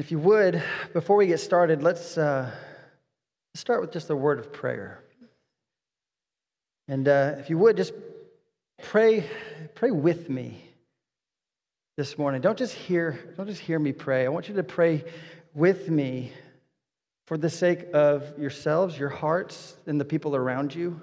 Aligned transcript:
If 0.00 0.10
you 0.10 0.18
would, 0.20 0.62
before 0.94 1.16
we 1.16 1.26
get 1.26 1.40
started, 1.40 1.82
let's 1.82 2.16
uh, 2.16 2.50
start 3.52 3.82
with 3.82 3.92
just 3.92 4.08
a 4.08 4.16
word 4.16 4.38
of 4.38 4.50
prayer. 4.50 5.04
And 6.88 7.06
uh, 7.06 7.34
if 7.36 7.50
you 7.50 7.58
would, 7.58 7.76
just 7.76 7.92
pray, 8.82 9.28
pray 9.74 9.90
with 9.90 10.30
me 10.30 10.64
this 11.98 12.16
morning. 12.16 12.40
Don't 12.40 12.56
just 12.56 12.72
hear, 12.72 13.34
don't 13.36 13.46
just 13.46 13.60
hear 13.60 13.78
me 13.78 13.92
pray. 13.92 14.24
I 14.24 14.30
want 14.30 14.48
you 14.48 14.54
to 14.54 14.62
pray 14.62 15.04
with 15.52 15.90
me 15.90 16.32
for 17.26 17.36
the 17.36 17.50
sake 17.50 17.88
of 17.92 18.38
yourselves, 18.38 18.98
your 18.98 19.10
hearts, 19.10 19.76
and 19.86 20.00
the 20.00 20.06
people 20.06 20.34
around 20.34 20.74
you. 20.74 20.98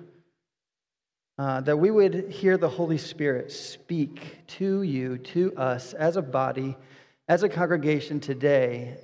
Uh, 1.38 1.62
that 1.62 1.78
we 1.78 1.92
would 1.92 2.32
hear 2.32 2.58
the 2.58 2.68
Holy 2.68 2.98
Spirit 2.98 3.52
speak 3.52 4.40
to 4.48 4.82
you, 4.82 5.20
to 5.20 5.56
us 5.56 5.94
as 5.94 6.18
a 6.18 6.24
body 6.24 6.76
as 7.28 7.44
a 7.44 7.50
congregation 7.50 8.20
today 8.20 8.96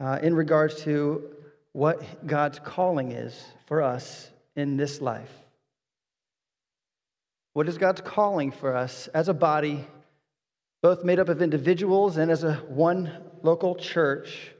uh, 0.00 0.18
in 0.22 0.34
regards 0.34 0.82
to 0.82 1.34
what 1.72 2.26
God's 2.26 2.58
calling 2.58 3.12
is 3.12 3.42
for 3.66 3.82
us 3.82 4.30
in 4.54 4.76
this 4.76 5.00
life. 5.00 5.32
What 7.54 7.68
is 7.68 7.78
God's 7.78 8.00
calling 8.00 8.52
for 8.52 8.76
us 8.76 9.08
as 9.08 9.28
a 9.28 9.34
body, 9.34 9.86
both 10.82 11.04
made 11.04 11.18
up 11.18 11.28
of 11.28 11.42
individuals 11.42 12.16
and 12.16 12.30
as 12.30 12.44
a 12.44 12.54
one 12.68 13.10
local 13.42 13.74
church? 13.74 14.52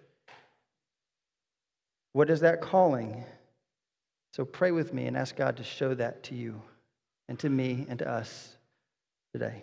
What 2.12 2.30
is 2.30 2.40
that 2.40 2.60
calling? 2.60 3.24
So 4.32 4.44
pray 4.44 4.70
with 4.70 4.94
me 4.94 5.06
and 5.06 5.16
ask 5.16 5.36
God 5.36 5.58
to 5.58 5.64
show 5.64 5.94
that 5.94 6.24
to 6.24 6.34
you 6.34 6.60
and 7.28 7.38
to 7.40 7.48
me 7.48 7.86
and 7.88 7.98
to 7.98 8.10
us 8.10 8.56
today. 9.32 9.62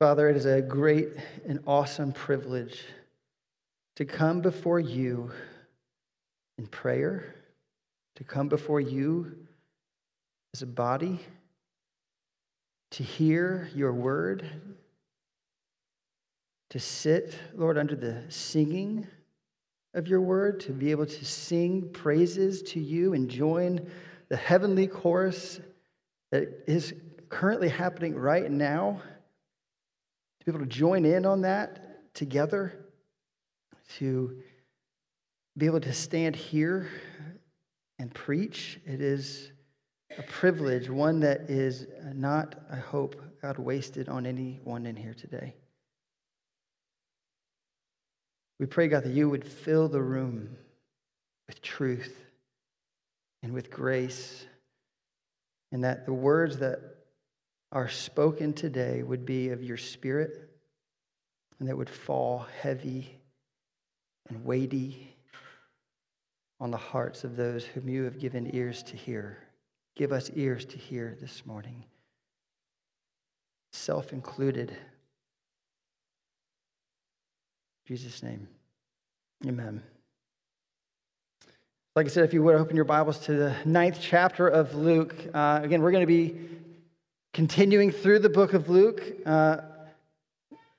Father, 0.00 0.30
it 0.30 0.36
is 0.38 0.46
a 0.46 0.62
great 0.62 1.10
and 1.46 1.60
awesome 1.66 2.10
privilege 2.10 2.84
to 3.96 4.06
come 4.06 4.40
before 4.40 4.80
you 4.80 5.30
in 6.56 6.66
prayer, 6.66 7.34
to 8.16 8.24
come 8.24 8.48
before 8.48 8.80
you 8.80 9.46
as 10.54 10.62
a 10.62 10.66
body, 10.66 11.20
to 12.92 13.02
hear 13.02 13.68
your 13.74 13.92
word, 13.92 14.48
to 16.70 16.78
sit, 16.78 17.38
Lord, 17.54 17.76
under 17.76 17.94
the 17.94 18.22
singing 18.30 19.06
of 19.92 20.08
your 20.08 20.22
word, 20.22 20.60
to 20.60 20.72
be 20.72 20.92
able 20.92 21.04
to 21.04 21.24
sing 21.26 21.90
praises 21.92 22.62
to 22.62 22.80
you 22.80 23.12
and 23.12 23.28
join 23.28 23.86
the 24.30 24.36
heavenly 24.38 24.86
chorus 24.86 25.60
that 26.30 26.64
is 26.66 26.94
currently 27.28 27.68
happening 27.68 28.14
right 28.16 28.50
now 28.50 29.02
to 30.40 30.46
be 30.46 30.50
able 30.50 30.64
to 30.64 30.70
join 30.70 31.04
in 31.04 31.26
on 31.26 31.42
that 31.42 32.14
together, 32.14 32.72
to 33.98 34.42
be 35.56 35.66
able 35.66 35.80
to 35.80 35.92
stand 35.92 36.34
here 36.34 36.88
and 37.98 38.12
preach. 38.12 38.80
It 38.86 39.00
is 39.00 39.52
a 40.16 40.22
privilege, 40.22 40.88
one 40.88 41.20
that 41.20 41.42
is 41.50 41.86
not, 42.14 42.54
I 42.72 42.76
hope, 42.76 43.20
God 43.42 43.58
wasted 43.58 44.08
on 44.08 44.26
anyone 44.26 44.86
in 44.86 44.96
here 44.96 45.14
today. 45.14 45.54
We 48.58 48.66
pray, 48.66 48.88
God, 48.88 49.04
that 49.04 49.12
you 49.12 49.30
would 49.30 49.46
fill 49.46 49.88
the 49.88 50.02
room 50.02 50.56
with 51.46 51.62
truth 51.62 52.14
and 53.42 53.52
with 53.54 53.70
grace, 53.70 54.44
and 55.72 55.84
that 55.84 56.04
the 56.04 56.12
words 56.12 56.58
that 56.58 56.80
are 57.72 57.88
spoken 57.88 58.52
today 58.52 59.02
would 59.02 59.24
be 59.24 59.50
of 59.50 59.62
your 59.62 59.76
spirit 59.76 60.48
and 61.58 61.68
that 61.68 61.76
would 61.76 61.90
fall 61.90 62.46
heavy 62.60 63.20
and 64.28 64.44
weighty 64.44 65.14
on 66.58 66.70
the 66.70 66.76
hearts 66.76 67.24
of 67.24 67.36
those 67.36 67.64
whom 67.64 67.88
you 67.88 68.04
have 68.04 68.18
given 68.18 68.54
ears 68.54 68.82
to 68.82 68.96
hear. 68.96 69.38
Give 69.96 70.12
us 70.12 70.30
ears 70.34 70.64
to 70.66 70.78
hear 70.78 71.16
this 71.20 71.44
morning, 71.46 71.84
self 73.72 74.12
included. 74.12 74.76
Jesus' 77.86 78.22
name, 78.22 78.48
amen. 79.46 79.82
Like 81.96 82.06
I 82.06 82.08
said, 82.08 82.24
if 82.24 82.32
you 82.32 82.42
would 82.44 82.54
open 82.54 82.76
your 82.76 82.84
Bibles 82.84 83.18
to 83.26 83.32
the 83.32 83.56
ninth 83.64 83.98
chapter 84.00 84.46
of 84.46 84.74
Luke, 84.74 85.14
uh, 85.34 85.60
again, 85.62 85.82
we're 85.82 85.90
going 85.90 86.02
to 86.02 86.06
be 86.06 86.38
continuing 87.32 87.92
through 87.92 88.18
the 88.18 88.28
book 88.28 88.54
of 88.54 88.68
Luke. 88.68 89.02
Uh, 89.24 89.58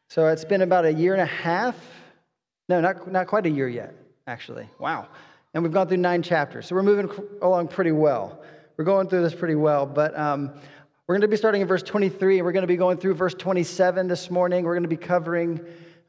so 0.09 0.27
it's 0.27 0.45
been 0.45 0.61
about 0.61 0.85
a 0.85 0.93
year 0.93 1.13
and 1.13 1.21
a 1.21 1.25
half. 1.25 1.75
No, 2.67 2.81
not, 2.81 3.09
not 3.11 3.27
quite 3.27 3.45
a 3.45 3.49
year 3.49 3.69
yet, 3.69 3.95
actually. 4.27 4.67
Wow. 4.79 5.07
And 5.53 5.63
we've 5.63 5.71
gone 5.71 5.87
through 5.87 5.97
nine 5.97 6.21
chapters. 6.21 6.67
So 6.67 6.75
we're 6.75 6.83
moving 6.83 7.09
along 7.41 7.69
pretty 7.69 7.91
well. 7.91 8.41
We're 8.77 8.85
going 8.85 9.07
through 9.07 9.23
this 9.23 9.35
pretty 9.35 9.55
well. 9.55 9.85
But 9.85 10.17
um, 10.17 10.51
we're 11.07 11.15
going 11.15 11.21
to 11.21 11.27
be 11.27 11.37
starting 11.37 11.61
in 11.61 11.67
verse 11.67 11.83
23, 11.83 12.37
and 12.37 12.45
we're 12.45 12.51
going 12.51 12.63
to 12.63 12.67
be 12.67 12.77
going 12.77 12.97
through 12.97 13.15
verse 13.15 13.33
27 13.33 14.07
this 14.07 14.29
morning. 14.29 14.63
We're 14.63 14.75
going 14.75 14.83
to 14.83 14.89
be 14.89 14.97
covering, 14.97 15.59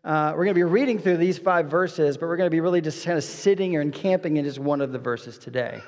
uh, 0.04 0.32
we're 0.36 0.44
going 0.44 0.54
to 0.54 0.54
be 0.54 0.64
reading 0.64 0.98
through 0.98 1.16
these 1.16 1.38
five 1.38 1.66
verses, 1.66 2.16
but 2.16 2.26
we're 2.26 2.36
going 2.36 2.48
to 2.48 2.54
be 2.54 2.60
really 2.60 2.80
just 2.80 3.04
kind 3.04 3.18
of 3.18 3.24
sitting 3.24 3.76
or 3.76 3.80
encamping 3.80 4.36
in 4.36 4.44
just 4.44 4.58
one 4.58 4.80
of 4.80 4.92
the 4.92 4.98
verses 4.98 5.38
today. 5.38 5.80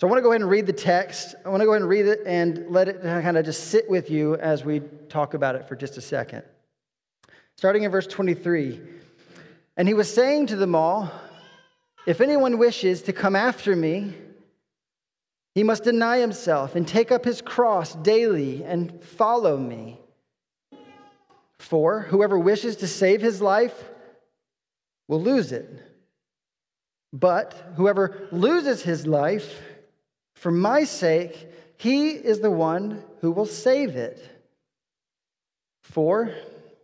So 0.00 0.08
I 0.08 0.10
want 0.10 0.18
to 0.18 0.22
go 0.22 0.32
ahead 0.32 0.40
and 0.40 0.50
read 0.50 0.66
the 0.66 0.72
text. 0.72 1.36
I 1.44 1.48
want 1.50 1.60
to 1.60 1.66
go 1.66 1.72
ahead 1.72 1.82
and 1.82 1.88
read 1.88 2.06
it 2.06 2.20
and 2.26 2.66
let 2.68 2.88
it 2.88 3.00
kind 3.02 3.36
of 3.36 3.44
just 3.44 3.68
sit 3.68 3.88
with 3.88 4.10
you 4.10 4.34
as 4.36 4.64
we 4.64 4.80
talk 5.08 5.34
about 5.34 5.54
it 5.54 5.68
for 5.68 5.76
just 5.76 5.96
a 5.96 6.00
second. 6.00 6.42
Starting 7.56 7.84
in 7.84 7.92
verse 7.92 8.08
23. 8.08 8.80
And 9.76 9.86
he 9.86 9.94
was 9.94 10.12
saying 10.12 10.48
to 10.48 10.56
them 10.56 10.74
all, 10.74 11.12
If 12.06 12.20
anyone 12.20 12.58
wishes 12.58 13.02
to 13.02 13.12
come 13.12 13.36
after 13.36 13.76
me, 13.76 14.14
he 15.54 15.62
must 15.62 15.84
deny 15.84 16.18
himself 16.18 16.74
and 16.74 16.86
take 16.86 17.12
up 17.12 17.24
his 17.24 17.40
cross 17.40 17.94
daily 17.94 18.64
and 18.64 19.00
follow 19.00 19.56
me. 19.56 20.00
For 21.60 22.00
whoever 22.00 22.36
wishes 22.36 22.76
to 22.76 22.88
save 22.88 23.22
his 23.22 23.40
life 23.40 23.90
will 25.06 25.22
lose 25.22 25.52
it. 25.52 25.70
But 27.12 27.54
whoever 27.76 28.28
loses 28.32 28.82
his 28.82 29.06
life, 29.06 29.62
for 30.34 30.50
my 30.50 30.84
sake, 30.84 31.48
he 31.76 32.10
is 32.10 32.40
the 32.40 32.50
one 32.50 33.02
who 33.20 33.30
will 33.30 33.46
save 33.46 33.96
it. 33.96 34.30
For 35.82 36.34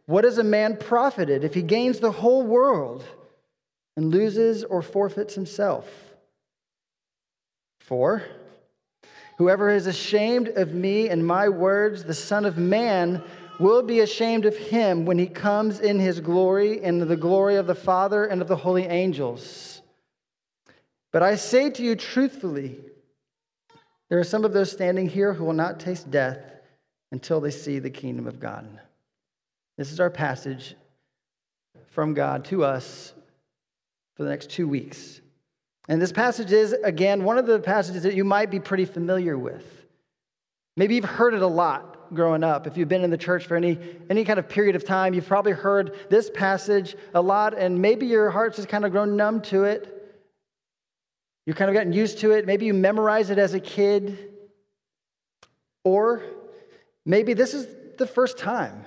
what 0.06 0.24
is 0.24 0.38
a 0.38 0.44
man 0.44 0.76
profited 0.76 1.44
if 1.44 1.54
he 1.54 1.62
gains 1.62 2.00
the 2.00 2.12
whole 2.12 2.42
world 2.42 3.04
and 3.96 4.10
loses 4.10 4.64
or 4.64 4.82
forfeits 4.82 5.34
himself? 5.34 5.88
For 7.78 8.22
whoever 9.38 9.70
is 9.70 9.86
ashamed 9.86 10.48
of 10.48 10.74
me 10.74 11.08
and 11.08 11.26
my 11.26 11.48
words, 11.48 12.04
the 12.04 12.14
Son 12.14 12.44
of 12.44 12.58
Man 12.58 13.22
will 13.58 13.82
be 13.82 14.00
ashamed 14.00 14.46
of 14.46 14.56
him 14.56 15.04
when 15.04 15.18
he 15.18 15.26
comes 15.26 15.80
in 15.80 15.98
his 15.98 16.20
glory 16.20 16.82
and 16.82 17.02
the 17.02 17.16
glory 17.16 17.56
of 17.56 17.66
the 17.66 17.74
Father 17.74 18.24
and 18.24 18.40
of 18.40 18.48
the 18.48 18.56
holy 18.56 18.84
angels. 18.84 19.82
But 21.12 21.22
I 21.22 21.36
say 21.36 21.70
to 21.70 21.82
you 21.82 21.96
truthfully, 21.96 22.78
there 24.10 24.18
are 24.18 24.24
some 24.24 24.44
of 24.44 24.52
those 24.52 24.70
standing 24.70 25.08
here 25.08 25.32
who 25.32 25.44
will 25.44 25.54
not 25.54 25.80
taste 25.80 26.10
death 26.10 26.38
until 27.12 27.40
they 27.40 27.50
see 27.50 27.78
the 27.78 27.90
kingdom 27.90 28.26
of 28.26 28.38
God. 28.38 28.68
This 29.78 29.90
is 29.90 30.00
our 30.00 30.10
passage 30.10 30.74
from 31.92 32.12
God 32.12 32.44
to 32.46 32.64
us 32.64 33.14
for 34.16 34.24
the 34.24 34.30
next 34.30 34.50
two 34.50 34.68
weeks. 34.68 35.20
And 35.88 36.02
this 36.02 36.12
passage 36.12 36.52
is, 36.52 36.72
again, 36.72 37.24
one 37.24 37.38
of 37.38 37.46
the 37.46 37.58
passages 37.58 38.02
that 38.02 38.14
you 38.14 38.24
might 38.24 38.50
be 38.50 38.60
pretty 38.60 38.84
familiar 38.84 39.38
with. 39.38 39.64
Maybe 40.76 40.96
you've 40.96 41.04
heard 41.04 41.34
it 41.34 41.42
a 41.42 41.46
lot 41.46 42.14
growing 42.14 42.44
up. 42.44 42.66
If 42.66 42.76
you've 42.76 42.88
been 42.88 43.04
in 43.04 43.10
the 43.10 43.18
church 43.18 43.46
for 43.46 43.56
any, 43.56 43.78
any 44.08 44.24
kind 44.24 44.38
of 44.38 44.48
period 44.48 44.76
of 44.76 44.84
time, 44.84 45.14
you've 45.14 45.26
probably 45.26 45.52
heard 45.52 45.94
this 46.10 46.30
passage 46.30 46.96
a 47.14 47.20
lot, 47.20 47.56
and 47.56 47.80
maybe 47.80 48.06
your 48.06 48.30
heart's 48.30 48.56
just 48.56 48.68
kind 48.68 48.84
of 48.84 48.90
grown 48.92 49.16
numb 49.16 49.40
to 49.42 49.64
it. 49.64 49.99
You've 51.50 51.56
kind 51.56 51.68
of 51.68 51.74
gotten 51.74 51.92
used 51.92 52.20
to 52.20 52.30
it. 52.30 52.46
Maybe 52.46 52.66
you 52.66 52.72
memorized 52.72 53.32
it 53.32 53.38
as 53.38 53.54
a 53.54 53.58
kid. 53.58 54.16
Or 55.82 56.22
maybe 57.04 57.34
this 57.34 57.54
is 57.54 57.66
the 57.98 58.06
first 58.06 58.38
time. 58.38 58.84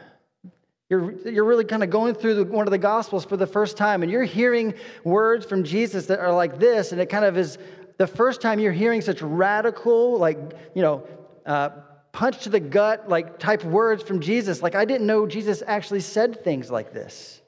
You're, 0.90 1.12
you're 1.28 1.44
really 1.44 1.66
kind 1.66 1.84
of 1.84 1.90
going 1.90 2.16
through 2.16 2.36
the, 2.36 2.46
one 2.46 2.66
of 2.66 2.72
the 2.72 2.78
Gospels 2.78 3.26
for 3.26 3.36
the 3.36 3.46
first 3.46 3.76
time, 3.76 4.02
and 4.02 4.10
you're 4.10 4.24
hearing 4.24 4.76
words 5.04 5.46
from 5.46 5.66
Jesus 5.66 6.06
that 6.06 6.20
are 6.20 6.32
like 6.32 6.58
this, 6.58 6.94
and 6.94 7.02
it 7.02 7.08
kind 7.08 7.26
of 7.26 7.38
is 7.38 7.58
the 7.98 8.08
first 8.08 8.40
time 8.40 8.60
you're 8.60 8.72
hearing 8.72 9.02
such 9.02 9.22
radical, 9.22 10.18
like, 10.18 10.38
you 10.74 10.84
know, 10.84 11.06
uh, 11.46 11.72
punch 12.14 12.44
to 12.44 12.50
the 12.50 12.62
gut, 12.62 13.10
like 13.10 13.40
type 13.40 13.66
words 13.66 14.04
from 14.04 14.22
Jesus. 14.22 14.62
Like, 14.62 14.74
I 14.74 14.86
didn't 14.86 15.06
know 15.06 15.28
Jesus 15.28 15.64
actually 15.68 16.00
said 16.00 16.46
things 16.46 16.72
like 16.72 16.94
this. 16.94 17.42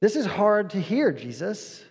This 0.00 0.16
is 0.16 0.26
hard 0.26 0.70
to 0.70 0.80
hear, 0.80 1.12
Jesus. 1.12 1.84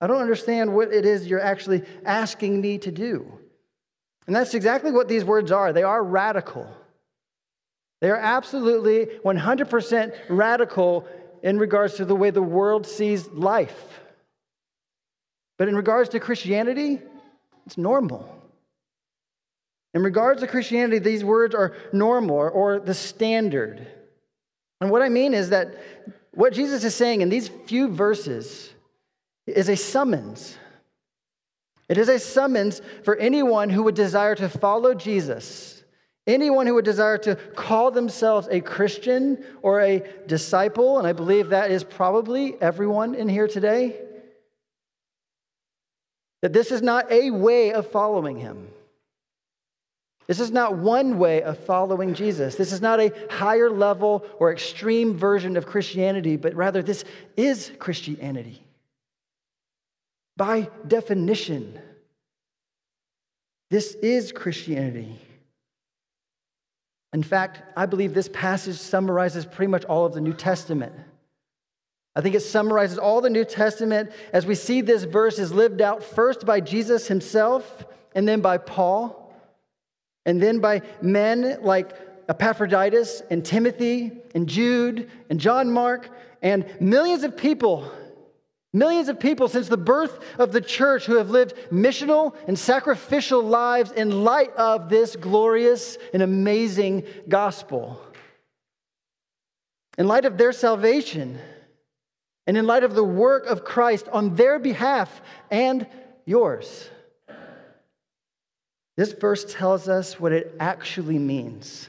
I 0.00 0.06
don't 0.06 0.20
understand 0.20 0.74
what 0.74 0.92
it 0.92 1.04
is 1.04 1.26
you're 1.26 1.40
actually 1.40 1.82
asking 2.04 2.60
me 2.60 2.78
to 2.78 2.90
do. 2.90 3.38
And 4.26 4.34
that's 4.34 4.54
exactly 4.54 4.92
what 4.92 5.08
these 5.08 5.24
words 5.24 5.50
are. 5.52 5.72
They 5.72 5.82
are 5.82 6.02
radical. 6.02 6.68
They 8.00 8.10
are 8.10 8.16
absolutely 8.16 9.06
100% 9.24 10.14
radical 10.28 11.06
in 11.42 11.58
regards 11.58 11.94
to 11.94 12.04
the 12.04 12.14
way 12.14 12.30
the 12.30 12.42
world 12.42 12.86
sees 12.86 13.28
life. 13.28 14.00
But 15.58 15.68
in 15.68 15.76
regards 15.76 16.08
to 16.10 16.20
Christianity, 16.20 17.00
it's 17.66 17.76
normal. 17.76 18.36
In 19.92 20.02
regards 20.02 20.40
to 20.40 20.46
Christianity, 20.46 20.98
these 20.98 21.24
words 21.24 21.54
are 21.54 21.74
normal 21.92 22.36
or 22.36 22.78
the 22.78 22.94
standard. 22.94 23.86
And 24.80 24.90
what 24.90 25.02
I 25.02 25.08
mean 25.08 25.34
is 25.34 25.50
that 25.50 25.74
what 26.32 26.52
Jesus 26.52 26.84
is 26.84 26.94
saying 26.94 27.20
in 27.20 27.28
these 27.28 27.48
few 27.66 27.88
verses 27.88 28.70
is 29.56 29.68
a 29.68 29.76
summons. 29.76 30.56
It 31.88 31.98
is 31.98 32.08
a 32.08 32.18
summons 32.18 32.80
for 33.04 33.16
anyone 33.16 33.68
who 33.68 33.82
would 33.82 33.96
desire 33.96 34.34
to 34.36 34.48
follow 34.48 34.94
Jesus, 34.94 35.82
anyone 36.26 36.66
who 36.66 36.74
would 36.74 36.84
desire 36.84 37.18
to 37.18 37.34
call 37.34 37.90
themselves 37.90 38.46
a 38.50 38.60
Christian 38.60 39.44
or 39.62 39.80
a 39.80 40.02
disciple, 40.26 40.98
and 40.98 41.06
I 41.06 41.12
believe 41.12 41.48
that 41.48 41.70
is 41.72 41.82
probably 41.82 42.54
everyone 42.60 43.14
in 43.14 43.28
here 43.28 43.48
today. 43.48 44.00
That 46.42 46.52
this 46.52 46.70
is 46.70 46.80
not 46.80 47.10
a 47.10 47.30
way 47.32 47.72
of 47.72 47.90
following 47.90 48.38
him. 48.38 48.68
This 50.28 50.38
is 50.38 50.52
not 50.52 50.78
one 50.78 51.18
way 51.18 51.42
of 51.42 51.58
following 51.58 52.14
Jesus. 52.14 52.54
This 52.54 52.72
is 52.72 52.80
not 52.80 53.00
a 53.00 53.12
higher 53.28 53.68
level 53.68 54.24
or 54.38 54.52
extreme 54.52 55.18
version 55.18 55.56
of 55.56 55.66
Christianity, 55.66 56.36
but 56.36 56.54
rather, 56.54 56.82
this 56.82 57.04
is 57.36 57.72
Christianity. 57.80 58.62
By 60.40 60.70
definition, 60.88 61.78
this 63.68 63.92
is 63.96 64.32
Christianity. 64.32 65.20
In 67.12 67.22
fact, 67.22 67.62
I 67.76 67.84
believe 67.84 68.14
this 68.14 68.30
passage 68.32 68.76
summarizes 68.76 69.44
pretty 69.44 69.70
much 69.70 69.84
all 69.84 70.06
of 70.06 70.14
the 70.14 70.20
New 70.22 70.32
Testament. 70.32 70.94
I 72.16 72.22
think 72.22 72.34
it 72.34 72.40
summarizes 72.40 72.96
all 72.96 73.20
the 73.20 73.28
New 73.28 73.44
Testament 73.44 74.12
as 74.32 74.46
we 74.46 74.54
see 74.54 74.80
this 74.80 75.04
verse 75.04 75.38
is 75.38 75.52
lived 75.52 75.82
out 75.82 76.02
first 76.02 76.46
by 76.46 76.60
Jesus 76.60 77.06
himself 77.06 77.84
and 78.14 78.26
then 78.26 78.40
by 78.40 78.56
Paul 78.56 79.34
and 80.24 80.40
then 80.42 80.60
by 80.60 80.80
men 81.02 81.58
like 81.60 81.92
Epaphroditus 82.30 83.20
and 83.28 83.44
Timothy 83.44 84.12
and 84.34 84.48
Jude 84.48 85.10
and 85.28 85.38
John 85.38 85.70
Mark 85.70 86.08
and 86.40 86.64
millions 86.80 87.24
of 87.24 87.36
people, 87.36 87.92
millions 88.72 89.08
of 89.08 89.18
people 89.18 89.48
since 89.48 89.68
the 89.68 89.76
birth 89.76 90.18
of 90.38 90.52
the 90.52 90.60
church 90.60 91.06
who 91.06 91.16
have 91.16 91.30
lived 91.30 91.54
missional 91.72 92.34
and 92.46 92.58
sacrificial 92.58 93.42
lives 93.42 93.90
in 93.90 94.24
light 94.24 94.54
of 94.56 94.88
this 94.88 95.16
glorious 95.16 95.98
and 96.12 96.22
amazing 96.22 97.04
gospel. 97.28 98.00
In 99.98 100.06
light 100.06 100.24
of 100.24 100.38
their 100.38 100.52
salvation 100.52 101.38
and 102.46 102.56
in 102.56 102.66
light 102.66 102.84
of 102.84 102.94
the 102.94 103.04
work 103.04 103.46
of 103.46 103.64
Christ 103.64 104.08
on 104.12 104.34
their 104.36 104.58
behalf 104.58 105.20
and 105.50 105.86
yours. 106.24 106.88
This 108.96 109.12
verse 109.12 109.44
tells 109.52 109.88
us 109.88 110.20
what 110.20 110.32
it 110.32 110.54
actually 110.60 111.18
means, 111.18 111.88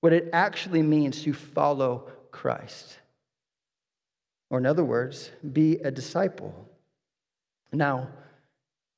what 0.00 0.12
it 0.12 0.30
actually 0.32 0.82
means 0.82 1.22
to 1.22 1.32
follow 1.32 2.10
Christ. 2.30 2.98
Or, 4.50 4.58
in 4.58 4.66
other 4.66 4.84
words, 4.84 5.30
be 5.52 5.76
a 5.76 5.90
disciple. 5.90 6.54
Now, 7.72 8.08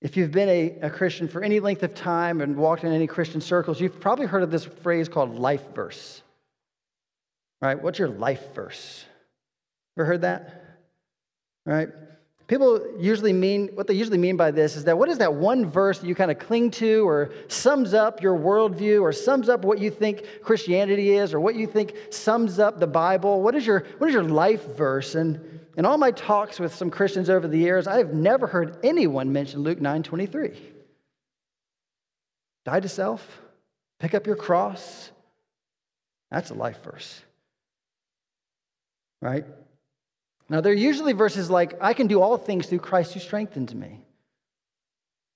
if 0.00 0.17
you've 0.17 0.31
been 0.31 0.49
a, 0.49 0.87
a, 0.87 0.91
Christian 0.91 1.29
for 1.29 1.43
any 1.43 1.61
length 1.61 1.82
of 1.82 1.94
time 1.94 2.41
and 2.41 2.56
walked 2.56 2.85
in 2.85 2.93
any 2.93 3.06
Christian 3.06 3.41
circles, 3.41 3.81
you've 3.81 4.00
probably 4.00 4.26
heard 4.26 4.43
of 4.43 4.50
this 4.50 4.64
phrase 4.64 5.08
called 5.08 5.35
life 5.35 5.75
verse. 5.75 6.23
Right? 7.61 7.81
What's 7.81 7.99
your 7.99 8.08
life 8.08 8.55
verse? 8.55 9.05
Ever 9.99 10.06
heard 10.06 10.23
that? 10.23 10.79
Right? 11.67 11.88
People 12.50 12.85
usually 12.99 13.32
mean, 13.32 13.69
what 13.75 13.87
they 13.87 13.94
usually 13.94 14.19
mean 14.19 14.37
by 14.37 14.50
this 14.50 14.75
is 14.75 14.82
that 14.82 14.99
what 14.99 15.08
is 15.08 15.19
that 15.19 15.32
one 15.32 15.70
verse 15.70 16.02
you 16.02 16.17
kind 16.17 16.32
of 16.32 16.41
cling 16.41 16.73
to 16.73 17.06
or 17.06 17.31
sums 17.47 17.94
up 17.94 18.20
your 18.20 18.37
worldview 18.37 19.02
or 19.02 19.12
sums 19.12 19.49
up 19.49 19.64
what 19.64 19.79
you 19.79 19.88
think 19.88 20.25
Christianity 20.43 21.12
is 21.12 21.32
or 21.32 21.38
what 21.38 21.55
you 21.55 21.69
think 21.69 21.94
sums 22.11 22.58
up 22.58 22.81
the 22.81 22.88
Bible? 22.88 23.41
What 23.41 23.55
is 23.55 23.64
your, 23.64 23.85
what 23.99 24.08
is 24.08 24.14
your 24.14 24.25
life 24.25 24.64
verse? 24.76 25.14
And 25.14 25.61
in 25.76 25.87
all 25.87 25.97
my 25.97 26.11
talks 26.11 26.58
with 26.58 26.75
some 26.75 26.91
Christians 26.91 27.31
over 27.31 27.47
the 27.47 27.56
years, 27.56 27.87
I 27.87 27.99
have 27.99 28.14
never 28.14 28.49
heard 28.49 28.79
anyone 28.82 29.32
mention 29.32 29.61
Luke 29.61 29.81
9 29.81 30.03
23. 30.03 30.50
Die 32.64 32.81
to 32.81 32.88
self, 32.88 33.41
pick 34.00 34.12
up 34.12 34.26
your 34.26 34.35
cross. 34.35 35.12
That's 36.32 36.50
a 36.50 36.55
life 36.55 36.82
verse. 36.82 37.23
Right? 39.23 39.44
Now, 40.50 40.61
they're 40.61 40.73
usually 40.73 41.12
verses 41.12 41.49
like, 41.49 41.79
I 41.81 41.94
can 41.94 42.08
do 42.08 42.20
all 42.20 42.37
things 42.37 42.67
through 42.67 42.81
Christ 42.81 43.14
who 43.14 43.20
strengthens 43.20 43.73
me. 43.73 44.00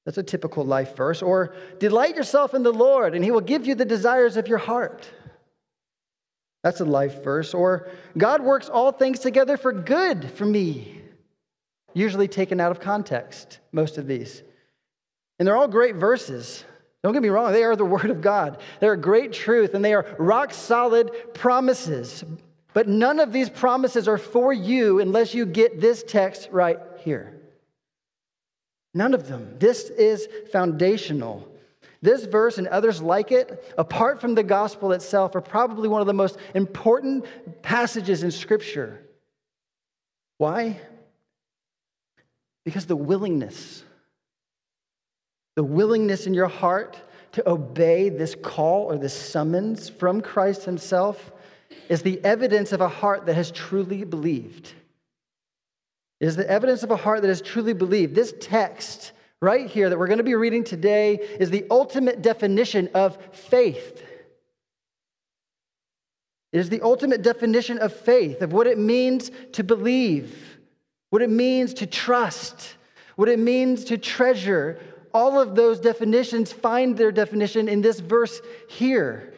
That's 0.05 0.19
a 0.19 0.25
typical 0.25 0.65
life 0.65 0.97
verse. 0.97 1.23
Or, 1.23 1.55
delight 1.79 2.17
yourself 2.17 2.53
in 2.53 2.65
the 2.65 2.73
Lord, 2.73 3.15
and 3.15 3.25
he 3.25 3.31
will 3.31 3.41
give 3.41 3.65
you 3.65 3.77
the 3.77 3.85
desires 3.85 4.37
of 4.37 4.49
your 4.49 4.59
heart. 4.59 5.09
That's 6.65 6.81
a 6.81 6.85
life 6.85 7.23
verse. 7.23 7.55
Or, 7.55 7.89
God 8.19 8.43
works 8.43 8.69
all 8.69 8.91
things 8.91 9.21
together 9.21 9.57
for 9.57 9.73
good 9.73 10.33
for 10.33 10.45
me. 10.45 11.01
Usually 11.95 12.27
taken 12.27 12.59
out 12.59 12.73
of 12.73 12.81
context, 12.81 13.61
most 13.71 13.99
of 13.99 14.09
these. 14.09 14.43
And 15.39 15.47
they're 15.47 15.57
all 15.57 15.69
great 15.69 15.95
verses. 15.95 16.65
Don't 17.05 17.13
get 17.13 17.23
me 17.23 17.29
wrong, 17.29 17.53
they 17.53 17.63
are 17.63 17.77
the 17.77 17.85
Word 17.85 18.11
of 18.11 18.21
God. 18.21 18.61
They're 18.81 18.97
great 18.97 19.33
truth, 19.33 19.75
and 19.75 19.85
they 19.85 19.95
are 19.95 20.17
rock 20.19 20.53
solid 20.53 21.13
promises. 21.35 22.25
But 22.75 22.89
none 22.89 23.21
of 23.21 23.33
these 23.33 23.49
promises 23.49 24.09
are 24.09 24.19
for 24.19 24.53
you 24.53 25.01
unless 25.01 25.33
you 25.33 25.47
get 25.47 25.81
this 25.81 26.03
text 26.03 26.49
right 26.51 26.79
here. 26.99 27.41
None 28.93 29.15
of 29.15 29.29
them. 29.29 29.57
This 29.59 29.89
is 29.91 30.29
foundational. 30.53 31.49
This 32.03 32.25
verse 32.25 32.59
and 32.59 32.67
others 32.67 33.01
like 33.01 33.33
it, 33.33 33.75
apart 33.79 34.21
from 34.21 34.35
the 34.35 34.43
gospel 34.43 34.93
itself, 34.93 35.35
are 35.37 35.41
probably 35.41 35.89
one 35.89 36.01
of 36.01 36.07
the 36.07 36.13
most 36.13 36.37
important 36.55 37.25
passages 37.63 38.25
in 38.25 38.31
Scripture. 38.31 39.01
Why? 40.39 40.81
Because 42.65 42.87
the 42.87 42.97
willingness, 42.97 43.85
the 45.55 45.65
willingness 45.65 46.27
in 46.27 46.35
your 46.35 46.49
heart 46.49 47.01
to 47.33 47.49
obey 47.49 48.09
this 48.09 48.35
call 48.35 48.83
or 48.91 48.99
this 48.99 49.15
summons 49.15 49.89
from 49.89 50.21
Christ 50.21 50.65
Himself 50.65 51.33
is 51.89 52.03
the 52.03 52.23
evidence 52.25 52.73
of 52.73 52.81
a 52.81 52.89
heart 52.89 53.27
that 53.27 53.35
has 53.35 53.51
truly 53.51 54.05
believed. 54.05 54.73
It 56.21 56.27
is 56.27 56.37
the 56.37 56.49
evidence 56.49 56.83
of 56.83 56.91
a 56.91 56.97
heart 56.97 57.23
that 57.23 57.29
has 57.29 57.43
truly 57.43 57.73
believed. 57.73 58.15
This 58.15 58.33
text 58.41 59.13
right 59.43 59.69
here 59.69 59.91
that 59.91 59.99
we're 59.99 60.07
going 60.07 60.19
to 60.19 60.25
be 60.25 60.35
reading 60.35 60.65
today 60.65 61.17
is 61.39 61.51
the 61.51 61.67
ultimate 61.71 62.23
definition 62.23 62.89
of 62.95 63.19
faith. 63.33 64.03
It 66.53 66.61
is 66.61 66.71
the 66.71 66.81
ultimate 66.83 67.23
definition 67.23 67.79
of 67.79 67.93
faith, 67.93 68.41
of 68.41 68.53
what 68.53 68.67
it 68.69 68.79
means 68.79 69.31
to 69.53 69.65
believe, 69.65 70.61
what 71.11 71.21
it 71.21 71.29
means 71.29 71.75
to 71.75 71.87
trust, 71.87 72.77
what 73.17 73.29
it 73.29 73.41
means 73.41 73.85
to 73.87 73.99
treasure. 73.99 74.79
All 75.13 75.41
of 75.41 75.57
those 75.57 75.81
definitions 75.81 76.53
find 76.53 76.97
their 76.97 77.13
definition 77.13 77.69
in 77.69 77.83
this 77.83 78.01
verse 78.01 78.41
here. 78.69 79.34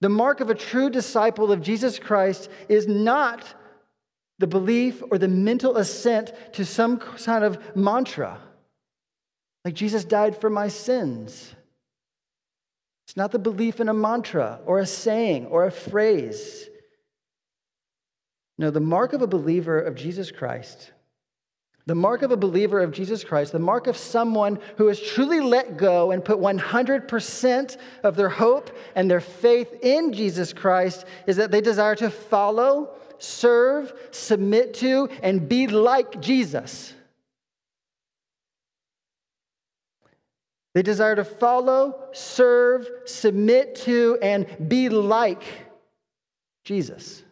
The 0.00 0.08
mark 0.08 0.40
of 0.40 0.50
a 0.50 0.54
true 0.54 0.90
disciple 0.90 1.52
of 1.52 1.60
Jesus 1.60 1.98
Christ 1.98 2.48
is 2.68 2.86
not 2.86 3.44
the 4.38 4.46
belief 4.46 5.02
or 5.10 5.18
the 5.18 5.28
mental 5.28 5.76
assent 5.76 6.32
to 6.54 6.64
some 6.64 6.98
kind 6.98 7.44
of 7.44 7.76
mantra, 7.76 8.40
like 9.64 9.74
Jesus 9.74 10.04
died 10.04 10.40
for 10.40 10.48
my 10.48 10.68
sins. 10.68 11.54
It's 13.06 13.16
not 13.16 13.32
the 13.32 13.38
belief 13.38 13.80
in 13.80 13.88
a 13.88 13.94
mantra 13.94 14.60
or 14.64 14.78
a 14.78 14.86
saying 14.86 15.46
or 15.46 15.66
a 15.66 15.70
phrase. 15.70 16.68
No, 18.56 18.70
the 18.70 18.80
mark 18.80 19.12
of 19.12 19.20
a 19.20 19.26
believer 19.26 19.78
of 19.78 19.94
Jesus 19.94 20.30
Christ 20.30 20.92
the 21.90 21.94
mark 21.96 22.22
of 22.22 22.30
a 22.30 22.36
believer 22.36 22.78
of 22.78 22.92
Jesus 22.92 23.24
Christ, 23.24 23.50
the 23.50 23.58
mark 23.58 23.88
of 23.88 23.96
someone 23.96 24.60
who 24.76 24.86
has 24.86 25.00
truly 25.00 25.40
let 25.40 25.76
go 25.76 26.12
and 26.12 26.24
put 26.24 26.38
100% 26.38 27.76
of 28.04 28.14
their 28.14 28.28
hope 28.28 28.70
and 28.94 29.10
their 29.10 29.18
faith 29.18 29.74
in 29.82 30.12
Jesus 30.12 30.52
Christ, 30.52 31.04
is 31.26 31.34
that 31.34 31.50
they 31.50 31.60
desire 31.60 31.96
to 31.96 32.08
follow, 32.08 32.90
serve, 33.18 33.92
submit 34.12 34.74
to, 34.74 35.08
and 35.20 35.48
be 35.48 35.66
like 35.66 36.20
Jesus. 36.20 36.94
They 40.72 40.82
desire 40.82 41.16
to 41.16 41.24
follow, 41.24 42.04
serve, 42.12 42.88
submit 43.04 43.74
to, 43.86 44.16
and 44.22 44.46
be 44.68 44.90
like 44.90 45.42
Jesus. 46.62 47.24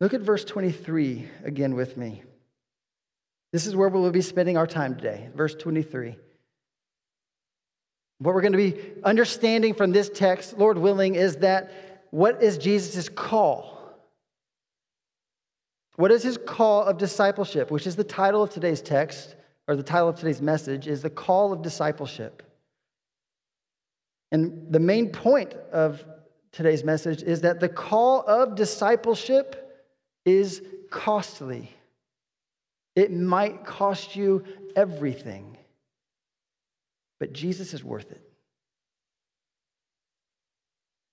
Look 0.00 0.14
at 0.14 0.22
verse 0.22 0.46
23 0.46 1.28
again 1.44 1.74
with 1.74 1.98
me. 1.98 2.22
This 3.52 3.66
is 3.66 3.74
where 3.74 3.88
we 3.88 4.00
will 4.00 4.10
be 4.10 4.22
spending 4.22 4.56
our 4.56 4.66
time 4.66 4.94
today. 4.94 5.28
Verse 5.34 5.54
23. 5.54 6.16
What 8.18 8.34
we're 8.34 8.42
going 8.42 8.52
to 8.52 8.58
be 8.58 8.76
understanding 9.02 9.74
from 9.74 9.92
this 9.92 10.08
text, 10.08 10.58
Lord 10.58 10.78
willing, 10.78 11.14
is 11.14 11.36
that 11.36 12.06
what 12.10 12.42
is 12.42 12.58
Jesus' 12.58 13.08
call? 13.08 13.78
What 15.96 16.10
is 16.10 16.22
his 16.22 16.38
call 16.38 16.84
of 16.84 16.98
discipleship, 16.98 17.70
which 17.70 17.86
is 17.86 17.96
the 17.96 18.04
title 18.04 18.42
of 18.42 18.50
today's 18.50 18.82
text, 18.82 19.34
or 19.66 19.76
the 19.76 19.82
title 19.82 20.08
of 20.08 20.16
today's 20.16 20.42
message, 20.42 20.86
is 20.86 21.02
the 21.02 21.10
call 21.10 21.52
of 21.52 21.62
discipleship. 21.62 22.42
And 24.32 24.70
the 24.70 24.80
main 24.80 25.10
point 25.10 25.54
of 25.72 26.04
today's 26.52 26.84
message 26.84 27.22
is 27.22 27.40
that 27.40 27.60
the 27.60 27.68
call 27.68 28.22
of 28.26 28.54
discipleship 28.54 29.84
is 30.24 30.62
costly. 30.90 31.70
It 32.96 33.12
might 33.12 33.64
cost 33.64 34.16
you 34.16 34.44
everything, 34.74 35.56
but 37.18 37.32
Jesus 37.32 37.72
is 37.74 37.84
worth 37.84 38.10
it. 38.10 38.22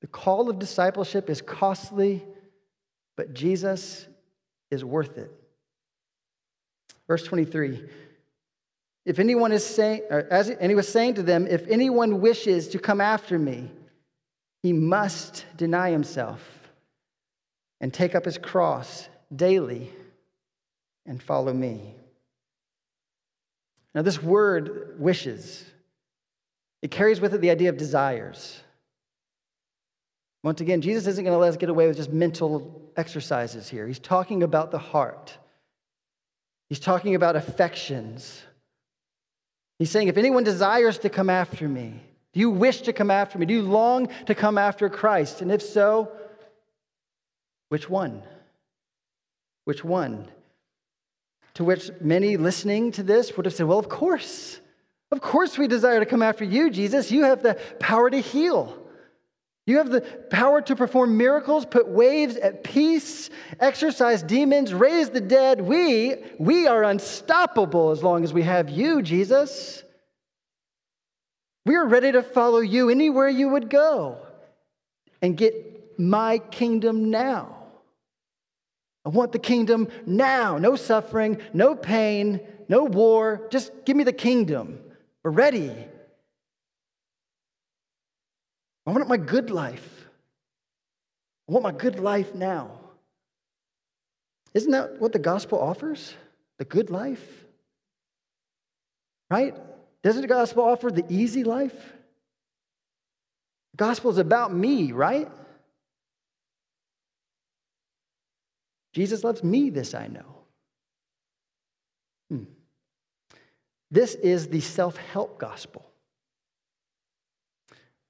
The 0.02 0.08
call 0.08 0.50
of 0.50 0.60
discipleship 0.60 1.30
is 1.30 1.42
costly, 1.42 2.24
but 3.16 3.34
Jesus 3.34 4.08
is 4.72 4.84
worth 4.84 5.18
it. 5.18 5.32
Verse 7.08 7.24
23 7.24 7.84
If 9.06 9.20
anyone 9.20 9.52
is 9.52 9.66
saying, 9.66 10.04
as, 10.10 10.50
and 10.50 10.70
he 10.70 10.76
was 10.76 10.88
saying 10.88 11.16
to 11.16 11.24
them, 11.24 11.48
if 11.48 11.68
anyone 11.68 12.22
wishes 12.22 12.68
to 12.70 12.80
come 12.80 13.02
after 13.02 13.38
me, 13.40 13.72
he 14.64 14.74
must 14.74 15.46
deny 15.56 15.92
himself 15.92 16.42
and 17.80 17.94
take 17.94 18.16
up 18.16 18.26
his 18.26 18.38
cross 18.38 19.08
daily 19.34 19.92
and 21.08 21.22
follow 21.22 21.54
me. 21.54 21.96
Now, 23.96 24.04
this 24.04 24.22
word 24.22 25.00
wishes, 25.00 25.66
it 26.82 26.92
carries 26.92 27.20
with 27.20 27.34
it 27.34 27.42
the 27.42 27.50
idea 27.50 27.70
of 27.70 27.78
desires. 27.78 28.62
Once 30.44 30.62
again, 30.62 30.82
Jesus 30.82 31.08
isn't 31.08 31.24
going 31.24 31.34
to 31.34 31.40
let 31.40 31.50
us 31.50 31.58
get 31.58 31.70
away 31.70 31.88
with 31.88 31.98
just 31.98 32.14
mental 32.14 32.92
exercises 32.96 33.68
here. 33.68 33.88
He's 33.88 34.00
talking 34.00 34.44
about 34.44 34.70
the 34.72 34.78
heart, 34.78 35.36
he's 36.70 36.80
talking 36.80 37.16
about 37.16 37.36
affections. 37.36 38.44
He's 39.80 39.92
saying, 39.92 40.08
if 40.08 40.18
anyone 40.18 40.44
desires 40.44 40.98
to 41.00 41.10
come 41.10 41.30
after 41.30 41.68
me, 41.68 42.02
do 42.34 42.40
you 42.40 42.50
wish 42.50 42.82
to 42.82 42.94
come 42.94 43.12
after 43.12 43.38
me? 43.38 43.46
Do 43.46 43.54
you 43.54 43.62
long 43.62 44.10
to 44.26 44.34
come 44.34 44.58
after 44.58 44.90
Christ? 44.90 45.42
And 45.42 45.52
if 45.52 45.62
so, 45.62 46.12
which 47.70 47.88
one? 47.88 48.24
Which 49.66 49.84
one? 49.84 50.28
To 51.58 51.64
which 51.64 51.90
many 52.00 52.38
listening 52.38 52.92
to 52.92 53.04
this 53.04 53.36
would 53.36 53.48
have 53.48 53.56
said, 53.56 53.66
Well, 53.66 53.80
of 53.80 53.90
course. 53.90 54.62
Of 55.12 55.22
course, 55.22 55.58
we 55.58 55.68
desire 55.68 56.00
to 56.00 56.06
come 56.06 56.22
after 56.22 56.44
you, 56.44 56.70
Jesus. 56.70 57.12
You 57.12 57.24
have 57.24 57.42
the 57.42 57.56
power 57.80 58.12
to 58.12 58.20
heal. 58.20 58.78
You 59.66 59.78
have 59.78 59.90
the 59.90 60.02
power 60.02 60.62
to 60.62 60.76
perform 60.76 61.18
miracles, 61.18 61.66
put 61.66 61.88
waves 61.88 62.36
at 62.36 62.64
peace, 62.64 63.32
exorcise 63.60 64.22
demons, 64.22 64.72
raise 64.72 65.10
the 65.10 65.20
dead. 65.20 65.60
We, 65.60 66.18
we 66.38 66.68
are 66.68 66.84
unstoppable 66.84 67.90
as 67.90 68.04
long 68.04 68.24
as 68.24 68.34
we 68.34 68.44
have 68.44 68.70
you, 68.70 69.02
Jesus. 69.02 69.84
We 71.66 71.74
are 71.74 71.88
ready 71.88 72.12
to 72.12 72.22
follow 72.22 72.60
you 72.60 72.92
anywhere 72.92 73.30
you 73.30 73.50
would 73.50 73.72
go 73.72 74.20
and 75.24 75.36
get 75.36 75.98
my 75.98 76.38
kingdom 76.38 77.10
now. 77.10 77.57
I 79.08 79.10
want 79.10 79.32
the 79.32 79.40
kingdom 79.40 79.88
now. 80.06 80.58
No 80.58 80.76
suffering, 80.76 81.40
no 81.54 81.76
pain, 81.76 82.42
no 82.68 82.84
war. 82.84 83.48
Just 83.50 83.72
give 83.86 83.96
me 83.96 84.04
the 84.04 84.12
kingdom. 84.12 84.80
We're 85.24 85.32
ready. 85.32 85.72
I 88.86 88.92
want 88.92 89.08
my 89.08 89.16
good 89.16 89.50
life. 89.50 90.10
I 91.48 91.54
want 91.54 91.64
my 91.64 91.72
good 91.72 92.00
life 92.00 92.36
now. 92.36 92.82
Isn't 94.54 94.72
that 94.72 95.00
what 95.00 95.14
the 95.14 95.20
gospel 95.20 95.58
offers? 95.58 96.14
The 96.58 96.66
good 96.66 96.90
life? 96.90 97.26
Right? 99.32 99.56
Doesn't 100.04 100.22
the 100.22 100.28
gospel 100.28 100.64
offer 100.66 100.92
the 100.92 101.06
easy 101.08 101.46
life? 101.46 101.94
The 103.72 103.78
gospel 103.78 104.12
is 104.12 104.18
about 104.18 104.54
me, 104.54 104.92
right? 104.92 105.32
Jesus 108.98 109.24
loves 109.24 109.44
me, 109.44 109.70
this 109.70 109.94
I 109.94 110.08
know. 110.08 110.25
Hmm. 112.32 112.46
This 113.92 114.16
is 114.16 114.48
the 114.48 114.60
self 114.60 114.98
help 114.98 115.38
gospel 115.38 115.86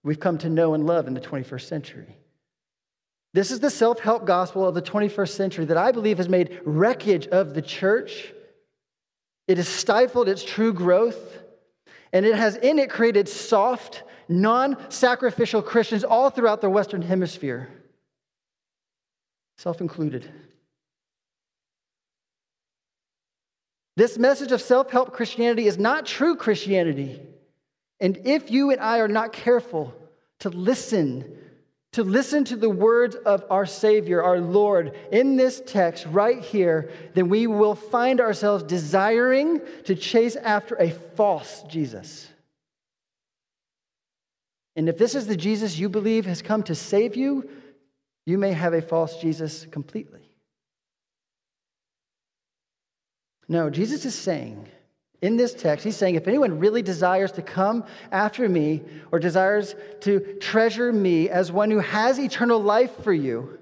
we've 0.02 0.22
come 0.22 0.38
to 0.38 0.50
know 0.50 0.76
and 0.76 0.88
love 0.88 1.06
in 1.06 1.14
the 1.14 1.20
21st 1.20 1.64
century. 1.64 2.16
This 3.34 3.52
is 3.52 3.60
the 3.60 3.70
self 3.70 4.00
help 4.00 4.26
gospel 4.26 4.66
of 4.66 4.76
the 4.76 4.82
21st 4.82 5.32
century 5.32 5.66
that 5.66 5.76
I 5.76 5.92
believe 5.92 6.20
has 6.20 6.30
made 6.30 6.62
wreckage 6.64 7.28
of 7.28 7.54
the 7.54 7.62
church. 7.62 8.34
It 9.46 9.58
has 9.58 9.68
stifled 9.68 10.30
its 10.30 10.42
true 10.42 10.72
growth, 10.72 11.38
and 12.14 12.26
it 12.26 12.36
has 12.36 12.56
in 12.56 12.80
it 12.80 12.90
created 12.90 13.28
soft, 13.28 14.04
non 14.30 14.90
sacrificial 14.90 15.62
Christians 15.62 16.06
all 16.06 16.30
throughout 16.30 16.62
the 16.62 16.70
Western 16.70 17.02
Hemisphere, 17.02 17.68
self 19.58 19.82
included. 19.82 20.32
This 23.98 24.20
message 24.20 24.52
of 24.52 24.62
self 24.62 24.92
help 24.92 25.12
Christianity 25.12 25.66
is 25.66 25.80
not 25.80 26.06
true 26.06 26.36
Christianity. 26.36 27.20
And 28.00 28.22
if 28.26 28.52
you 28.52 28.70
and 28.70 28.80
I 28.80 29.00
are 29.00 29.08
not 29.08 29.34
careful 29.34 29.92
to 30.42 30.50
listen, 30.50 31.36
to 31.94 32.04
listen 32.04 32.44
to 32.46 32.56
the 32.56 32.70
words 32.70 33.16
of 33.16 33.44
our 33.50 33.66
Savior, 33.66 34.22
our 34.22 34.40
Lord, 34.40 34.96
in 35.12 35.36
this 35.36 35.64
text 35.66 36.06
right 36.06 36.40
here, 36.40 36.92
then 37.16 37.28
we 37.28 37.48
will 37.48 37.74
find 37.74 38.22
ourselves 38.22 38.64
desiring 38.64 39.62
to 39.86 39.96
chase 39.96 40.36
after 40.36 40.76
a 40.76 40.92
false 40.92 41.64
Jesus. 41.64 42.28
And 44.76 44.90
if 44.90 45.00
this 45.00 45.16
is 45.16 45.26
the 45.26 45.36
Jesus 45.36 45.80
you 45.80 45.90
believe 45.90 46.28
has 46.28 46.44
come 46.44 46.62
to 46.64 46.76
save 46.76 47.16
you, 47.16 47.50
you 48.28 48.38
may 48.38 48.52
have 48.54 48.76
a 48.76 48.82
false 48.84 49.20
Jesus 49.20 49.66
completely. 49.72 50.27
No, 53.50 53.70
Jesus 53.70 54.06
is 54.06 54.16
saying, 54.16 54.68
in 55.22 55.38
this 55.38 55.54
text, 55.54 55.84
he's 55.84 55.96
saying, 55.96 56.16
if 56.16 56.28
anyone 56.28 56.60
really 56.60 56.82
desires 56.82 57.32
to 57.34 57.42
come 57.42 57.86
after 58.12 58.48
me 58.48 58.84
or 59.12 59.20
desires 59.20 59.76
to 60.02 60.20
treasure 60.40 60.94
me 60.94 61.30
as 61.30 61.52
one 61.52 61.72
who 61.72 61.80
has 61.80 62.20
eternal 62.20 62.62
life 62.62 63.04
for 63.04 63.14
you, 63.14 63.58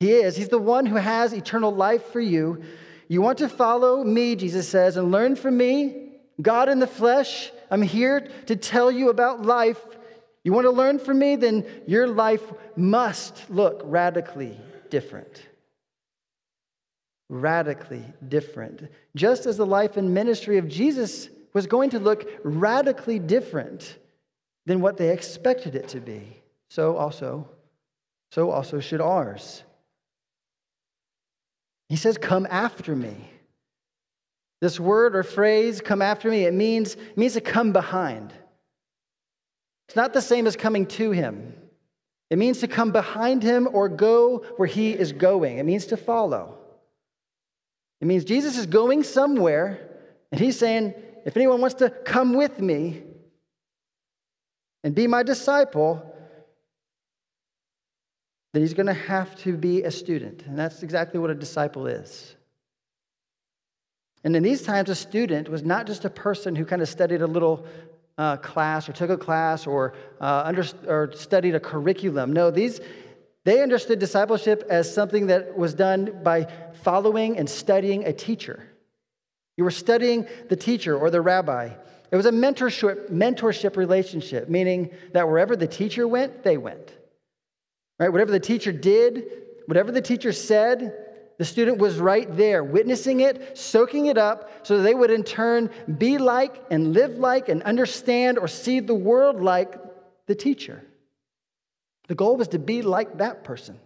he 0.00 0.12
is. 0.12 0.36
He's 0.36 0.48
the 0.48 0.58
one 0.58 0.86
who 0.86 0.96
has 0.96 1.32
eternal 1.32 1.72
life 1.72 2.06
for 2.06 2.20
you. 2.20 2.62
You 3.06 3.22
want 3.22 3.38
to 3.38 3.48
follow 3.48 4.02
me, 4.02 4.34
Jesus 4.34 4.68
says, 4.68 4.96
and 4.96 5.12
learn 5.12 5.36
from 5.36 5.56
me, 5.56 6.08
God 6.40 6.68
in 6.68 6.80
the 6.80 6.86
flesh. 6.88 7.52
I'm 7.70 7.82
here 7.82 8.28
to 8.46 8.56
tell 8.56 8.90
you 8.90 9.10
about 9.10 9.42
life. 9.42 9.80
You 10.42 10.52
want 10.52 10.64
to 10.64 10.72
learn 10.72 10.98
from 10.98 11.20
me? 11.20 11.36
Then 11.36 11.64
your 11.86 12.08
life 12.08 12.42
must 12.74 13.48
look 13.48 13.82
radically 13.84 14.58
different 14.90 15.42
radically 17.32 18.04
different. 18.28 18.88
Just 19.16 19.46
as 19.46 19.56
the 19.56 19.64
life 19.64 19.96
and 19.96 20.12
ministry 20.12 20.58
of 20.58 20.68
Jesus 20.68 21.30
was 21.54 21.66
going 21.66 21.88
to 21.90 21.98
look 21.98 22.28
radically 22.44 23.18
different 23.18 23.96
than 24.66 24.82
what 24.82 24.98
they 24.98 25.10
expected 25.10 25.74
it 25.74 25.88
to 25.88 26.00
be, 26.00 26.42
so 26.68 26.96
also, 26.96 27.48
so 28.30 28.50
also 28.50 28.80
should 28.80 29.00
ours. 29.00 29.62
He 31.88 31.96
says, 31.96 32.18
Come 32.18 32.46
after 32.50 32.94
me. 32.94 33.30
This 34.60 34.78
word 34.78 35.16
or 35.16 35.22
phrase, 35.22 35.80
come 35.80 36.02
after 36.02 36.30
me, 36.30 36.44
it 36.44 36.54
means, 36.54 36.94
it 36.94 37.16
means 37.16 37.32
to 37.32 37.40
come 37.40 37.72
behind. 37.72 38.32
It's 39.88 39.96
not 39.96 40.12
the 40.12 40.20
same 40.20 40.46
as 40.46 40.54
coming 40.54 40.86
to 40.86 41.10
him. 41.10 41.54
It 42.30 42.38
means 42.38 42.60
to 42.60 42.68
come 42.68 42.92
behind 42.92 43.42
him 43.42 43.68
or 43.72 43.88
go 43.88 44.44
where 44.56 44.68
he 44.68 44.92
is 44.92 45.12
going. 45.12 45.58
It 45.58 45.64
means 45.64 45.86
to 45.86 45.96
follow. 45.96 46.61
It 48.02 48.06
means 48.06 48.24
Jesus 48.24 48.58
is 48.58 48.66
going 48.66 49.04
somewhere, 49.04 49.88
and 50.32 50.40
he's 50.40 50.58
saying, 50.58 50.92
if 51.24 51.36
anyone 51.36 51.60
wants 51.60 51.76
to 51.76 51.88
come 51.88 52.34
with 52.34 52.58
me 52.60 53.04
and 54.82 54.92
be 54.92 55.06
my 55.06 55.22
disciple, 55.22 56.04
then 58.52 58.62
he's 58.62 58.74
going 58.74 58.88
to 58.88 58.92
have 58.92 59.36
to 59.42 59.56
be 59.56 59.84
a 59.84 59.90
student. 59.92 60.42
And 60.46 60.58
that's 60.58 60.82
exactly 60.82 61.20
what 61.20 61.30
a 61.30 61.34
disciple 61.34 61.86
is. 61.86 62.34
And 64.24 64.34
in 64.34 64.42
these 64.42 64.62
times, 64.62 64.90
a 64.90 64.96
student 64.96 65.48
was 65.48 65.62
not 65.62 65.86
just 65.86 66.04
a 66.04 66.10
person 66.10 66.56
who 66.56 66.64
kind 66.64 66.82
of 66.82 66.88
studied 66.88 67.22
a 67.22 67.26
little 67.28 67.64
uh, 68.18 68.36
class 68.38 68.88
or 68.88 68.92
took 68.94 69.10
a 69.10 69.16
class 69.16 69.64
or, 69.64 69.94
uh, 70.20 70.42
under, 70.44 70.64
or 70.88 71.12
studied 71.14 71.54
a 71.54 71.60
curriculum. 71.60 72.32
No, 72.32 72.50
these, 72.50 72.80
they 73.44 73.62
understood 73.62 73.98
discipleship 73.98 74.64
as 74.70 74.92
something 74.92 75.26
that 75.26 75.56
was 75.56 75.74
done 75.74 76.20
by 76.22 76.46
following 76.82 77.38
and 77.38 77.48
studying 77.48 78.04
a 78.04 78.12
teacher. 78.12 78.62
You 79.56 79.64
were 79.64 79.70
studying 79.70 80.28
the 80.48 80.56
teacher 80.56 80.96
or 80.96 81.10
the 81.10 81.20
rabbi. 81.20 81.70
It 82.10 82.16
was 82.16 82.26
a 82.26 82.30
mentorship, 82.30 83.10
mentorship 83.10 83.76
relationship, 83.76 84.48
meaning 84.48 84.90
that 85.12 85.26
wherever 85.26 85.56
the 85.56 85.66
teacher 85.66 86.06
went, 86.06 86.42
they 86.42 86.56
went. 86.56 86.92
Right? 87.98 88.10
Whatever 88.10 88.32
the 88.32 88.40
teacher 88.40 88.72
did, 88.72 89.24
whatever 89.66 89.92
the 89.92 90.02
teacher 90.02 90.32
said, 90.32 90.94
the 91.38 91.44
student 91.44 91.78
was 91.78 91.98
right 91.98 92.34
there, 92.36 92.62
witnessing 92.62 93.20
it, 93.20 93.58
soaking 93.58 94.06
it 94.06 94.18
up, 94.18 94.66
so 94.66 94.80
they 94.80 94.94
would 94.94 95.10
in 95.10 95.24
turn 95.24 95.70
be 95.98 96.18
like 96.18 96.62
and 96.70 96.92
live 96.92 97.18
like 97.18 97.48
and 97.48 97.62
understand 97.64 98.38
or 98.38 98.46
see 98.46 98.80
the 98.80 98.94
world 98.94 99.40
like 99.40 99.74
the 100.26 100.34
teacher. 100.34 100.84
The 102.08 102.14
goal 102.14 102.36
was 102.36 102.48
to 102.48 102.58
be 102.58 102.82
like 102.82 103.18
that 103.18 103.44
person, 103.44 103.78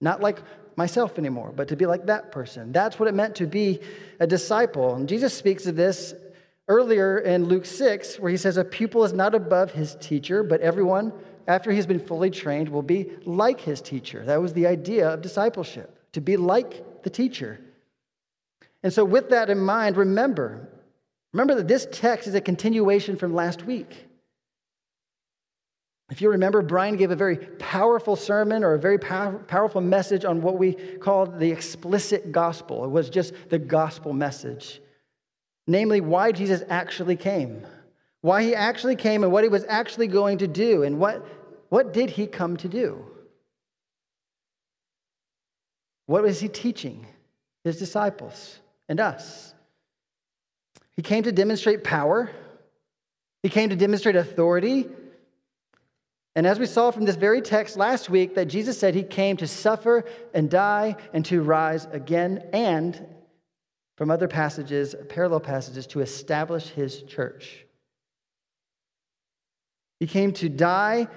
not 0.00 0.20
like 0.20 0.40
myself 0.76 1.18
anymore, 1.18 1.52
but 1.54 1.68
to 1.68 1.76
be 1.76 1.86
like 1.86 2.06
that 2.06 2.32
person. 2.32 2.72
That's 2.72 2.98
what 2.98 3.08
it 3.08 3.14
meant 3.14 3.36
to 3.36 3.46
be 3.46 3.80
a 4.18 4.26
disciple. 4.26 4.94
And 4.94 5.08
Jesus 5.08 5.34
speaks 5.34 5.66
of 5.66 5.76
this 5.76 6.14
earlier 6.68 7.18
in 7.18 7.44
Luke 7.44 7.66
6, 7.66 8.18
where 8.18 8.30
he 8.30 8.36
says, 8.36 8.56
A 8.56 8.64
pupil 8.64 9.04
is 9.04 9.12
not 9.12 9.34
above 9.34 9.72
his 9.72 9.96
teacher, 10.00 10.42
but 10.42 10.60
everyone, 10.60 11.12
after 11.46 11.70
he's 11.70 11.86
been 11.86 12.00
fully 12.00 12.30
trained, 12.30 12.68
will 12.68 12.82
be 12.82 13.10
like 13.24 13.60
his 13.60 13.80
teacher. 13.82 14.24
That 14.24 14.40
was 14.40 14.52
the 14.52 14.66
idea 14.66 15.08
of 15.08 15.20
discipleship, 15.20 16.12
to 16.12 16.20
be 16.20 16.36
like 16.36 17.02
the 17.02 17.10
teacher. 17.10 17.60
And 18.82 18.92
so, 18.92 19.04
with 19.04 19.30
that 19.30 19.50
in 19.50 19.58
mind, 19.58 19.96
remember, 19.96 20.68
remember 21.32 21.56
that 21.56 21.68
this 21.68 21.86
text 21.90 22.26
is 22.26 22.34
a 22.34 22.40
continuation 22.40 23.16
from 23.16 23.34
last 23.34 23.66
week. 23.66 24.06
If 26.10 26.20
you 26.20 26.30
remember, 26.30 26.60
Brian 26.60 26.96
gave 26.96 27.12
a 27.12 27.16
very 27.16 27.36
powerful 27.36 28.16
sermon 28.16 28.64
or 28.64 28.74
a 28.74 28.78
very 28.78 28.98
pow- 28.98 29.38
powerful 29.46 29.80
message 29.80 30.24
on 30.24 30.42
what 30.42 30.58
we 30.58 30.74
called 30.74 31.38
the 31.38 31.50
explicit 31.52 32.32
gospel. 32.32 32.84
It 32.84 32.90
was 32.90 33.08
just 33.08 33.32
the 33.48 33.60
gospel 33.60 34.12
message, 34.12 34.82
namely, 35.68 36.00
why 36.00 36.32
Jesus 36.32 36.62
actually 36.68 37.14
came, 37.14 37.64
why 38.22 38.42
he 38.42 38.56
actually 38.56 38.96
came, 38.96 39.22
and 39.22 39.32
what 39.32 39.44
he 39.44 39.48
was 39.48 39.64
actually 39.68 40.08
going 40.08 40.38
to 40.38 40.48
do, 40.48 40.82
and 40.82 40.98
what, 40.98 41.24
what 41.68 41.92
did 41.92 42.10
he 42.10 42.26
come 42.26 42.56
to 42.56 42.68
do? 42.68 43.06
What 46.06 46.24
was 46.24 46.40
he 46.40 46.48
teaching 46.48 47.06
his 47.62 47.78
disciples 47.78 48.58
and 48.88 48.98
us? 48.98 49.54
He 50.96 51.02
came 51.02 51.22
to 51.22 51.30
demonstrate 51.30 51.84
power, 51.84 52.30
he 53.44 53.48
came 53.48 53.68
to 53.68 53.76
demonstrate 53.76 54.16
authority. 54.16 54.88
And 56.40 56.46
as 56.46 56.58
we 56.58 56.64
saw 56.64 56.90
from 56.90 57.04
this 57.04 57.16
very 57.16 57.42
text 57.42 57.76
last 57.76 58.08
week, 58.08 58.34
that 58.36 58.46
Jesus 58.46 58.78
said 58.78 58.94
he 58.94 59.02
came 59.02 59.36
to 59.36 59.46
suffer 59.46 60.06
and 60.32 60.48
die 60.48 60.96
and 61.12 61.22
to 61.26 61.42
rise 61.42 61.86
again, 61.92 62.48
and 62.54 63.06
from 63.98 64.10
other 64.10 64.26
passages, 64.26 64.94
parallel 65.10 65.40
passages, 65.40 65.86
to 65.88 66.00
establish 66.00 66.68
his 66.68 67.02
church. 67.02 67.66
He 69.98 70.06
came 70.06 70.32
to 70.32 70.48
die, 70.48 71.08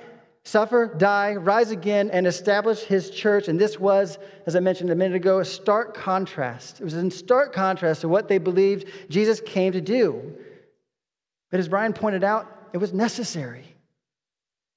suffer, 0.43 0.93
die, 0.93 1.35
rise 1.35 1.71
again, 1.71 2.09
and 2.11 2.27
establish 2.27 2.81
his 2.81 3.09
church. 3.09 3.47
And 3.47 3.57
this 3.57 3.79
was, 3.79 4.19
as 4.45 4.57
I 4.57 4.59
mentioned 4.59 4.89
a 4.89 4.95
minute 4.95 5.15
ago, 5.15 5.39
a 5.39 5.45
stark 5.45 5.93
contrast. 5.93 6.81
It 6.81 6.83
was 6.83 6.95
in 6.95 7.09
stark 7.09 7.53
contrast 7.53 8.01
to 8.01 8.09
what 8.09 8.27
they 8.27 8.39
believed 8.39 8.89
Jesus 9.07 9.39
came 9.39 9.71
to 9.71 9.79
do. 9.79 10.35
But 11.49 11.61
as 11.61 11.69
Brian 11.69 11.93
pointed 11.93 12.25
out, 12.25 12.69
it 12.73 12.79
was 12.79 12.91
necessary. 12.91 13.72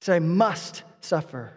Said, 0.01 0.15
I 0.15 0.19
must 0.19 0.83
suffer. 1.01 1.51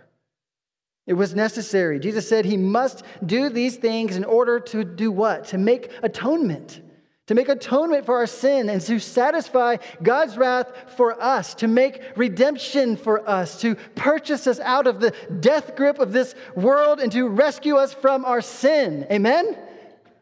It 1.07 1.15
was 1.15 1.35
necessary. 1.35 1.99
Jesus 1.99 2.29
said 2.29 2.45
he 2.45 2.57
must 2.57 3.03
do 3.25 3.49
these 3.49 3.77
things 3.77 4.17
in 4.17 4.25
order 4.25 4.61
to 4.61 4.85
do 4.85 5.11
what? 5.11 5.47
To 5.47 5.59
make 5.59 5.91
atonement. 6.03 6.81
To 7.27 7.35
make 7.35 7.49
atonement 7.49 8.07
for 8.07 8.17
our 8.17 8.27
sin 8.27 8.69
and 8.69 8.81
to 8.83 8.99
satisfy 8.99 9.77
God's 10.03 10.37
wrath 10.37 10.73
for 10.97 11.21
us, 11.21 11.55
to 11.55 11.69
make 11.69 12.03
redemption 12.17 12.97
for 12.97 13.29
us, 13.29 13.61
to 13.61 13.77
purchase 13.95 14.47
us 14.47 14.59
out 14.61 14.87
of 14.87 15.01
the 15.01 15.13
death 15.41 15.77
grip 15.77 15.99
of 15.99 16.13
this 16.13 16.35
world 16.57 17.01
and 17.01 17.13
to 17.13 17.29
rescue 17.29 17.77
us 17.77 17.95
from 17.95 18.25
our 18.25 18.41
sin. 18.41 19.07
Amen? 19.11 19.57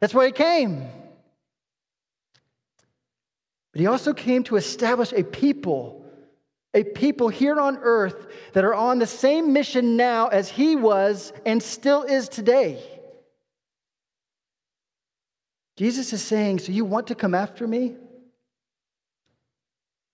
That's 0.01 0.15
why 0.15 0.27
he 0.27 0.33
came. 0.33 0.87
But 3.73 3.81
he 3.81 3.87
also 3.87 4.13
came 4.13 4.45
to 4.45 4.57
establish 4.57 5.13
a 5.13 5.23
people 5.23 5.98
a 6.75 6.85
people 6.85 7.29
here 7.29 7.59
on 7.59 7.79
earth 7.79 8.27
that 8.53 8.65
are 8.65 8.75
on 8.75 8.99
the 8.99 9.07
same 9.07 9.53
mission 9.53 9.97
now 9.97 10.29
as 10.29 10.49
he 10.49 10.77
was 10.77 11.33
and 11.47 11.63
still 11.63 12.03
is 12.03 12.29
today. 12.29 12.83
Jesus 15.77 16.13
is 16.13 16.23
saying, 16.23 16.59
So 16.59 16.73
you 16.73 16.85
want 16.85 17.07
to 17.07 17.15
come 17.15 17.35
after 17.35 17.67
me? 17.67 17.97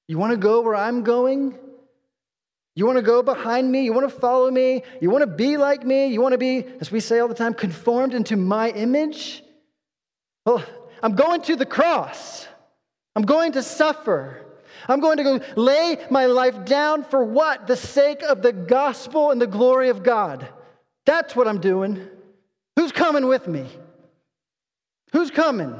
You 0.06 0.18
want 0.18 0.32
to 0.32 0.36
go 0.36 0.60
where 0.60 0.76
I'm 0.76 1.02
going? 1.02 1.58
You 2.76 2.86
want 2.86 2.98
to 2.98 3.02
go 3.02 3.22
behind 3.22 3.70
me? 3.70 3.84
You 3.84 3.92
want 3.92 4.08
to 4.08 4.14
follow 4.14 4.50
me? 4.50 4.82
You 5.00 5.08
want 5.08 5.22
to 5.22 5.28
be 5.28 5.56
like 5.56 5.84
me? 5.84 6.06
You 6.06 6.20
want 6.20 6.32
to 6.32 6.38
be, 6.38 6.64
as 6.80 6.90
we 6.90 7.00
say 7.00 7.20
all 7.20 7.28
the 7.28 7.34
time, 7.34 7.54
conformed 7.54 8.14
into 8.14 8.36
my 8.36 8.70
image? 8.70 9.42
Well, 10.44 10.62
I'm 11.02 11.14
going 11.14 11.42
to 11.42 11.56
the 11.56 11.66
cross. 11.66 12.46
I'm 13.16 13.22
going 13.22 13.52
to 13.52 13.62
suffer. 13.62 14.43
I'm 14.88 15.00
going 15.00 15.16
to 15.18 15.24
go 15.24 15.40
lay 15.56 15.98
my 16.10 16.26
life 16.26 16.64
down 16.64 17.04
for 17.04 17.24
what? 17.24 17.66
The 17.66 17.76
sake 17.76 18.22
of 18.22 18.42
the 18.42 18.52
gospel 18.52 19.30
and 19.30 19.40
the 19.40 19.46
glory 19.46 19.88
of 19.88 20.02
God. 20.02 20.48
That's 21.06 21.34
what 21.34 21.48
I'm 21.48 21.60
doing. 21.60 22.06
Who's 22.76 22.92
coming 22.92 23.26
with 23.26 23.46
me? 23.46 23.66
Who's 25.12 25.30
coming? 25.30 25.74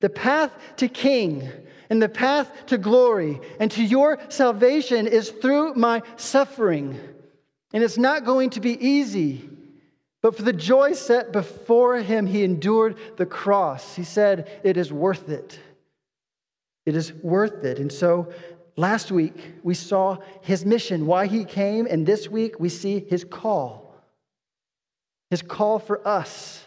The 0.00 0.10
path 0.10 0.52
to 0.76 0.88
king 0.88 1.50
and 1.90 2.02
the 2.02 2.08
path 2.08 2.66
to 2.66 2.78
glory 2.78 3.40
and 3.58 3.70
to 3.72 3.82
your 3.82 4.18
salvation 4.28 5.06
is 5.06 5.30
through 5.30 5.74
my 5.74 6.02
suffering. 6.16 6.98
And 7.72 7.82
it's 7.82 7.98
not 7.98 8.24
going 8.24 8.50
to 8.50 8.60
be 8.60 8.84
easy. 8.84 9.48
But 10.22 10.36
for 10.36 10.42
the 10.42 10.52
joy 10.52 10.92
set 10.92 11.32
before 11.32 11.98
him, 11.98 12.26
he 12.26 12.44
endured 12.44 12.96
the 13.16 13.26
cross. 13.26 13.94
He 13.94 14.04
said, 14.04 14.60
It 14.62 14.76
is 14.76 14.92
worth 14.92 15.28
it. 15.28 15.58
It 16.86 16.96
is 16.96 17.12
worth 17.14 17.64
it. 17.64 17.78
And 17.78 17.92
so 17.92 18.32
last 18.76 19.10
week 19.10 19.54
we 19.62 19.74
saw 19.74 20.18
his 20.42 20.64
mission, 20.64 21.06
why 21.06 21.26
he 21.26 21.44
came, 21.44 21.86
and 21.86 22.06
this 22.06 22.28
week 22.28 22.60
we 22.60 22.68
see 22.68 23.00
his 23.00 23.24
call. 23.24 23.94
His 25.30 25.42
call 25.42 25.78
for 25.78 26.06
us 26.06 26.66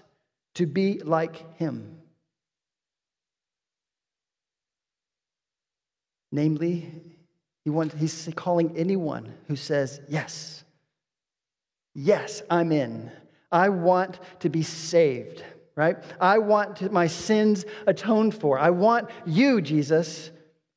to 0.56 0.66
be 0.66 1.00
like 1.00 1.58
him. 1.58 1.98
Namely, 6.32 6.92
he 7.64 7.70
wants, 7.70 7.96
he's 7.96 8.30
calling 8.36 8.76
anyone 8.76 9.34
who 9.48 9.56
says, 9.56 10.02
Yes, 10.10 10.64
yes, 11.94 12.42
I'm 12.50 12.72
in. 12.72 13.12
I 13.52 13.70
want 13.70 14.20
to 14.42 14.50
be 14.50 14.64
saved 14.64 15.44
right? 15.78 15.96
I 16.20 16.40
want 16.40 16.92
my 16.92 17.08
sins 17.08 17.64
atoned 17.86 18.36
for. 18.36 18.60
I 18.60 18.72
want 18.72 19.10
you, 19.26 19.62
Jesus. 19.62 20.32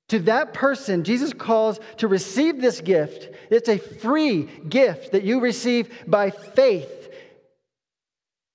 To 0.08 0.18
that 0.20 0.52
person, 0.52 1.02
Jesus 1.04 1.32
calls 1.32 1.80
to 1.96 2.06
receive 2.06 2.60
this 2.60 2.80
gift. 2.80 3.34
It's 3.50 3.68
a 3.68 3.78
free 3.78 4.42
gift 4.68 5.12
that 5.12 5.24
you 5.24 5.40
receive 5.40 5.90
by 6.06 6.30
faith. 6.30 7.08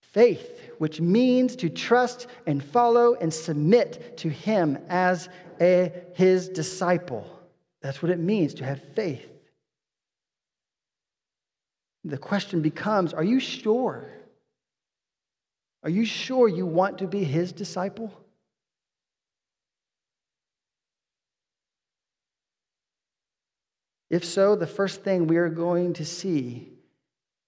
Faith, 0.01 0.62
which 0.77 1.01
means 1.01 1.55
to 1.58 1.69
trust 1.69 2.27
and 2.45 2.63
follow 2.63 3.15
and 3.15 3.34
submit 3.34 4.17
to 4.17 4.29
Him 4.29 4.77
as 4.88 5.27
a, 5.60 5.91
His 6.13 6.47
disciple. 6.47 7.27
That's 7.81 8.03
what 8.03 8.12
it 8.12 8.19
means 8.19 8.53
to 8.55 8.65
have 8.65 8.81
faith. 8.93 9.27
The 12.03 12.19
question 12.19 12.62
becomes 12.62 13.15
are 13.15 13.23
you 13.23 13.39
sure? 13.39 14.14
Are 15.86 15.91
you 15.91 16.04
sure 16.04 16.48
you 16.48 16.65
want 16.65 16.98
to 16.98 17.08
be 17.08 17.24
his 17.24 17.52
disciple? 17.52 18.12
If 24.10 24.26
so, 24.26 24.56
the 24.56 24.65
first 24.65 25.04
thing 25.04 25.28
we 25.28 25.38
are 25.38 25.50
going 25.50 25.93
to 25.93 26.06
see 26.06 26.71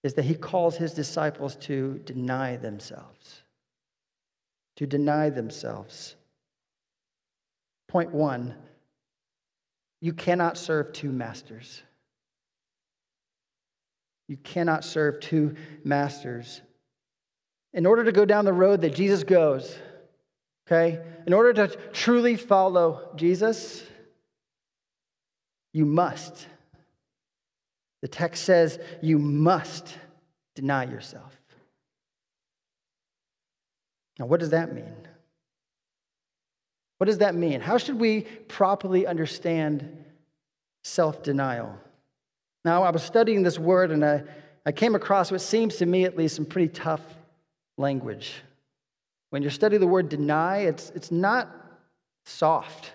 is 0.03 0.13
that 0.13 0.25
he 0.25 0.35
calls 0.35 0.77
his 0.77 0.93
disciples 0.93 1.55
to 1.61 1.99
deny 2.05 2.57
themselves. 2.57 3.41
To 4.75 4.85
deny 4.85 5.31
themselves. 5.31 6.15
Point 7.87 8.13
one 8.13 8.53
you 9.99 10.13
cannot 10.13 10.59
serve 10.59 10.93
two 10.93 11.11
masters. 11.11 11.81
You 14.27 14.37
cannot 14.37 14.83
serve 14.83 15.21
two 15.21 15.55
masters 15.83 16.61
in 17.73 17.85
order 17.85 18.03
to 18.03 18.11
go 18.11 18.25
down 18.25 18.45
the 18.45 18.53
road 18.53 18.81
that 18.81 18.95
Jesus 18.95 19.23
goes, 19.23 19.77
okay, 20.67 20.99
in 21.25 21.33
order 21.33 21.53
to 21.53 21.75
truly 21.93 22.35
follow 22.35 23.09
Jesus, 23.15 23.83
you 25.73 25.85
must. 25.85 26.47
The 28.01 28.07
text 28.07 28.43
says 28.43 28.79
you 29.01 29.19
must 29.19 29.95
deny 30.55 30.85
yourself. 30.85 31.33
Now, 34.19 34.25
what 34.25 34.39
does 34.39 34.49
that 34.51 34.73
mean? 34.73 34.95
What 36.97 37.05
does 37.05 37.19
that 37.19 37.35
mean? 37.35 37.61
How 37.61 37.77
should 37.77 37.99
we 37.99 38.21
properly 38.21 39.05
understand 39.05 40.03
self 40.83 41.21
denial? 41.21 41.77
Now, 42.65 42.83
I 42.83 42.89
was 42.89 43.03
studying 43.03 43.43
this 43.43 43.59
word 43.59 43.91
and 43.91 44.03
I, 44.03 44.23
I 44.65 44.71
came 44.71 44.95
across 44.95 45.31
what 45.31 45.41
seems 45.41 45.77
to 45.77 45.85
me 45.85 46.05
at 46.05 46.17
least 46.17 46.35
some 46.35 46.45
pretty 46.45 46.69
tough 46.69 47.01
language. 47.77 48.33
When 49.29 49.43
you 49.43 49.49
study 49.49 49.77
the 49.77 49.87
word 49.87 50.09
deny, 50.09 50.59
it's, 50.59 50.91
it's 50.95 51.11
not 51.11 51.53
soft, 52.25 52.91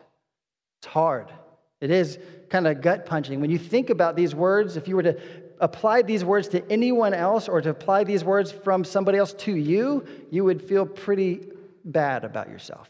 it's 0.80 0.88
hard. 0.88 1.32
It 1.80 1.90
is 1.90 2.18
kind 2.48 2.66
of 2.66 2.80
gut 2.80 3.06
punching. 3.06 3.40
When 3.40 3.50
you 3.50 3.58
think 3.58 3.90
about 3.90 4.14
these 4.14 4.34
words, 4.34 4.76
if 4.76 4.86
you 4.86 4.94
were 4.94 5.02
to 5.02 5.20
apply 5.58 6.02
these 6.02 6.24
words 6.24 6.48
to 6.48 6.70
anyone 6.70 7.14
else 7.14 7.48
or 7.48 7.60
to 7.60 7.70
apply 7.70 8.04
these 8.04 8.24
words 8.24 8.52
from 8.52 8.84
somebody 8.84 9.18
else 9.18 9.32
to 9.34 9.54
you, 9.56 10.06
you 10.30 10.44
would 10.44 10.62
feel 10.62 10.86
pretty 10.86 11.48
bad 11.84 12.24
about 12.24 12.48
yourself. 12.48 12.88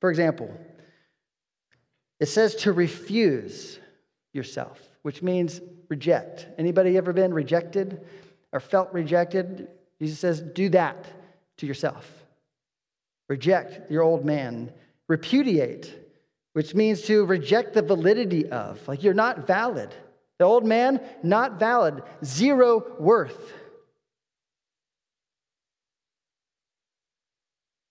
For 0.00 0.10
example, 0.10 0.50
it 2.20 2.26
says 2.26 2.54
to 2.56 2.72
refuse 2.72 3.78
yourself, 4.32 4.80
which 5.02 5.22
means 5.22 5.60
reject. 5.88 6.46
Anybody 6.58 6.96
ever 6.96 7.12
been 7.12 7.34
rejected 7.34 8.00
or 8.52 8.60
felt 8.60 8.92
rejected? 8.92 9.68
Jesus 10.00 10.18
says, 10.18 10.40
do 10.40 10.68
that 10.70 11.06
to 11.58 11.66
yourself. 11.66 12.08
Reject 13.28 13.90
your 13.90 14.02
old 14.02 14.24
man. 14.24 14.72
Repudiate, 15.08 15.94
which 16.54 16.74
means 16.74 17.02
to 17.02 17.24
reject 17.26 17.74
the 17.74 17.82
validity 17.82 18.48
of, 18.48 18.86
like 18.88 19.02
you're 19.02 19.14
not 19.14 19.46
valid. 19.46 19.94
The 20.38 20.44
old 20.46 20.64
man, 20.64 21.00
not 21.22 21.58
valid, 21.58 22.02
zero 22.24 22.96
worth. 22.98 23.52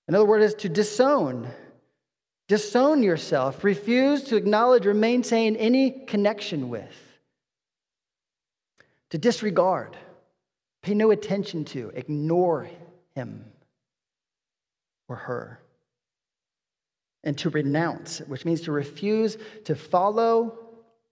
Another 0.08 0.26
word 0.26 0.42
is 0.42 0.56
to 0.56 0.70
disown. 0.70 1.48
Disown 2.48 3.04
yourself. 3.04 3.64
Refuse 3.64 4.24
to 4.24 4.36
acknowledge 4.36 4.88
or 4.88 4.96
maintain 4.96 5.56
any 5.56 5.92
connection 5.92 6.70
with. 6.70 6.96
To 9.12 9.20
disregard. 9.20 9.96
Pay 10.82 10.94
no 10.94 11.12
attention 11.12 11.66
to. 11.66 11.92
Ignore 11.96 12.70
him 13.16 13.46
or 15.08 15.16
her 15.16 15.60
and 17.24 17.38
to 17.38 17.50
renounce, 17.50 18.20
which 18.20 18.46
means 18.46 18.62
to 18.62 18.72
refuse 18.72 19.38
to 19.66 19.76
follow, 19.76 20.58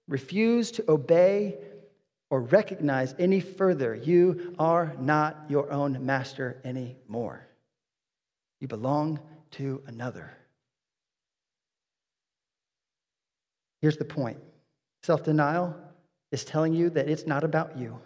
refuse 0.08 0.72
to 0.72 0.90
obey, 0.90 1.58
or 2.30 2.42
recognize 2.42 3.16
any 3.20 3.40
further. 3.40 3.96
You 3.96 4.56
are 4.60 4.96
not 5.00 5.46
your 5.50 5.72
own 5.72 6.06
master 6.06 6.62
anymore. 6.64 7.48
You 8.60 8.68
belong 8.68 9.20
to 9.52 9.82
another. 9.88 10.32
Here's 13.82 13.98
the 13.98 14.06
point 14.06 14.40
self 15.04 15.24
denial 15.24 15.76
is 16.32 16.44
telling 16.44 16.74
you 16.74 16.90
that 16.90 17.08
it's 17.08 17.26
not 17.26 17.44
about 17.44 17.78
you. 17.78 18.00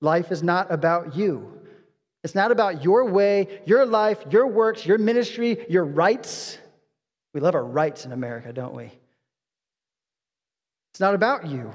Life 0.00 0.30
is 0.30 0.42
not 0.42 0.70
about 0.72 1.16
you. 1.16 1.60
It's 2.24 2.34
not 2.34 2.50
about 2.50 2.82
your 2.82 3.04
way, 3.06 3.60
your 3.64 3.86
life, 3.86 4.18
your 4.30 4.46
works, 4.46 4.84
your 4.84 4.98
ministry, 4.98 5.64
your 5.68 5.84
rights. 5.84 6.58
We 7.32 7.40
love 7.40 7.54
our 7.54 7.64
rights 7.64 8.04
in 8.04 8.12
America, 8.12 8.52
don't 8.52 8.74
we? 8.74 8.90
It's 10.92 11.00
not 11.00 11.14
about 11.14 11.46
you. 11.46 11.72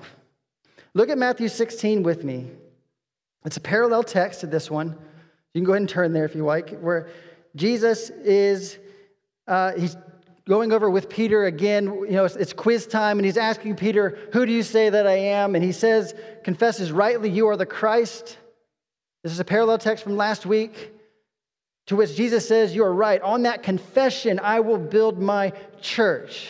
Look 0.94 1.10
at 1.10 1.18
Matthew 1.18 1.48
16 1.48 2.04
with 2.04 2.24
me. 2.24 2.52
It's 3.46 3.58
a 3.58 3.62
parallel 3.62 4.04
text 4.04 4.42
to 4.42 4.48
this 4.48 4.70
one. 4.70 4.90
You 5.54 5.62
can 5.62 5.64
go 5.64 5.74
ahead 5.74 5.82
and 5.82 5.90
turn 5.90 6.14
there 6.14 6.26
if 6.26 6.36
you 6.36 6.46
like, 6.46 6.78
where 6.80 7.10
Jesus 7.56 8.10
is, 8.10 8.78
uh, 9.48 9.74
he's 9.74 9.96
going 10.48 10.72
over 10.74 10.90
with 10.90 11.10
Peter 11.10 11.46
again. 11.46 11.86
You 11.86 12.12
know, 12.12 12.26
it's, 12.26 12.36
it's, 12.36 12.54
quiz 12.54 12.88
time, 12.88 13.18
and 13.20 13.26
he's 13.26 13.38
asking 13.38 13.76
Peter, 13.76 14.18
Who 14.34 14.46
do 14.46 14.52
you 14.52 14.64
say 14.64 14.90
that 14.90 15.08
I 15.08 15.16
am? 15.16 15.56
And 15.56 15.64
he 15.64 15.72
says, 15.72 16.14
confesses 16.44 16.92
rightly, 16.92 17.30
You 17.30 17.48
are 17.48 17.58
the 17.58 17.66
Christ. 17.66 18.38
This 19.24 19.32
is 19.32 19.40
a 19.40 19.46
parallel 19.46 19.78
text 19.78 20.04
from 20.04 20.18
last 20.18 20.46
week 20.46 20.92
to 21.88 21.96
which 21.96 22.16
Jesus 22.16 22.48
says, 22.48 22.76
You 22.76 22.84
are 22.84 22.94
right. 22.94 23.22
On 23.22 23.44
that 23.44 23.64
confession, 23.64 24.40
I 24.40 24.60
will 24.60 24.78
build 24.78 25.22
my 25.22 25.54
church. 25.82 26.50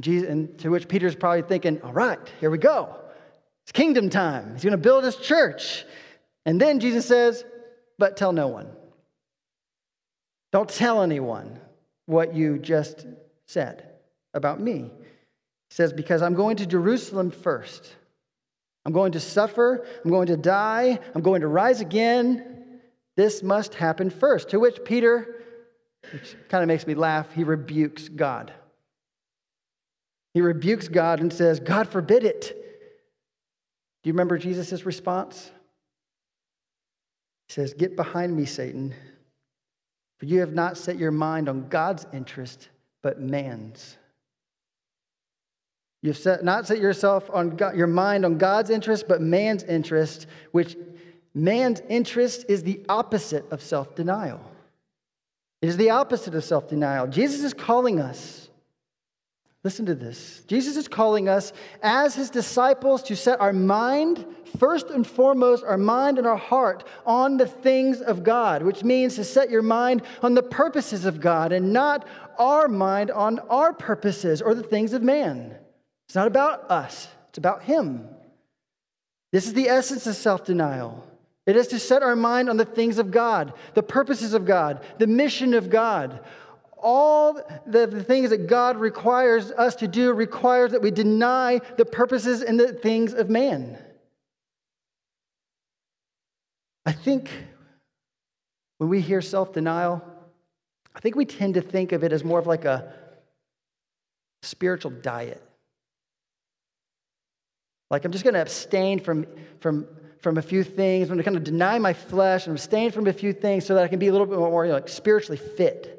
Jesus, 0.00 0.28
and 0.28 0.56
to 0.60 0.68
which 0.68 0.86
Peter's 0.86 1.16
probably 1.16 1.42
thinking, 1.42 1.82
All 1.82 1.92
right, 1.92 2.20
here 2.40 2.50
we 2.50 2.58
go. 2.58 2.94
It's 3.64 3.72
kingdom 3.72 4.08
time. 4.08 4.54
He's 4.54 4.62
going 4.62 4.72
to 4.72 4.78
build 4.78 5.04
his 5.04 5.16
church. 5.16 5.84
And 6.46 6.60
then 6.60 6.80
Jesus 6.80 7.06
says, 7.06 7.44
But 7.98 8.16
tell 8.16 8.32
no 8.32 8.48
one. 8.48 8.70
Don't 10.52 10.68
tell 10.68 11.02
anyone 11.02 11.60
what 12.08 12.34
you 12.34 12.58
just 12.58 13.06
said 13.46 13.86
about 14.32 14.60
me. 14.60 14.90
He 15.68 15.74
says, 15.74 15.92
Because 15.92 16.22
I'm 16.22 16.34
going 16.34 16.56
to 16.56 16.66
Jerusalem 16.66 17.30
first. 17.30 17.94
I'm 18.84 18.92
going 18.92 19.12
to 19.12 19.20
suffer. 19.20 19.86
I'm 20.02 20.10
going 20.10 20.28
to 20.28 20.36
die. 20.36 20.98
I'm 21.14 21.20
going 21.20 21.42
to 21.42 21.48
rise 21.48 21.82
again. 21.82 22.80
This 23.16 23.42
must 23.42 23.74
happen 23.74 24.08
first. 24.08 24.48
To 24.50 24.60
which 24.60 24.82
Peter, 24.84 25.42
which 26.12 26.36
kind 26.48 26.62
of 26.62 26.68
makes 26.68 26.86
me 26.86 26.94
laugh, 26.94 27.32
he 27.34 27.44
rebukes 27.44 28.08
God. 28.08 28.52
He 30.32 30.40
rebukes 30.40 30.88
God 30.88 31.20
and 31.20 31.32
says, 31.32 31.60
God 31.60 31.88
forbid 31.88 32.24
it. 32.24 32.42
Do 34.02 34.08
you 34.08 34.14
remember 34.14 34.38
Jesus' 34.38 34.86
response? 34.86 35.50
He 37.48 37.54
says, 37.54 37.74
Get 37.74 37.96
behind 37.96 38.34
me, 38.34 38.46
Satan, 38.46 38.94
for 40.18 40.26
you 40.26 40.40
have 40.40 40.52
not 40.52 40.76
set 40.76 40.98
your 40.98 41.10
mind 41.10 41.48
on 41.48 41.68
God's 41.68 42.06
interest, 42.12 42.68
but 43.02 43.20
man's. 43.20 43.96
You've 46.02 46.16
set, 46.16 46.44
not 46.44 46.66
set 46.66 46.78
yourself 46.78 47.28
on 47.32 47.50
God, 47.50 47.76
your 47.76 47.86
mind 47.86 48.24
on 48.24 48.38
God's 48.38 48.70
interest, 48.70 49.06
but 49.08 49.20
man's 49.20 49.62
interest, 49.64 50.26
which 50.52 50.76
man's 51.34 51.80
interest 51.88 52.44
is 52.48 52.62
the 52.62 52.84
opposite 52.88 53.50
of 53.50 53.62
self 53.62 53.94
denial. 53.94 54.40
It 55.60 55.68
is 55.68 55.76
the 55.76 55.90
opposite 55.90 56.34
of 56.34 56.44
self 56.44 56.68
denial. 56.68 57.06
Jesus 57.06 57.42
is 57.42 57.54
calling 57.54 58.00
us, 58.00 58.47
listen 59.64 59.86
to 59.86 59.94
this. 59.94 60.42
Jesus 60.46 60.76
is 60.76 60.88
calling 60.88 61.28
us 61.28 61.52
as 61.82 62.14
his 62.14 62.30
disciples 62.30 63.02
to 63.04 63.16
set 63.16 63.40
our 63.40 63.52
mind, 63.52 64.24
first 64.58 64.90
and 64.90 65.06
foremost, 65.06 65.64
our 65.64 65.78
mind 65.78 66.18
and 66.18 66.26
our 66.26 66.36
heart 66.36 66.86
on 67.04 67.36
the 67.36 67.46
things 67.46 68.00
of 68.00 68.22
God, 68.22 68.62
which 68.62 68.84
means 68.84 69.16
to 69.16 69.24
set 69.24 69.50
your 69.50 69.62
mind 69.62 70.02
on 70.22 70.34
the 70.34 70.42
purposes 70.42 71.04
of 71.04 71.20
God 71.20 71.52
and 71.52 71.72
not 71.72 72.06
our 72.38 72.68
mind 72.68 73.10
on 73.10 73.40
our 73.50 73.72
purposes 73.72 74.40
or 74.40 74.54
the 74.54 74.62
things 74.62 74.92
of 74.92 75.02
man. 75.02 75.54
It's 76.06 76.14
not 76.14 76.28
about 76.28 76.70
us, 76.70 77.08
it's 77.28 77.38
about 77.38 77.62
Him. 77.62 78.08
This 79.32 79.46
is 79.46 79.52
the 79.52 79.68
essence 79.68 80.06
of 80.06 80.14
self 80.14 80.44
denial. 80.44 81.04
It 81.46 81.56
is 81.56 81.68
to 81.68 81.78
set 81.78 82.02
our 82.02 82.16
mind 82.16 82.50
on 82.50 82.58
the 82.58 82.64
things 82.66 82.98
of 82.98 83.10
God, 83.10 83.54
the 83.72 83.82
purposes 83.82 84.34
of 84.34 84.44
God, 84.44 84.84
the 84.98 85.06
mission 85.06 85.54
of 85.54 85.70
God. 85.70 86.20
All 86.80 87.34
the, 87.66 87.86
the 87.86 88.04
things 88.04 88.30
that 88.30 88.46
God 88.46 88.76
requires 88.76 89.50
us 89.50 89.74
to 89.76 89.88
do 89.88 90.12
requires 90.12 90.72
that 90.72 90.82
we 90.82 90.90
deny 90.90 91.60
the 91.76 91.84
purposes 91.84 92.42
and 92.42 92.58
the 92.58 92.72
things 92.72 93.14
of 93.14 93.28
man. 93.28 93.78
I 96.86 96.92
think 96.92 97.30
when 98.78 98.88
we 98.88 99.00
hear 99.00 99.20
self 99.20 99.52
denial, 99.52 100.02
I 100.94 101.00
think 101.00 101.16
we 101.16 101.24
tend 101.24 101.54
to 101.54 101.60
think 101.60 101.92
of 101.92 102.02
it 102.02 102.12
as 102.12 102.24
more 102.24 102.38
of 102.38 102.46
like 102.46 102.64
a 102.64 102.92
spiritual 104.42 104.90
diet. 104.90 105.42
Like, 107.90 108.04
I'm 108.04 108.12
just 108.12 108.24
going 108.24 108.34
to 108.34 108.40
abstain 108.42 109.00
from, 109.00 109.26
from, 109.60 109.86
from 110.20 110.38
a 110.38 110.42
few 110.42 110.62
things. 110.62 111.04
I'm 111.04 111.16
going 111.16 111.18
to 111.18 111.24
kind 111.24 111.36
of 111.36 111.44
deny 111.44 111.78
my 111.78 111.92
flesh 111.92 112.46
and 112.46 112.54
abstain 112.54 112.90
from 112.90 113.06
a 113.06 113.12
few 113.12 113.32
things 113.32 113.64
so 113.64 113.74
that 113.74 113.84
I 113.84 113.88
can 113.88 113.98
be 113.98 114.08
a 114.08 114.12
little 114.12 114.26
bit 114.26 114.38
more 114.38 114.64
you 114.64 114.70
know, 114.70 114.76
like 114.76 114.88
spiritually 114.88 115.38
fit. 115.38 115.97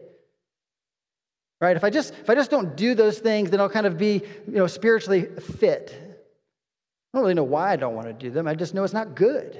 Right? 1.61 1.75
If 1.75 1.83
I 1.83 1.89
just 1.89 2.13
if 2.13 2.29
I 2.29 2.35
just 2.35 2.51
don't 2.51 2.75
do 2.75 2.95
those 2.95 3.19
things, 3.19 3.49
then 3.49 3.59
I'll 3.59 3.69
kind 3.69 3.85
of 3.85 3.97
be 3.97 4.21
you 4.47 4.53
know 4.53 4.67
spiritually 4.67 5.25
fit. 5.57 5.93
I 7.13 7.17
don't 7.17 7.23
really 7.23 7.33
know 7.33 7.43
why 7.43 7.71
I 7.71 7.75
don't 7.75 7.95
want 7.95 8.07
to 8.07 8.13
do 8.13 8.29
them. 8.29 8.47
I 8.47 8.55
just 8.55 8.73
know 8.73 8.83
it's 8.83 8.93
not 8.93 9.15
good. 9.15 9.59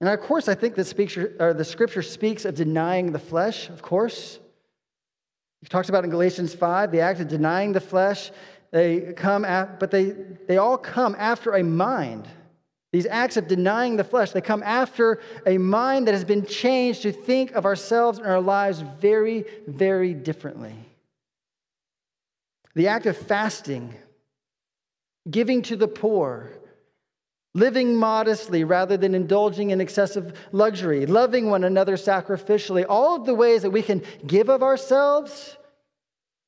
And 0.00 0.10
of 0.10 0.20
course, 0.20 0.48
I 0.48 0.54
think 0.54 0.74
the, 0.74 0.84
speaker, 0.84 1.34
or 1.40 1.54
the 1.54 1.64
scripture 1.64 2.02
speaks 2.02 2.44
of 2.44 2.54
denying 2.54 3.12
the 3.12 3.18
flesh, 3.18 3.68
of 3.70 3.82
course. 3.82 4.38
He 5.62 5.68
talks 5.68 5.88
about 5.88 6.04
in 6.04 6.10
Galatians 6.10 6.54
5 6.54 6.92
the 6.92 7.00
act 7.00 7.20
of 7.20 7.28
denying 7.28 7.72
the 7.72 7.80
flesh 7.80 8.30
they 8.72 9.14
come, 9.14 9.44
at, 9.44 9.80
but 9.80 9.90
they, 9.90 10.10
they 10.46 10.58
all 10.58 10.76
come 10.76 11.16
after 11.18 11.54
a 11.54 11.62
mind. 11.62 12.28
These 12.96 13.04
acts 13.10 13.36
of 13.36 13.46
denying 13.46 13.96
the 13.96 14.04
flesh, 14.04 14.30
they 14.30 14.40
come 14.40 14.62
after 14.62 15.20
a 15.44 15.58
mind 15.58 16.08
that 16.08 16.14
has 16.14 16.24
been 16.24 16.46
changed 16.46 17.02
to 17.02 17.12
think 17.12 17.52
of 17.52 17.66
ourselves 17.66 18.16
and 18.16 18.26
our 18.26 18.40
lives 18.40 18.80
very, 18.80 19.44
very 19.66 20.14
differently. 20.14 20.72
The 22.74 22.88
act 22.88 23.04
of 23.04 23.14
fasting, 23.14 23.94
giving 25.30 25.60
to 25.64 25.76
the 25.76 25.86
poor, 25.86 26.48
living 27.52 27.94
modestly 27.94 28.64
rather 28.64 28.96
than 28.96 29.14
indulging 29.14 29.72
in 29.72 29.82
excessive 29.82 30.32
luxury, 30.52 31.04
loving 31.04 31.50
one 31.50 31.64
another 31.64 31.96
sacrificially, 31.96 32.86
all 32.88 33.16
of 33.16 33.26
the 33.26 33.34
ways 33.34 33.60
that 33.60 33.72
we 33.72 33.82
can 33.82 34.02
give 34.26 34.48
of 34.48 34.62
ourselves, 34.62 35.58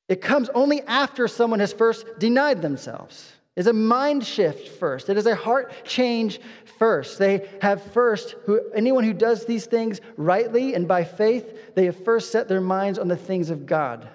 it 0.08 0.22
comes 0.22 0.48
only 0.54 0.80
after 0.86 1.28
someone 1.28 1.60
has 1.60 1.74
first 1.74 2.06
denied 2.18 2.62
themselves. 2.62 3.34
It's 3.58 3.66
a 3.66 3.72
mind 3.72 4.24
shift 4.24 4.68
first. 4.68 5.08
It 5.08 5.16
is 5.16 5.26
a 5.26 5.34
heart 5.34 5.72
change 5.84 6.38
first. 6.78 7.18
They 7.18 7.50
have 7.60 7.82
first, 7.92 8.36
who, 8.46 8.70
anyone 8.72 9.02
who 9.02 9.12
does 9.12 9.46
these 9.46 9.66
things 9.66 10.00
rightly 10.16 10.74
and 10.74 10.86
by 10.86 11.02
faith, 11.02 11.74
they 11.74 11.86
have 11.86 12.04
first 12.04 12.30
set 12.30 12.46
their 12.46 12.60
minds 12.60 13.00
on 13.00 13.08
the 13.08 13.16
things 13.16 13.50
of 13.50 13.66
God. 13.66 14.08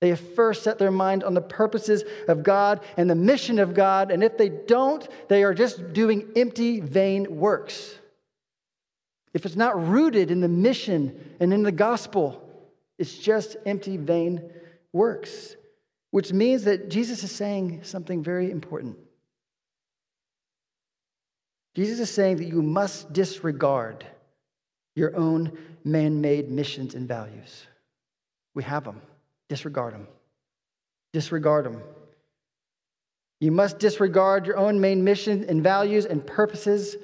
They 0.00 0.08
have 0.08 0.18
first 0.34 0.64
set 0.64 0.80
their 0.80 0.90
mind 0.90 1.22
on 1.22 1.34
the 1.34 1.40
purposes 1.40 2.02
of 2.26 2.42
God 2.42 2.80
and 2.96 3.08
the 3.08 3.14
mission 3.14 3.60
of 3.60 3.74
God. 3.74 4.10
And 4.10 4.24
if 4.24 4.36
they 4.36 4.48
don't, 4.48 5.06
they 5.28 5.44
are 5.44 5.54
just 5.54 5.92
doing 5.92 6.32
empty, 6.34 6.80
vain 6.80 7.36
works. 7.38 7.96
If 9.34 9.46
it's 9.46 9.54
not 9.54 9.88
rooted 9.88 10.32
in 10.32 10.40
the 10.40 10.48
mission 10.48 11.36
and 11.38 11.54
in 11.54 11.62
the 11.62 11.70
gospel, 11.70 12.42
it's 12.98 13.16
just 13.16 13.56
empty, 13.66 13.98
vain 13.98 14.50
works. 14.92 15.54
Which 16.14 16.32
means 16.32 16.62
that 16.62 16.90
Jesus 16.90 17.24
is 17.24 17.32
saying 17.32 17.80
something 17.82 18.22
very 18.22 18.48
important. 18.52 18.96
Jesus 21.74 21.98
is 21.98 22.08
saying 22.08 22.36
that 22.36 22.44
you 22.44 22.62
must 22.62 23.12
disregard 23.12 24.06
your 24.94 25.16
own 25.16 25.58
man 25.82 26.20
made 26.20 26.52
missions 26.52 26.94
and 26.94 27.08
values. 27.08 27.66
We 28.54 28.62
have 28.62 28.84
them. 28.84 29.02
Disregard 29.48 29.92
them. 29.92 30.06
Disregard 31.12 31.64
them. 31.66 31.82
You 33.40 33.50
must 33.50 33.80
disregard 33.80 34.46
your 34.46 34.56
own 34.56 34.80
main 34.80 35.02
mission 35.02 35.44
and 35.48 35.64
values 35.64 36.06
and 36.06 36.24
purposes. 36.24 36.94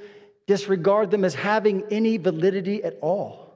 Disregard 0.46 1.10
them 1.10 1.24
as 1.24 1.34
having 1.34 1.82
any 1.90 2.16
validity 2.16 2.84
at 2.84 2.96
all. 3.00 3.49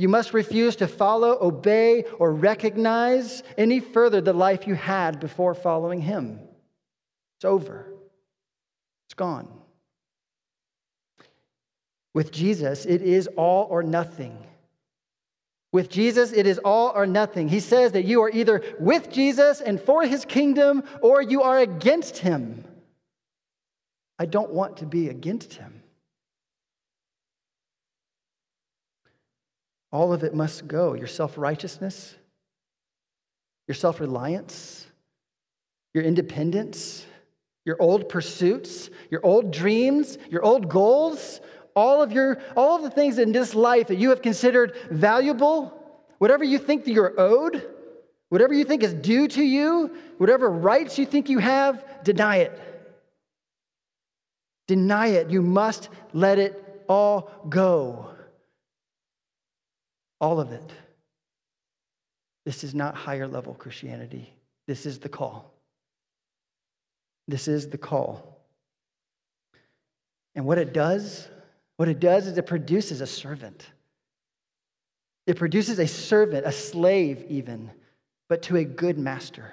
You 0.00 0.08
must 0.08 0.32
refuse 0.32 0.76
to 0.76 0.88
follow, 0.88 1.36
obey, 1.42 2.04
or 2.18 2.32
recognize 2.32 3.42
any 3.58 3.80
further 3.80 4.22
the 4.22 4.32
life 4.32 4.66
you 4.66 4.74
had 4.74 5.20
before 5.20 5.54
following 5.54 6.00
Him. 6.00 6.40
It's 7.36 7.44
over, 7.44 7.92
it's 9.06 9.12
gone. 9.12 9.46
With 12.14 12.32
Jesus, 12.32 12.86
it 12.86 13.02
is 13.02 13.26
all 13.36 13.66
or 13.68 13.82
nothing. 13.82 14.38
With 15.70 15.90
Jesus, 15.90 16.32
it 16.32 16.46
is 16.46 16.56
all 16.56 16.92
or 16.94 17.06
nothing. 17.06 17.50
He 17.50 17.60
says 17.60 17.92
that 17.92 18.06
you 18.06 18.22
are 18.22 18.30
either 18.30 18.62
with 18.80 19.12
Jesus 19.12 19.60
and 19.60 19.78
for 19.78 20.06
his 20.06 20.24
kingdom 20.24 20.82
or 21.02 21.20
you 21.20 21.42
are 21.42 21.58
against 21.58 22.16
him. 22.16 22.64
I 24.18 24.24
don't 24.24 24.52
want 24.52 24.78
to 24.78 24.86
be 24.86 25.10
against 25.10 25.52
him. 25.52 25.79
All 29.92 30.12
of 30.12 30.22
it 30.22 30.34
must 30.34 30.68
go 30.68 30.94
your 30.94 31.06
self 31.06 31.36
righteousness, 31.36 32.14
your 33.66 33.74
self 33.74 34.00
reliance, 34.00 34.86
your 35.94 36.04
independence, 36.04 37.04
your 37.64 37.76
old 37.80 38.08
pursuits, 38.08 38.90
your 39.10 39.24
old 39.24 39.50
dreams, 39.50 40.18
your 40.30 40.42
old 40.44 40.68
goals, 40.68 41.40
all 41.74 42.02
of 42.02 42.12
your 42.12 42.40
all 42.56 42.76
of 42.76 42.82
the 42.82 42.90
things 42.90 43.18
in 43.18 43.32
this 43.32 43.54
life 43.54 43.88
that 43.88 43.96
you 43.96 44.10
have 44.10 44.22
considered 44.22 44.76
valuable, 44.90 45.76
whatever 46.18 46.44
you 46.44 46.58
think 46.58 46.84
that 46.84 46.92
you're 46.92 47.18
owed, 47.18 47.68
whatever 48.28 48.54
you 48.54 48.64
think 48.64 48.82
is 48.82 48.94
due 48.94 49.26
to 49.28 49.42
you, 49.42 49.96
whatever 50.18 50.48
rights 50.48 50.98
you 50.98 51.06
think 51.06 51.28
you 51.28 51.38
have, 51.38 51.84
deny 52.04 52.36
it. 52.36 52.58
Deny 54.68 55.08
it. 55.08 55.30
You 55.30 55.42
must 55.42 55.88
let 56.12 56.38
it 56.38 56.84
all 56.88 57.30
go. 57.48 58.10
All 60.20 60.40
of 60.40 60.52
it. 60.52 60.70
This 62.44 62.64
is 62.64 62.74
not 62.74 62.94
higher 62.94 63.26
level 63.26 63.54
Christianity. 63.54 64.32
This 64.66 64.86
is 64.86 64.98
the 64.98 65.08
call. 65.08 65.54
This 67.28 67.48
is 67.48 67.68
the 67.68 67.78
call. 67.78 68.40
And 70.34 70.44
what 70.44 70.58
it 70.58 70.72
does 70.72 71.28
what 71.80 71.88
it 71.88 71.98
does 71.98 72.26
is 72.26 72.36
it 72.36 72.44
produces 72.44 73.00
a 73.00 73.06
servant. 73.06 73.66
It 75.26 75.38
produces 75.38 75.78
a 75.78 75.88
servant, 75.88 76.44
a 76.44 76.52
slave 76.52 77.24
even, 77.30 77.70
but 78.28 78.42
to 78.42 78.58
a 78.58 78.64
good 78.64 78.98
master. 78.98 79.50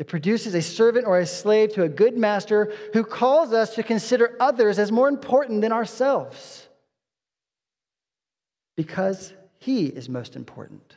It 0.00 0.08
produces 0.08 0.52
a 0.56 0.60
servant 0.60 1.06
or 1.06 1.20
a 1.20 1.26
slave 1.26 1.74
to 1.74 1.84
a 1.84 1.88
good 1.88 2.18
master 2.18 2.72
who 2.92 3.04
calls 3.04 3.52
us 3.52 3.76
to 3.76 3.84
consider 3.84 4.36
others 4.40 4.80
as 4.80 4.90
more 4.90 5.08
important 5.08 5.60
than 5.60 5.70
ourselves 5.70 6.66
because 8.76 9.32
he 9.58 9.86
is 9.86 10.08
most 10.08 10.36
important. 10.36 10.96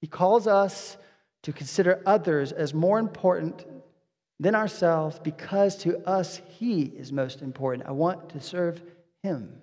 He 0.00 0.06
calls 0.06 0.46
us 0.46 0.96
to 1.42 1.52
consider 1.52 2.02
others 2.06 2.52
as 2.52 2.74
more 2.74 2.98
important 2.98 3.64
than 4.38 4.54
ourselves 4.54 5.18
because 5.18 5.76
to 5.78 5.98
us 6.06 6.40
He 6.58 6.82
is 6.82 7.12
most 7.12 7.42
important. 7.42 7.88
I 7.88 7.92
want 7.92 8.30
to 8.30 8.40
serve 8.40 8.82
Him. 9.22 9.60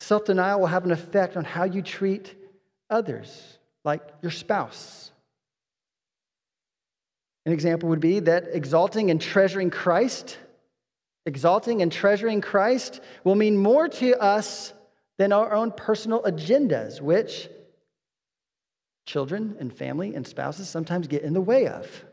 Self 0.00 0.24
denial 0.24 0.60
will 0.60 0.66
have 0.66 0.84
an 0.84 0.92
effect 0.92 1.36
on 1.36 1.44
how 1.44 1.64
you 1.64 1.82
treat 1.82 2.34
others, 2.88 3.58
like 3.84 4.02
your 4.22 4.30
spouse. 4.30 5.10
An 7.46 7.52
example 7.52 7.88
would 7.88 8.00
be 8.00 8.20
that 8.20 8.44
exalting 8.52 9.10
and 9.10 9.20
treasuring 9.20 9.70
Christ, 9.70 10.38
exalting 11.26 11.82
and 11.82 11.92
treasuring 11.92 12.40
Christ 12.40 13.00
will 13.24 13.34
mean 13.34 13.56
more 13.56 13.88
to 13.88 14.20
us 14.20 14.72
than 15.18 15.32
our 15.32 15.52
own 15.52 15.72
personal 15.72 16.22
agendas, 16.22 17.00
which 17.00 17.48
children 19.06 19.56
and 19.58 19.72
family 19.72 20.14
and 20.14 20.26
spouses 20.26 20.68
sometimes 20.68 21.06
get 21.08 21.22
in 21.22 21.34
the 21.34 21.40
way 21.40 21.66
of. 21.66 22.04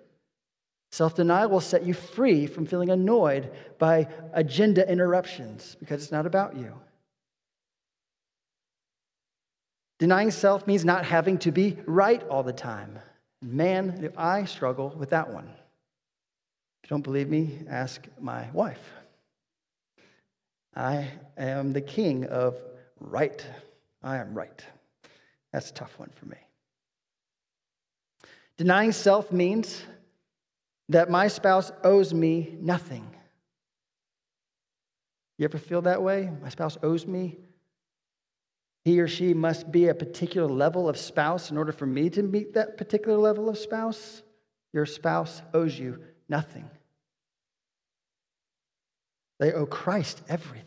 Self 0.91 1.15
denial 1.15 1.49
will 1.49 1.61
set 1.61 1.85
you 1.85 1.93
free 1.93 2.47
from 2.47 2.65
feeling 2.65 2.89
annoyed 2.89 3.51
by 3.77 4.07
agenda 4.33 4.89
interruptions 4.89 5.75
because 5.79 6.01
it's 6.01 6.11
not 6.11 6.25
about 6.25 6.55
you. 6.55 6.73
Denying 9.99 10.31
self 10.31 10.67
means 10.67 10.85
not 10.85 11.05
having 11.05 11.37
to 11.39 11.51
be 11.51 11.77
right 11.85 12.23
all 12.29 12.43
the 12.43 12.53
time. 12.53 12.99
Man, 13.41 14.01
do 14.01 14.11
I 14.17 14.45
struggle 14.45 14.89
with 14.97 15.09
that 15.09 15.31
one. 15.31 15.49
If 16.83 16.89
you 16.89 16.95
don't 16.95 17.01
believe 17.01 17.29
me, 17.29 17.59
ask 17.69 18.05
my 18.19 18.49
wife. 18.51 18.96
I 20.77 21.09
am 21.37 21.73
the 21.73 21.81
king 21.81 22.25
of 22.25 22.55
right. 22.99 23.43
I 24.03 24.17
am 24.17 24.35
right. 24.35 24.63
That's 25.51 25.71
a 25.71 25.73
tough 25.73 25.97
one 25.97 26.11
for 26.13 26.27
me. 26.27 26.37
Denying 28.57 28.91
self 28.91 29.31
means 29.31 29.81
that 30.89 31.09
my 31.09 31.29
spouse 31.29 31.71
owes 31.83 32.13
me 32.13 32.55
nothing. 32.61 33.07
You 35.39 35.45
ever 35.45 35.57
feel 35.57 35.81
that 35.81 36.03
way? 36.03 36.31
My 36.43 36.49
spouse 36.49 36.77
owes 36.83 37.07
me. 37.07 37.37
He 38.85 38.99
or 38.99 39.07
she 39.07 39.33
must 39.33 39.71
be 39.71 39.87
a 39.87 39.95
particular 39.95 40.47
level 40.47 40.87
of 40.87 40.97
spouse 40.97 41.49
in 41.49 41.57
order 41.57 41.71
for 41.71 41.87
me 41.87 42.11
to 42.11 42.21
meet 42.21 42.53
that 42.53 42.77
particular 42.77 43.17
level 43.17 43.49
of 43.49 43.57
spouse. 43.57 44.21
Your 44.73 44.85
spouse 44.85 45.41
owes 45.55 45.77
you 45.77 45.99
nothing. 46.29 46.69
They 49.39 49.53
owe 49.53 49.65
Christ 49.65 50.21
everything, 50.27 50.65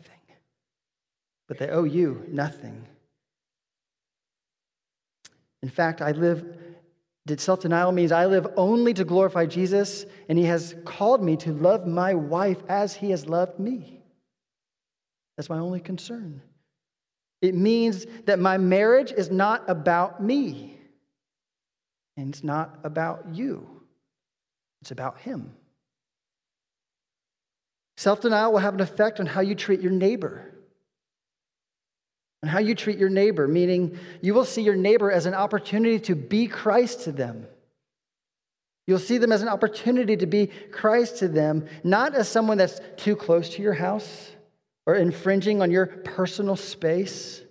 but 1.47 1.57
they 1.57 1.67
owe 1.69 1.83
you 1.83 2.25
nothing. 2.29 2.87
In 5.61 5.69
fact, 5.69 6.01
I 6.01 6.11
live 6.11 6.57
did 7.27 7.39
self 7.39 7.59
denial 7.59 7.91
means 7.91 8.11
I 8.11 8.25
live 8.25 8.47
only 8.57 8.93
to 8.95 9.05
glorify 9.05 9.45
Jesus, 9.45 10.05
and 10.27 10.37
He 10.37 10.45
has 10.45 10.75
called 10.85 11.23
me 11.23 11.37
to 11.37 11.53
love 11.53 11.85
my 11.85 12.13
wife 12.15 12.57
as 12.67 12.95
He 12.95 13.11
has 13.11 13.27
loved 13.27 13.59
me. 13.59 14.01
That's 15.37 15.49
my 15.49 15.59
only 15.59 15.79
concern. 15.79 16.41
It 17.41 17.55
means 17.55 18.05
that 18.25 18.39
my 18.39 18.57
marriage 18.57 19.11
is 19.11 19.29
not 19.29 19.69
about 19.69 20.21
me, 20.23 20.79
and 22.17 22.33
it's 22.33 22.43
not 22.43 22.79
about 22.83 23.27
you, 23.33 23.67
it's 24.81 24.91
about 24.91 25.19
Him. 25.19 25.53
Self 27.97 28.21
denial 28.21 28.51
will 28.51 28.59
have 28.59 28.73
an 28.73 28.81
effect 28.81 29.19
on 29.19 29.25
how 29.25 29.41
you 29.41 29.55
treat 29.55 29.81
your 29.81 29.91
neighbor 29.91 30.51
and 32.41 32.49
how 32.49 32.59
you 32.59 32.73
treat 32.73 32.97
your 32.97 33.09
neighbor, 33.09 33.47
meaning 33.47 33.99
you 34.21 34.33
will 34.33 34.45
see 34.45 34.61
your 34.61 34.75
neighbor 34.75 35.11
as 35.11 35.25
an 35.25 35.33
opportunity 35.33 35.99
to 35.99 36.15
be 36.15 36.47
Christ 36.47 37.01
to 37.01 37.11
them. 37.11 37.45
You'll 38.87 38.99
see 38.99 39.19
them 39.19 39.31
as 39.31 39.41
an 39.41 39.47
opportunity 39.47 40.17
to 40.17 40.25
be 40.25 40.47
Christ 40.47 41.17
to 41.17 41.27
them, 41.27 41.67
not 41.83 42.15
as 42.15 42.27
someone 42.27 42.57
that's 42.57 42.81
too 42.97 43.15
close 43.15 43.49
to 43.49 43.61
your 43.61 43.73
house 43.73 44.31
or 44.85 44.95
infringing 44.95 45.61
on 45.61 45.69
your 45.69 45.85
personal 45.85 46.55
space, 46.55 47.41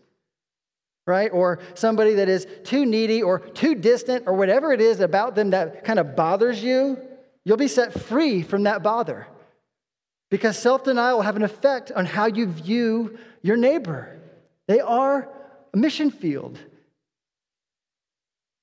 right? 1.07 1.31
Or 1.33 1.61
somebody 1.75 2.15
that 2.15 2.29
is 2.29 2.47
too 2.65 2.85
needy 2.85 3.23
or 3.23 3.39
too 3.39 3.77
distant 3.77 4.25
or 4.27 4.35
whatever 4.35 4.73
it 4.73 4.81
is 4.81 5.01
about 5.01 5.37
them 5.37 5.51
that 5.51 5.85
kind 5.85 5.99
of 6.01 6.17
bothers 6.17 6.63
you. 6.63 6.99
You'll 7.45 7.57
be 7.57 7.69
set 7.69 7.95
free 7.95 8.43
from 8.43 8.65
that 8.65 8.83
bother. 8.83 9.27
Because 10.31 10.57
self 10.57 10.85
denial 10.85 11.17
will 11.17 11.23
have 11.25 11.37
an 11.37 11.43
effect 11.43 11.91
on 11.93 12.07
how 12.07 12.27
you 12.27 12.47
view 12.47 13.19
your 13.43 13.57
neighbor. 13.57 14.19
They 14.69 14.81
are 14.81 15.29
a 15.75 15.77
mission 15.77 16.11
field. 16.11 16.59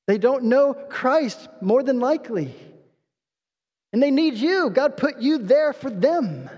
They 0.08 0.18
don't 0.18 0.46
know 0.46 0.74
Christ 0.74 1.50
more 1.62 1.84
than 1.84 2.00
likely. 2.00 2.56
And 3.92 4.02
they 4.02 4.12
need 4.12 4.36
you. 4.36 4.70
God 4.70 4.96
put 4.96 5.20
you 5.20 5.38
there 5.38 5.74
for 5.74 5.90
them. 5.90 6.50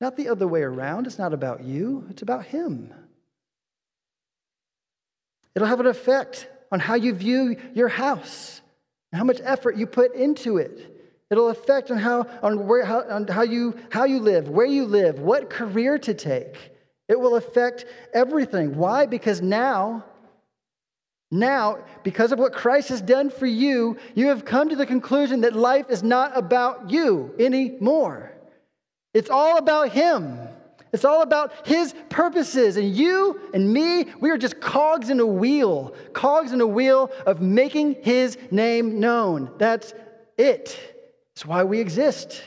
Not 0.00 0.16
the 0.16 0.28
other 0.28 0.46
way 0.46 0.62
around. 0.62 1.06
It's 1.06 1.18
not 1.18 1.32
about 1.32 1.62
you, 1.62 2.06
it's 2.10 2.22
about 2.22 2.44
Him. 2.44 2.92
It'll 5.54 5.68
have 5.68 5.80
an 5.80 5.86
effect 5.86 6.48
on 6.70 6.80
how 6.80 6.94
you 6.94 7.14
view 7.14 7.56
your 7.74 7.88
house 7.88 8.60
and 9.10 9.18
how 9.18 9.24
much 9.24 9.40
effort 9.44 9.76
you 9.76 9.86
put 9.86 10.14
into 10.14 10.56
it. 10.56 10.91
It'll 11.32 11.48
affect 11.48 11.90
on 11.90 11.98
how 11.98 12.26
on 12.42 12.68
where 12.68 12.84
how, 12.84 13.00
on 13.08 13.26
how 13.26 13.42
you 13.42 13.76
how 13.90 14.04
you 14.04 14.20
live, 14.20 14.48
where 14.48 14.66
you 14.66 14.84
live, 14.84 15.18
what 15.18 15.50
career 15.50 15.98
to 15.98 16.14
take. 16.14 16.56
It 17.08 17.18
will 17.18 17.34
affect 17.34 17.86
everything. 18.14 18.76
Why? 18.76 19.06
Because 19.06 19.42
now 19.42 20.04
now, 21.32 21.78
because 22.02 22.30
of 22.30 22.38
what 22.38 22.52
Christ 22.52 22.90
has 22.90 23.00
done 23.00 23.30
for 23.30 23.46
you, 23.46 23.96
you 24.14 24.28
have 24.28 24.44
come 24.44 24.68
to 24.68 24.76
the 24.76 24.84
conclusion 24.84 25.40
that 25.40 25.56
life 25.56 25.86
is 25.88 26.02
not 26.02 26.36
about 26.36 26.90
you 26.90 27.34
anymore. 27.38 28.34
It's 29.14 29.30
all 29.30 29.56
about 29.56 29.88
Him. 29.92 30.38
It's 30.92 31.06
all 31.06 31.22
about 31.22 31.66
His 31.66 31.94
purposes. 32.10 32.76
And 32.76 32.94
you 32.94 33.40
and 33.54 33.72
me, 33.72 34.04
we 34.20 34.28
are 34.28 34.36
just 34.36 34.60
cogs 34.60 35.08
in 35.08 35.20
a 35.20 35.26
wheel, 35.26 35.94
cogs 36.12 36.52
in 36.52 36.60
a 36.60 36.66
wheel 36.66 37.10
of 37.24 37.40
making 37.40 37.96
His 38.02 38.36
name 38.50 39.00
known. 39.00 39.52
That's 39.56 39.94
it. 40.36 40.78
It's 41.34 41.46
why 41.46 41.64
we 41.64 41.80
exist. 41.80 42.42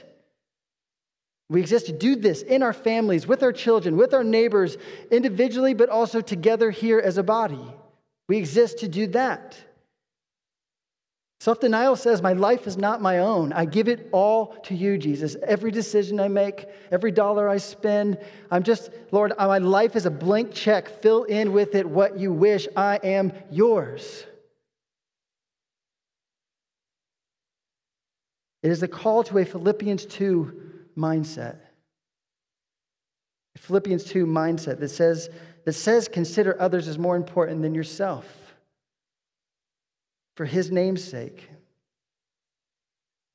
We 1.50 1.60
exist 1.62 1.88
to 1.88 1.92
do 1.92 2.16
this 2.16 2.42
in 2.42 2.64
our 2.64 2.74
families, 2.74 3.28
with 3.28 3.44
our 3.44 3.54
children, 3.54 3.98
with 3.98 4.14
our 4.14 4.24
neighbors, 4.24 4.78
individually, 5.12 5.74
but 5.74 5.90
also 5.90 6.22
together 6.22 6.72
here 6.72 7.00
as 7.00 7.18
a 7.18 7.24
body. 7.24 7.62
We 8.28 8.38
exist 8.38 8.80
to 8.80 8.88
do 8.88 9.08
that. 9.08 9.58
Self 11.40 11.60
denial 11.60 11.96
says, 11.96 12.24
My 12.24 12.34
life 12.34 12.66
is 12.66 12.78
not 12.78 13.02
my 13.02 13.20
own. 13.20 13.54
I 13.54 13.66
give 13.66 13.88
it 13.88 14.10
all 14.12 14.56
to 14.64 14.74
you, 14.74 14.98
Jesus. 14.98 15.36
Every 15.46 15.70
decision 15.70 16.20
I 16.20 16.28
make, 16.28 16.66
every 16.92 17.12
dollar 17.12 17.48
I 17.48 17.58
spend, 17.58 18.18
I'm 18.50 18.64
just, 18.64 18.90
Lord, 19.12 19.34
my 19.38 19.60
life 19.60 19.96
is 19.96 20.08
a 20.08 20.12
blank 20.12 20.54
check. 20.54 21.04
Fill 21.04 21.26
in 21.26 21.54
with 21.54 21.76
it 21.76 21.88
what 21.88 22.18
you 22.18 22.34
wish. 22.34 22.68
I 22.76 23.00
am 23.04 23.32
yours. 23.52 24.26
It 28.66 28.72
is 28.72 28.82
a 28.82 28.88
call 28.88 29.24
to 29.26 29.38
a 29.38 29.46
Philippians 29.46 30.08
2 30.08 30.52
mindset. 30.98 31.58
A 33.56 33.60
Philippians 33.60 34.06
2 34.06 34.26
mindset 34.26 34.80
that 34.80 34.90
says, 34.90 35.30
that 35.66 35.74
says 35.74 36.08
consider 36.08 36.60
others 36.60 36.88
as 36.88 36.98
more 36.98 37.16
important 37.16 37.62
than 37.62 37.76
yourself 37.76 38.26
for 40.36 40.46
his 40.46 40.72
name's 40.72 41.04
sake. 41.04 41.48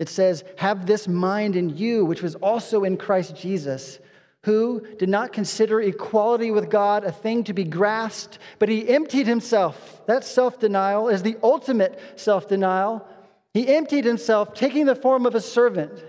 It 0.01 0.09
says, 0.09 0.43
Have 0.57 0.87
this 0.87 1.07
mind 1.07 1.55
in 1.55 1.77
you, 1.77 2.05
which 2.05 2.23
was 2.23 2.35
also 2.35 2.83
in 2.83 2.97
Christ 2.97 3.37
Jesus, 3.37 4.01
who 4.43 4.85
did 4.99 5.09
not 5.09 5.33
consider 5.33 5.81
equality 5.81 6.51
with 6.51 6.71
God 6.71 7.05
a 7.05 7.13
thing 7.13 7.45
to 7.45 7.53
be 7.53 7.63
grasped, 7.63 8.41
but 8.59 8.69
he 8.69 8.89
emptied 8.89 9.29
himself. 9.29 10.05
That 10.07 10.25
self 10.25 10.59
denial 10.59 11.09
is 11.09 11.23
the 11.23 11.37
ultimate 11.41 12.01
self 12.17 12.49
denial. 12.49 13.07
He 13.55 13.69
emptied 13.69 14.05
himself, 14.05 14.55
taking 14.55 14.87
the 14.87 14.95
form 14.95 15.27
of 15.27 15.35
a 15.35 15.41
servant. 15.41 16.05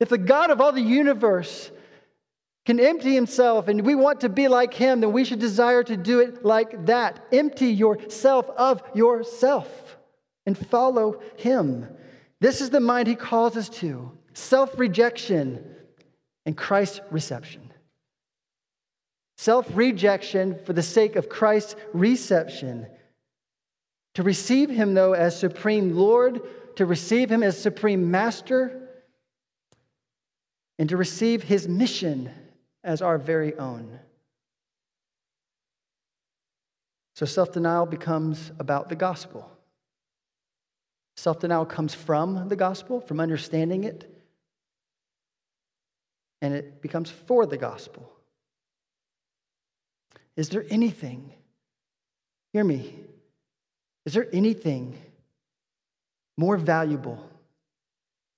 If 0.00 0.08
the 0.08 0.18
God 0.18 0.50
of 0.50 0.60
all 0.60 0.72
the 0.72 0.80
universe 0.80 1.70
can 2.66 2.80
empty 2.80 3.14
himself 3.14 3.68
and 3.68 3.84
we 3.84 3.94
want 3.94 4.22
to 4.22 4.28
be 4.28 4.48
like 4.48 4.74
him, 4.74 5.00
then 5.00 5.12
we 5.12 5.24
should 5.24 5.38
desire 5.38 5.82
to 5.84 5.96
do 5.96 6.20
it 6.20 6.44
like 6.44 6.86
that. 6.86 7.24
Empty 7.32 7.68
yourself 7.68 8.48
of 8.50 8.82
yourself 8.94 9.96
and 10.46 10.56
follow 10.56 11.20
him. 11.36 11.86
This 12.40 12.60
is 12.60 12.70
the 12.70 12.80
mind 12.80 13.06
he 13.06 13.14
calls 13.14 13.56
us 13.56 13.68
to 13.68 14.10
self 14.32 14.78
rejection 14.78 15.64
and 16.46 16.56
Christ's 16.56 17.00
reception. 17.10 17.70
Self 19.36 19.66
rejection 19.74 20.58
for 20.64 20.72
the 20.72 20.82
sake 20.82 21.16
of 21.16 21.28
Christ's 21.28 21.76
reception. 21.92 22.86
To 24.14 24.22
receive 24.22 24.70
him, 24.70 24.94
though, 24.94 25.12
as 25.12 25.38
supreme 25.38 25.96
Lord, 25.96 26.40
to 26.76 26.86
receive 26.86 27.30
him 27.30 27.42
as 27.42 27.60
supreme 27.60 28.10
master, 28.10 28.80
and 30.78 30.88
to 30.88 30.96
receive 30.96 31.42
his 31.42 31.68
mission 31.68 32.30
as 32.82 33.00
our 33.00 33.18
very 33.18 33.56
own. 33.56 33.98
So 37.14 37.26
self 37.26 37.52
denial 37.52 37.86
becomes 37.86 38.50
about 38.58 38.88
the 38.88 38.96
gospel. 38.96 39.50
Self 41.16 41.38
denial 41.38 41.64
comes 41.64 41.94
from 41.94 42.48
the 42.48 42.56
gospel, 42.56 43.00
from 43.00 43.20
understanding 43.20 43.84
it, 43.84 44.12
and 46.42 46.52
it 46.54 46.82
becomes 46.82 47.10
for 47.10 47.46
the 47.46 47.56
gospel. 47.56 48.10
Is 50.36 50.48
there 50.48 50.66
anything, 50.68 51.32
hear 52.52 52.64
me, 52.64 52.94
is 54.06 54.12
there 54.12 54.28
anything 54.32 54.98
more 56.36 56.56
valuable 56.56 57.30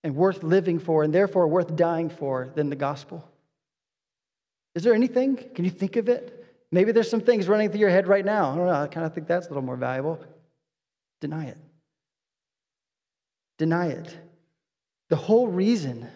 and 0.04 0.14
worth 0.14 0.42
living 0.42 0.78
for, 0.78 1.02
and 1.02 1.12
therefore 1.12 1.48
worth 1.48 1.74
dying 1.74 2.10
for, 2.10 2.50
than 2.54 2.70
the 2.70 2.76
gospel? 2.76 3.28
Is 4.74 4.84
there 4.84 4.94
anything? 4.94 5.36
Can 5.54 5.64
you 5.64 5.70
think 5.70 5.96
of 5.96 6.08
it? 6.08 6.44
Maybe 6.70 6.92
there's 6.92 7.10
some 7.10 7.20
things 7.20 7.48
running 7.48 7.70
through 7.70 7.80
your 7.80 7.90
head 7.90 8.06
right 8.06 8.24
now. 8.24 8.52
I 8.52 8.56
don't 8.56 8.66
know. 8.66 8.72
I 8.72 8.86
kind 8.86 9.06
of 9.06 9.14
think 9.14 9.26
that's 9.26 9.46
a 9.46 9.50
little 9.50 9.62
more 9.62 9.76
valuable. 9.76 10.22
Deny 11.20 11.46
it. 11.46 11.58
Deny 13.58 13.88
it. 13.88 14.16
The 15.08 15.16
whole 15.16 15.48
reason, 15.48 16.06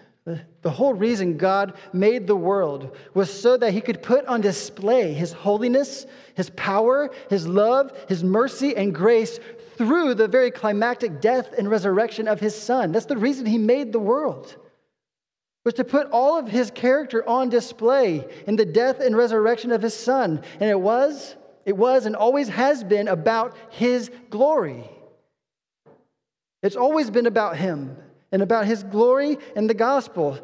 the 0.63 0.71
whole 0.71 0.95
reason 0.95 1.39
God 1.39 1.75
made 1.93 2.27
the 2.27 2.37
world 2.37 2.97
was 3.15 3.33
so 3.33 3.57
that 3.57 3.73
he 3.73 3.81
could 3.81 4.03
put 4.03 4.27
on 4.27 4.41
display 4.41 5.13
his 5.13 5.33
holiness, 5.33 6.07
his 6.35 6.51
power, 6.51 7.11
his 7.29 7.47
love, 7.47 7.93
his 8.09 8.23
mercy, 8.23 8.77
and 8.77 8.95
grace 8.95 9.39
through 9.77 10.15
the 10.15 10.29
very 10.29 10.51
climactic 10.51 11.21
death 11.21 11.55
and 11.57 11.71
resurrection 11.71 12.29
of 12.29 12.41
his 12.41 12.55
son. 12.55 12.93
That's 12.93 13.07
the 13.07 13.17
reason 13.17 13.47
he 13.47 13.59
made 13.59 13.93
the 13.93 13.99
world 13.99 14.57
was 15.65 15.75
to 15.75 15.85
put 15.85 16.11
all 16.11 16.39
of 16.39 16.49
his 16.49 16.71
character 16.71 17.27
on 17.29 17.49
display 17.49 18.27
in 18.47 18.57
the 18.57 18.65
death 18.65 19.01
and 19.01 19.17
resurrection 19.17 19.73
of 19.73 19.83
his 19.83 19.95
son. 19.95 20.43
And 20.59 20.71
it 20.71 20.81
was, 20.81 21.37
it 21.67 21.77
was, 21.77 22.07
and 22.07 22.17
always 22.17 22.49
has 22.49 22.83
been 22.83 23.09
about 23.09 23.57
his 23.71 24.11
glory. 24.31 24.89
It's 26.63 26.77
always 26.77 27.11
been 27.11 27.27
about 27.27 27.57
him 27.57 27.97
and 28.33 28.43
about 28.43 28.67
his 28.67 28.83
glory 28.83 29.39
and 29.57 29.69
the 29.69 29.75
gospel. 29.75 30.39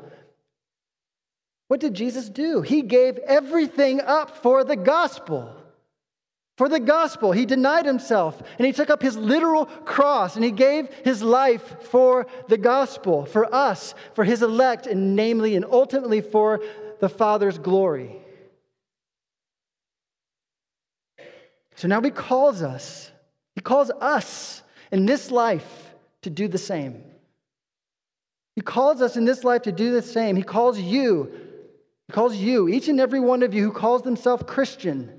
What 1.68 1.80
did 1.80 1.94
Jesus 1.94 2.28
do? 2.28 2.62
He 2.62 2.82
gave 2.82 3.18
everything 3.18 4.00
up 4.00 4.42
for 4.42 4.64
the 4.64 4.76
gospel 4.76 5.54
for 6.56 6.68
the 6.68 6.80
gospel. 6.80 7.32
He 7.32 7.46
denied 7.46 7.86
himself 7.86 8.42
and 8.58 8.66
he 8.66 8.72
took 8.72 8.90
up 8.90 9.02
his 9.02 9.16
literal 9.16 9.66
cross 9.66 10.36
and 10.36 10.44
he 10.44 10.50
gave 10.50 10.88
his 11.04 11.22
life 11.22 11.82
for 11.90 12.26
the 12.48 12.56
gospel, 12.56 13.26
for 13.26 13.52
us, 13.54 13.94
for 14.14 14.24
his 14.24 14.42
elect, 14.42 14.86
and 14.86 15.14
namely 15.14 15.54
and 15.54 15.64
ultimately 15.64 16.20
for 16.20 16.62
the 17.00 17.08
Father's 17.08 17.58
glory. 17.58 18.16
So 21.74 21.88
now 21.88 22.00
he 22.00 22.10
calls 22.10 22.62
us, 22.62 23.10
he 23.54 23.60
calls 23.60 23.90
us 24.00 24.62
in 24.90 25.04
this 25.04 25.30
life 25.30 25.94
to 26.22 26.30
do 26.30 26.48
the 26.48 26.58
same. 26.58 27.04
He 28.56 28.62
calls 28.62 29.00
us 29.00 29.16
in 29.16 29.24
this 29.24 29.44
life 29.44 29.62
to 29.62 29.72
do 29.72 29.92
the 29.92 30.02
same. 30.02 30.34
He 30.34 30.42
calls 30.42 30.80
you, 30.80 31.30
he 32.08 32.12
calls 32.12 32.34
you, 32.34 32.68
each 32.68 32.88
and 32.88 32.98
every 32.98 33.20
one 33.20 33.44
of 33.44 33.54
you 33.54 33.62
who 33.62 33.72
calls 33.72 34.02
themselves 34.02 34.42
Christian 34.46 35.16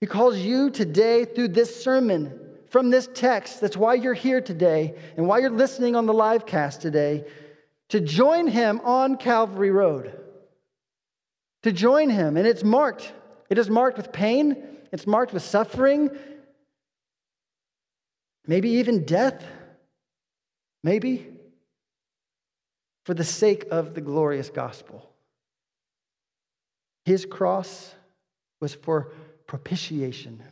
he 0.00 0.06
calls 0.06 0.38
you 0.38 0.70
today 0.70 1.26
through 1.26 1.48
this 1.48 1.82
sermon, 1.82 2.40
from 2.70 2.90
this 2.90 3.08
text. 3.12 3.60
That's 3.60 3.76
why 3.76 3.94
you're 3.94 4.14
here 4.14 4.40
today 4.40 4.94
and 5.16 5.26
why 5.26 5.38
you're 5.38 5.50
listening 5.50 5.94
on 5.94 6.06
the 6.06 6.14
live 6.14 6.46
cast 6.46 6.80
today, 6.80 7.26
to 7.90 8.00
join 8.00 8.46
him 8.46 8.80
on 8.82 9.16
Calvary 9.16 9.70
Road. 9.70 10.18
To 11.64 11.72
join 11.72 12.08
him. 12.08 12.38
And 12.38 12.46
it's 12.46 12.64
marked. 12.64 13.12
It 13.50 13.58
is 13.58 13.68
marked 13.68 13.98
with 13.98 14.12
pain, 14.12 14.56
it's 14.92 15.06
marked 15.06 15.32
with 15.32 15.42
suffering, 15.42 16.10
maybe 18.46 18.70
even 18.70 19.04
death. 19.04 19.44
Maybe. 20.82 21.26
For 23.04 23.14
the 23.14 23.24
sake 23.24 23.66
of 23.70 23.94
the 23.94 24.00
glorious 24.00 24.50
gospel. 24.50 25.10
His 27.04 27.24
cross 27.24 27.94
was 28.60 28.74
for 28.74 29.12
propitiation, 29.46 30.42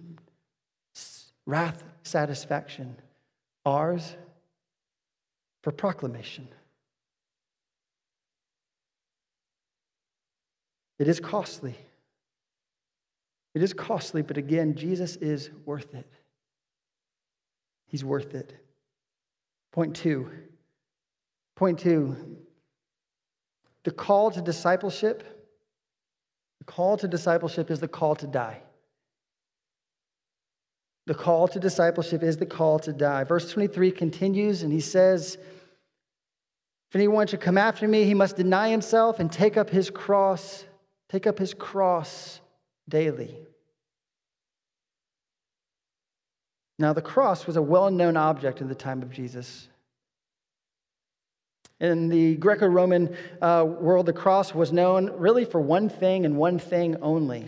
wrath 1.47 1.85
satisfaction. 2.03 2.97
Ours 3.65 4.17
for 5.63 5.73
proclamation. 5.73 6.49
It 10.99 11.07
is 11.07 11.21
costly. 11.21 11.77
It 13.55 13.63
is 13.63 13.73
costly, 13.73 14.23
but 14.23 14.37
again, 14.37 14.75
Jesus 14.75 15.17
is 15.17 15.51
worth 15.65 15.95
it. 15.95 16.11
He's 17.87 18.05
worth 18.05 18.35
it. 18.35 18.55
Point 19.73 19.95
two. 19.95 20.31
Point 21.59 21.81
two. 21.81 22.15
The 23.83 23.91
call 23.91 24.31
to 24.31 24.41
discipleship, 24.41 25.25
the 26.61 26.65
call 26.65 26.97
to 26.99 27.09
discipleship 27.09 27.69
is 27.69 27.81
the 27.81 27.89
call 27.89 28.15
to 28.15 28.29
die. 28.29 28.63
The 31.07 31.17
call 31.17 31.49
to 31.49 31.59
discipleship 31.59 32.23
is 32.23 32.37
the 32.37 32.47
call 32.47 32.79
to 32.81 32.93
die. 32.93 33.25
Verse 33.25 33.51
23 33.51 33.91
continues, 33.91 34.63
and 34.63 34.73
he 34.73 34.79
says, 34.79 35.37
If 36.91 36.95
anyone 36.95 37.27
should 37.27 37.41
come 37.41 37.59
after 37.59 37.89
me, 37.89 38.05
he 38.05 38.15
must 38.15 38.37
deny 38.37 38.69
himself 38.69 39.19
and 39.19 39.33
take 39.33 39.57
up 39.57 39.69
his 39.69 39.91
cross, 39.91 40.65
take 41.09 41.27
up 41.27 41.41
his 41.41 41.55
cross 41.55 42.41
daily. 42.89 43.37
Now, 46.79 46.93
the 46.93 47.03
cross 47.03 47.49
was 47.49 47.57
a 47.57 47.63
well 47.63 47.91
known 47.91 48.17
object 48.17 48.61
in 48.61 48.69
the 48.69 48.77
time 48.77 49.03
of 49.03 49.11
Jesus. 49.11 49.67
In 51.81 52.09
the 52.09 52.37
Greco 52.37 52.67
Roman 52.67 53.17
uh, 53.41 53.65
world, 53.67 54.07
the 54.07 54.13
cross 54.13 54.53
was 54.55 54.73
known 54.73 55.11
really 55.13 55.45
for 55.45 55.61
one 55.61 55.89
thing 55.89 56.25
and 56.25 56.37
one 56.37 56.59
thing 56.59 56.97
only. 57.03 57.47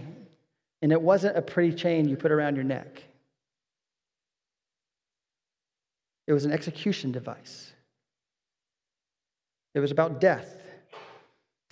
And 0.83 0.93
it 0.93 1.03
wasn't 1.03 1.37
a 1.37 1.43
pretty 1.43 1.75
chain 1.75 2.09
you 2.09 2.17
put 2.17 2.31
around 2.31 2.55
your 2.55 2.65
neck. 2.65 3.03
It 6.27 6.33
was 6.33 6.45
an 6.45 6.53
execution 6.53 7.11
device. 7.11 7.73
It 9.75 9.81
was 9.81 9.91
about 9.91 10.21
death. 10.21 10.63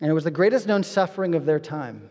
And 0.00 0.10
it 0.10 0.14
was 0.14 0.24
the 0.24 0.30
greatest 0.30 0.66
known 0.66 0.82
suffering 0.82 1.34
of 1.36 1.46
their 1.46 1.60
time. 1.60 2.08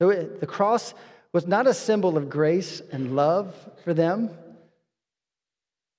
So 0.00 0.10
the 0.12 0.46
cross 0.46 0.94
was 1.32 1.46
not 1.46 1.66
a 1.66 1.74
symbol 1.74 2.16
of 2.16 2.28
grace 2.28 2.82
and 2.92 3.14
love 3.14 3.54
for 3.84 3.94
them, 3.94 4.30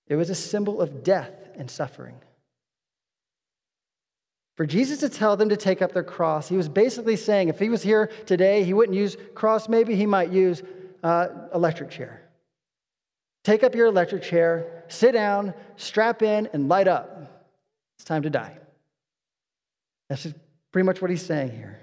it 0.07 0.15
was 0.17 0.29
a 0.29 0.35
symbol 0.35 0.81
of 0.81 1.03
death 1.03 1.31
and 1.55 1.71
suffering. 1.71 2.15
For 4.55 4.65
Jesus 4.65 4.99
to 4.99 5.09
tell 5.09 5.37
them 5.37 5.49
to 5.49 5.57
take 5.57 5.81
up 5.81 5.93
their 5.93 6.03
cross, 6.03 6.49
he 6.49 6.57
was 6.57 6.67
basically 6.67 7.15
saying 7.15 7.49
if 7.49 7.59
he 7.59 7.69
was 7.69 7.81
here 7.81 8.07
today, 8.25 8.63
he 8.63 8.73
wouldn't 8.73 8.97
use 8.97 9.17
cross, 9.33 9.69
maybe 9.69 9.95
he 9.95 10.05
might 10.05 10.29
use 10.29 10.61
uh, 11.03 11.27
electric 11.53 11.89
chair. 11.89 12.21
Take 13.43 13.63
up 13.63 13.73
your 13.73 13.87
electric 13.87 14.21
chair, 14.21 14.83
sit 14.87 15.13
down, 15.13 15.53
strap 15.75 16.21
in, 16.21 16.49
and 16.53 16.69
light 16.69 16.87
up. 16.87 17.47
It's 17.97 18.03
time 18.03 18.23
to 18.23 18.29
die. 18.29 18.57
That's 20.09 20.27
pretty 20.71 20.85
much 20.85 21.01
what 21.01 21.09
he's 21.09 21.25
saying 21.25 21.51
here. 21.51 21.79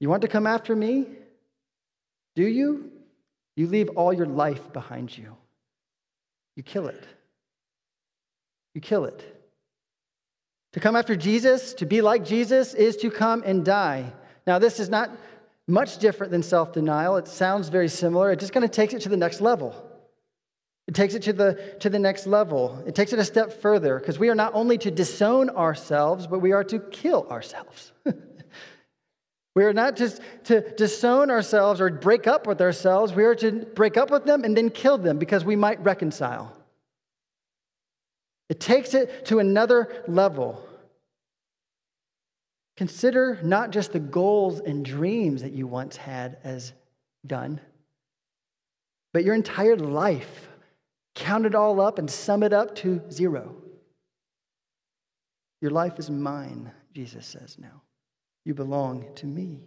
You 0.00 0.08
want 0.08 0.22
to 0.22 0.28
come 0.28 0.46
after 0.46 0.74
me? 0.74 1.06
Do 2.34 2.42
you? 2.42 2.90
You 3.56 3.66
leave 3.66 3.90
all 3.90 4.12
your 4.12 4.26
life 4.26 4.72
behind 4.72 5.16
you. 5.16 5.36
You 6.56 6.62
kill 6.62 6.88
it. 6.88 7.04
You 8.74 8.80
kill 8.80 9.04
it. 9.04 9.39
To 10.72 10.80
come 10.80 10.94
after 10.94 11.16
Jesus, 11.16 11.74
to 11.74 11.86
be 11.86 12.00
like 12.00 12.24
Jesus, 12.24 12.74
is 12.74 12.96
to 12.98 13.10
come 13.10 13.42
and 13.44 13.64
die. 13.64 14.12
Now, 14.46 14.58
this 14.58 14.78
is 14.78 14.88
not 14.88 15.10
much 15.66 15.98
different 15.98 16.30
than 16.30 16.42
self 16.42 16.72
denial. 16.72 17.16
It 17.16 17.28
sounds 17.28 17.68
very 17.68 17.88
similar. 17.88 18.30
It 18.32 18.40
just 18.40 18.52
kind 18.52 18.64
of 18.64 18.70
takes 18.70 18.94
it 18.94 19.02
to 19.02 19.08
the 19.08 19.16
next 19.16 19.40
level. 19.40 19.74
It 20.86 20.94
takes 20.94 21.14
it 21.14 21.22
to 21.22 21.32
the, 21.32 21.76
to 21.80 21.88
the 21.88 21.98
next 21.98 22.26
level. 22.26 22.82
It 22.86 22.94
takes 22.94 23.12
it 23.12 23.18
a 23.18 23.24
step 23.24 23.52
further 23.52 23.98
because 23.98 24.18
we 24.18 24.28
are 24.28 24.34
not 24.34 24.54
only 24.54 24.76
to 24.78 24.90
disown 24.90 25.50
ourselves, 25.50 26.26
but 26.26 26.40
we 26.40 26.52
are 26.52 26.64
to 26.64 26.80
kill 26.80 27.28
ourselves. 27.30 27.92
we 29.54 29.64
are 29.64 29.72
not 29.72 29.94
just 29.94 30.20
to 30.44 30.62
disown 30.74 31.30
ourselves 31.30 31.80
or 31.80 31.90
break 31.90 32.26
up 32.26 32.46
with 32.46 32.60
ourselves, 32.60 33.12
we 33.12 33.24
are 33.24 33.36
to 33.36 33.52
break 33.52 33.96
up 33.96 34.10
with 34.10 34.24
them 34.24 34.42
and 34.42 34.56
then 34.56 34.68
kill 34.68 34.98
them 34.98 35.18
because 35.18 35.44
we 35.44 35.54
might 35.54 35.80
reconcile. 35.84 36.59
It 38.50 38.58
takes 38.58 38.94
it 38.94 39.26
to 39.26 39.38
another 39.38 40.02
level. 40.08 40.60
Consider 42.76 43.38
not 43.44 43.70
just 43.70 43.92
the 43.92 44.00
goals 44.00 44.58
and 44.58 44.84
dreams 44.84 45.42
that 45.42 45.52
you 45.52 45.68
once 45.68 45.96
had 45.96 46.36
as 46.42 46.72
done, 47.24 47.60
but 49.12 49.22
your 49.22 49.36
entire 49.36 49.76
life 49.76 50.48
count 51.14 51.46
it 51.46 51.54
all 51.54 51.80
up 51.80 52.00
and 52.00 52.10
sum 52.10 52.42
it 52.42 52.52
up 52.52 52.74
to 52.76 53.00
zero. 53.08 53.54
Your 55.60 55.70
life 55.70 56.00
is 56.00 56.10
mine, 56.10 56.72
Jesus 56.92 57.26
says 57.26 57.56
now. 57.56 57.82
You 58.44 58.54
belong 58.54 59.06
to 59.16 59.26
me. 59.26 59.60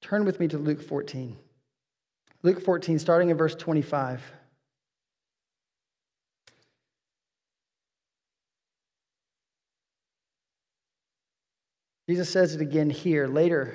Turn 0.00 0.24
with 0.24 0.40
me 0.40 0.48
to 0.48 0.56
Luke 0.56 0.80
14. 0.80 1.36
Luke 2.42 2.62
14, 2.62 2.98
starting 2.98 3.28
in 3.28 3.36
verse 3.36 3.56
25. 3.56 4.22
Jesus 12.08 12.30
says 12.30 12.54
it 12.54 12.60
again 12.60 12.88
here. 12.88 13.26
Later, 13.26 13.74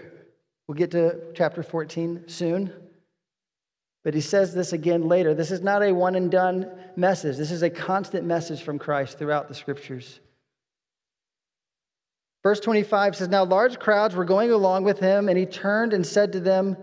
we'll 0.68 0.76
get 0.76 0.92
to 0.92 1.34
chapter 1.34 1.64
14 1.64 2.26
soon. 2.28 2.74
But 4.04 4.14
he 4.14 4.22
says 4.22 4.54
this 4.54 4.74
again 4.74 5.08
later. 5.08 5.34
This 5.34 5.52
is 5.52 5.62
not 5.62 5.84
a 5.84 5.92
one 5.92 6.16
and 6.16 6.32
done 6.32 6.70
message, 6.96 7.38
this 7.38 7.52
is 7.52 7.62
a 7.62 7.70
constant 7.70 8.26
message 8.26 8.62
from 8.62 8.80
Christ 8.80 9.18
throughout 9.18 9.48
the 9.48 9.56
scriptures. 9.56 10.20
Verse 12.44 12.60
25 12.60 13.16
says, 13.16 13.28
Now 13.28 13.46
large 13.46 13.80
crowds 13.80 14.16
were 14.16 14.26
going 14.26 14.52
along 14.52 14.84
with 14.84 15.00
him, 15.00 15.30
and 15.30 15.38
he 15.38 15.46
turned 15.46 15.94
and 15.94 16.06
said 16.06 16.32
to 16.34 16.40
them, 16.40 16.76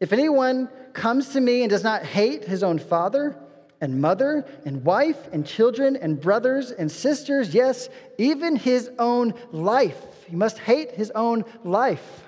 If 0.00 0.12
anyone 0.12 0.68
comes 0.94 1.30
to 1.30 1.40
me 1.40 1.62
and 1.62 1.70
does 1.70 1.84
not 1.84 2.04
hate 2.04 2.44
his 2.44 2.62
own 2.62 2.78
father, 2.78 3.36
and 3.82 4.00
mother, 4.00 4.46
and 4.64 4.84
wife, 4.84 5.28
and 5.32 5.44
children, 5.44 5.96
and 5.96 6.20
brothers, 6.20 6.70
and 6.70 6.90
sisters, 6.90 7.52
yes, 7.52 7.88
even 8.16 8.56
his 8.56 8.88
own 8.98 9.34
life, 9.50 10.00
he 10.32 10.36
must 10.36 10.56
hate 10.56 10.92
his 10.92 11.10
own 11.10 11.44
life. 11.62 12.24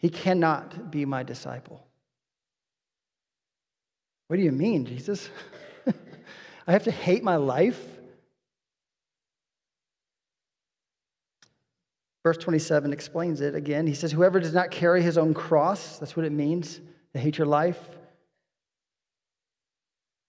He 0.00 0.10
cannot 0.10 0.90
be 0.90 1.04
my 1.04 1.22
disciple. 1.22 1.86
What 4.26 4.38
do 4.38 4.42
you 4.42 4.50
mean, 4.50 4.84
Jesus? 4.84 5.30
I 6.66 6.72
have 6.72 6.82
to 6.82 6.90
hate 6.90 7.22
my 7.22 7.36
life? 7.36 7.80
Verse 12.24 12.38
27 12.38 12.92
explains 12.92 13.40
it 13.40 13.54
again. 13.54 13.86
He 13.86 13.94
says, 13.94 14.10
Whoever 14.10 14.40
does 14.40 14.52
not 14.52 14.72
carry 14.72 15.00
his 15.00 15.16
own 15.16 15.32
cross, 15.32 16.00
that's 16.00 16.16
what 16.16 16.26
it 16.26 16.32
means 16.32 16.80
to 17.12 17.20
hate 17.20 17.38
your 17.38 17.46
life, 17.46 17.78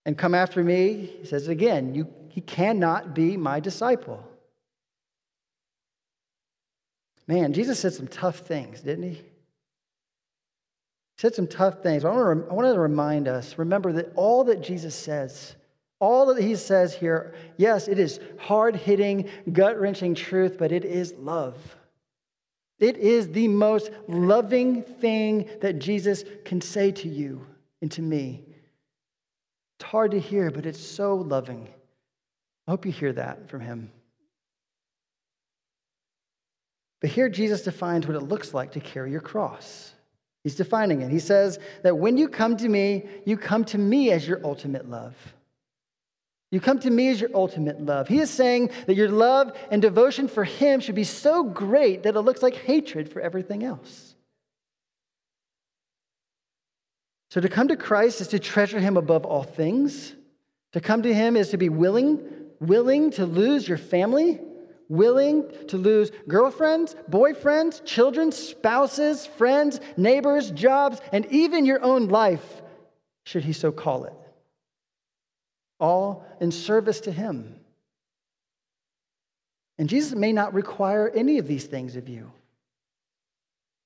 and 0.05 0.15
come 0.15 0.35
after 0.35 0.63
me, 0.63 1.11
he 1.21 1.25
says 1.25 1.47
it 1.47 1.51
again, 1.51 1.95
you, 1.95 2.07
he 2.29 2.41
cannot 2.41 3.15
be 3.15 3.35
my 3.35 3.59
disciple. 3.59 4.23
Man, 7.27 7.53
Jesus 7.53 7.79
said 7.79 7.93
some 7.93 8.07
tough 8.07 8.39
things, 8.39 8.81
didn't 8.81 9.03
he? 9.03 9.15
He 9.15 9.21
said 11.17 11.33
some 11.33 11.47
tough 11.47 11.81
things. 11.81 12.05
I 12.05 12.11
want, 12.11 12.45
to, 12.45 12.51
I 12.51 12.53
want 12.53 12.73
to 12.73 12.79
remind 12.79 13.27
us 13.27 13.57
remember 13.57 13.93
that 13.93 14.11
all 14.15 14.43
that 14.45 14.61
Jesus 14.61 14.93
says, 14.93 15.55
all 15.99 16.27
that 16.27 16.41
he 16.41 16.55
says 16.55 16.93
here, 16.93 17.33
yes, 17.57 17.87
it 17.87 17.99
is 17.99 18.19
hard 18.37 18.75
hitting, 18.75 19.29
gut 19.51 19.79
wrenching 19.79 20.13
truth, 20.13 20.57
but 20.57 20.71
it 20.71 20.85
is 20.85 21.13
love. 21.17 21.55
It 22.79 22.97
is 22.97 23.29
the 23.29 23.47
most 23.47 23.89
loving 24.07 24.83
thing 24.83 25.49
that 25.61 25.79
Jesus 25.79 26.25
can 26.43 26.59
say 26.59 26.91
to 26.91 27.07
you 27.07 27.45
and 27.81 27.89
to 27.93 28.01
me. 28.01 28.43
It's 29.79 29.89
hard 29.89 30.11
to 30.11 30.19
hear, 30.19 30.51
but 30.51 30.65
it's 30.65 30.85
so 30.85 31.15
loving. 31.15 31.69
I 32.67 32.71
hope 32.71 32.85
you 32.85 32.91
hear 32.91 33.13
that 33.13 33.49
from 33.49 33.61
him. 33.61 33.91
But 37.01 37.09
here 37.09 37.29
Jesus 37.29 37.61
defines 37.63 38.07
what 38.07 38.15
it 38.15 38.21
looks 38.21 38.53
like 38.53 38.71
to 38.73 38.79
carry 38.79 39.11
your 39.11 39.21
cross. 39.21 39.93
He's 40.43 40.55
defining 40.55 41.01
it. 41.01 41.09
He 41.09 41.19
says 41.19 41.59
that 41.83 41.97
when 41.97 42.17
you 42.17 42.27
come 42.27 42.55
to 42.57 42.69
me, 42.69 43.05
you 43.25 43.35
come 43.35 43.65
to 43.65 43.77
me 43.77 44.11
as 44.11 44.27
your 44.27 44.39
ultimate 44.43 44.89
love. 44.89 45.15
You 46.51 46.61
come 46.61 46.79
to 46.79 46.89
me 46.89 47.09
as 47.09 47.19
your 47.19 47.31
ultimate 47.33 47.81
love. 47.81 48.07
He 48.07 48.19
is 48.19 48.29
saying 48.29 48.69
that 48.85 48.95
your 48.95 49.09
love 49.09 49.57
and 49.71 49.81
devotion 49.81 50.27
for 50.27 50.43
Him 50.43 50.79
should 50.79 50.95
be 50.95 51.03
so 51.03 51.43
great 51.43 52.03
that 52.03 52.15
it 52.15 52.21
looks 52.21 52.43
like 52.43 52.55
hatred 52.55 53.11
for 53.11 53.19
everything 53.21 53.63
else. 53.63 54.15
So 57.31 57.41
to 57.41 57.49
come 57.49 57.67
to 57.67 57.75
Christ 57.75 58.21
is 58.21 58.29
to 58.29 58.39
treasure 58.39 58.79
Him 58.79 58.95
above 58.95 59.25
all 59.25 59.43
things. 59.43 60.13
To 60.73 60.79
come 60.79 61.01
to 61.01 61.13
Him 61.13 61.35
is 61.35 61.49
to 61.49 61.57
be 61.57 61.69
willing, 61.69 62.21
willing 62.59 63.11
to 63.11 63.25
lose 63.25 63.67
your 63.67 63.77
family, 63.77 64.39
willing 64.89 65.45
to 65.67 65.77
lose 65.77 66.11
girlfriends, 66.27 66.95
boyfriends, 67.09 67.83
children, 67.85 68.31
spouses, 68.31 69.25
friends, 69.25 69.79
neighbors, 69.97 70.51
jobs, 70.51 71.01
and 71.11 71.25
even 71.27 71.65
your 71.65 71.81
own 71.83 72.07
life, 72.07 72.61
should 73.23 73.43
he 73.43 73.53
so 73.53 73.71
call 73.71 74.05
it. 74.05 74.13
all 75.79 76.25
in 76.39 76.51
service 76.51 77.01
to 77.01 77.11
Him. 77.11 77.55
And 79.77 79.89
Jesus 79.89 80.15
may 80.15 80.31
not 80.31 80.53
require 80.53 81.09
any 81.09 81.37
of 81.37 81.47
these 81.47 81.65
things 81.65 81.97
of 81.97 82.07
you, 82.07 82.31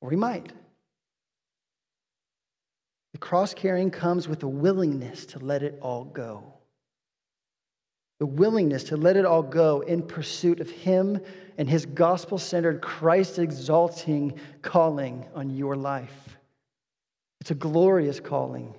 or 0.01 0.11
He 0.11 0.17
might. 0.17 0.51
The 3.13 3.17
cross 3.17 3.55
carrying 3.55 3.89
comes 3.89 4.27
with 4.27 4.43
a 4.43 4.47
willingness 4.47 5.25
to 5.27 5.39
let 5.39 5.63
it 5.63 5.79
all 5.81 6.03
go. 6.05 6.53
The 8.19 8.25
willingness 8.25 8.83
to 8.85 8.97
let 8.97 9.15
it 9.15 9.25
all 9.25 9.41
go 9.41 9.81
in 9.81 10.03
pursuit 10.03 10.59
of 10.59 10.69
Him 10.69 11.19
and 11.57 11.69
His 11.69 11.85
gospel 11.85 12.37
centered, 12.37 12.81
Christ 12.81 13.39
exalting 13.39 14.39
calling 14.61 15.25
on 15.33 15.49
your 15.49 15.75
life. 15.75 16.37
It's 17.41 17.51
a 17.51 17.55
glorious 17.55 18.19
calling. 18.19 18.75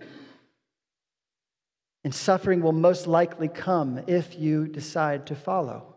And 2.05 2.15
suffering 2.15 2.61
will 2.63 2.73
most 2.73 3.07
likely 3.07 3.49
come 3.49 4.03
if 4.07 4.39
you 4.39 4.67
decide 4.67 5.27
to 5.27 5.35
follow. 5.35 5.97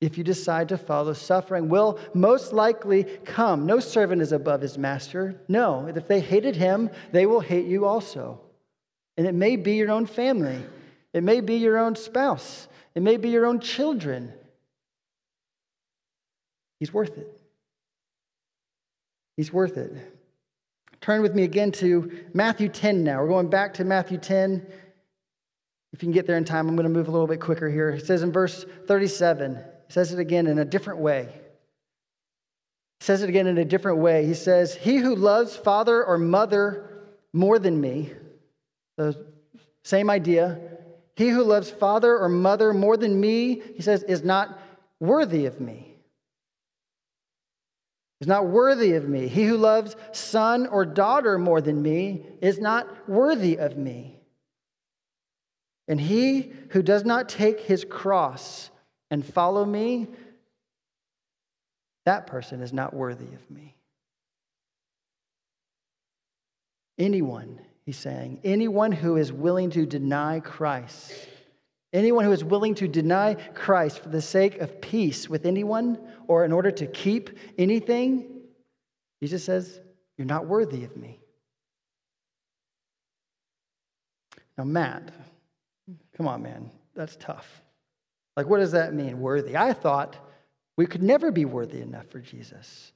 If 0.00 0.16
you 0.16 0.22
decide 0.22 0.68
to 0.68 0.78
follow, 0.78 1.12
suffering 1.12 1.68
will 1.68 1.98
most 2.14 2.52
likely 2.52 3.04
come. 3.24 3.66
No 3.66 3.80
servant 3.80 4.22
is 4.22 4.30
above 4.30 4.60
his 4.60 4.78
master. 4.78 5.40
No, 5.48 5.86
if 5.86 6.06
they 6.06 6.20
hated 6.20 6.54
him, 6.54 6.90
they 7.10 7.26
will 7.26 7.40
hate 7.40 7.66
you 7.66 7.84
also. 7.84 8.40
And 9.16 9.26
it 9.26 9.34
may 9.34 9.56
be 9.56 9.74
your 9.74 9.90
own 9.90 10.06
family, 10.06 10.62
it 11.14 11.22
may 11.22 11.40
be 11.40 11.56
your 11.56 11.78
own 11.78 11.96
spouse, 11.96 12.68
it 12.94 13.02
may 13.02 13.16
be 13.16 13.30
your 13.30 13.46
own 13.46 13.60
children. 13.60 14.32
He's 16.80 16.92
worth 16.92 17.18
it. 17.18 17.26
He's 19.36 19.52
worth 19.52 19.76
it. 19.76 19.92
Turn 21.00 21.22
with 21.22 21.34
me 21.34 21.44
again 21.44 21.72
to 21.72 22.26
Matthew 22.34 22.68
10 22.68 23.04
now. 23.04 23.20
We're 23.20 23.28
going 23.28 23.50
back 23.50 23.74
to 23.74 23.84
Matthew 23.84 24.18
10. 24.18 24.66
If 25.92 26.02
you 26.02 26.06
can 26.06 26.12
get 26.12 26.26
there 26.26 26.36
in 26.36 26.44
time, 26.44 26.68
I'm 26.68 26.76
going 26.76 26.84
to 26.84 26.92
move 26.92 27.08
a 27.08 27.10
little 27.10 27.26
bit 27.26 27.40
quicker 27.40 27.68
here. 27.68 27.90
It 27.90 28.04
says 28.04 28.22
in 28.22 28.32
verse 28.32 28.64
37, 28.86 29.56
it 29.56 29.64
says 29.88 30.12
it 30.12 30.18
again 30.18 30.46
in 30.46 30.58
a 30.58 30.64
different 30.64 31.00
way. 31.00 31.22
It 33.00 33.04
says 33.04 33.22
it 33.22 33.28
again 33.28 33.46
in 33.46 33.58
a 33.58 33.64
different 33.64 33.98
way. 33.98 34.26
He 34.26 34.34
says, 34.34 34.74
He 34.74 34.96
who 34.96 35.14
loves 35.14 35.56
father 35.56 36.04
or 36.04 36.18
mother 36.18 36.90
more 37.32 37.58
than 37.58 37.80
me, 37.80 38.12
the 38.96 39.24
same 39.84 40.10
idea. 40.10 40.58
He 41.18 41.30
who 41.30 41.42
loves 41.42 41.68
father 41.68 42.16
or 42.16 42.28
mother 42.28 42.72
more 42.72 42.96
than 42.96 43.20
me, 43.20 43.60
he 43.74 43.82
says, 43.82 44.04
is 44.04 44.22
not 44.22 44.56
worthy 45.00 45.46
of 45.46 45.60
me. 45.60 45.96
Is 48.20 48.28
not 48.28 48.46
worthy 48.46 48.92
of 48.92 49.08
me. 49.08 49.26
He 49.26 49.42
who 49.42 49.56
loves 49.56 49.96
son 50.12 50.68
or 50.68 50.86
daughter 50.86 51.36
more 51.36 51.60
than 51.60 51.82
me 51.82 52.24
is 52.40 52.60
not 52.60 53.08
worthy 53.08 53.58
of 53.58 53.76
me. 53.76 54.20
And 55.88 56.00
he 56.00 56.52
who 56.68 56.82
does 56.82 57.04
not 57.04 57.28
take 57.28 57.62
his 57.62 57.84
cross 57.84 58.70
and 59.10 59.26
follow 59.26 59.64
me, 59.64 60.06
that 62.06 62.28
person 62.28 62.62
is 62.62 62.72
not 62.72 62.94
worthy 62.94 63.34
of 63.34 63.50
me. 63.50 63.74
Anyone, 66.96 67.58
he's 67.88 67.96
saying, 67.96 68.38
anyone 68.44 68.92
who 68.92 69.16
is 69.16 69.32
willing 69.32 69.70
to 69.70 69.86
deny 69.86 70.40
Christ, 70.40 71.10
anyone 71.92 72.24
who 72.24 72.32
is 72.32 72.44
willing 72.44 72.74
to 72.74 72.86
deny 72.86 73.34
Christ 73.54 74.00
for 74.00 74.10
the 74.10 74.20
sake 74.20 74.58
of 74.58 74.82
peace 74.82 75.26
with 75.26 75.46
anyone 75.46 75.98
or 76.26 76.44
in 76.44 76.52
order 76.52 76.70
to 76.70 76.86
keep 76.86 77.30
anything, 77.56 78.42
Jesus 79.22 79.42
says, 79.42 79.80
You're 80.18 80.26
not 80.26 80.46
worthy 80.46 80.84
of 80.84 80.96
me. 80.98 81.18
Now, 84.58 84.64
Matt, 84.64 85.10
Come 86.18 86.28
on, 86.28 86.42
man. 86.42 86.70
That's 86.94 87.16
tough. 87.16 87.62
Like, 88.36 88.46
what 88.48 88.58
does 88.58 88.72
that 88.72 88.92
mean, 88.92 89.20
worthy? 89.20 89.56
I 89.56 89.72
thought 89.72 90.18
we 90.76 90.84
could 90.84 91.02
never 91.02 91.30
be 91.30 91.46
worthy 91.46 91.80
enough 91.80 92.08
for 92.08 92.18
Jesus. 92.18 92.92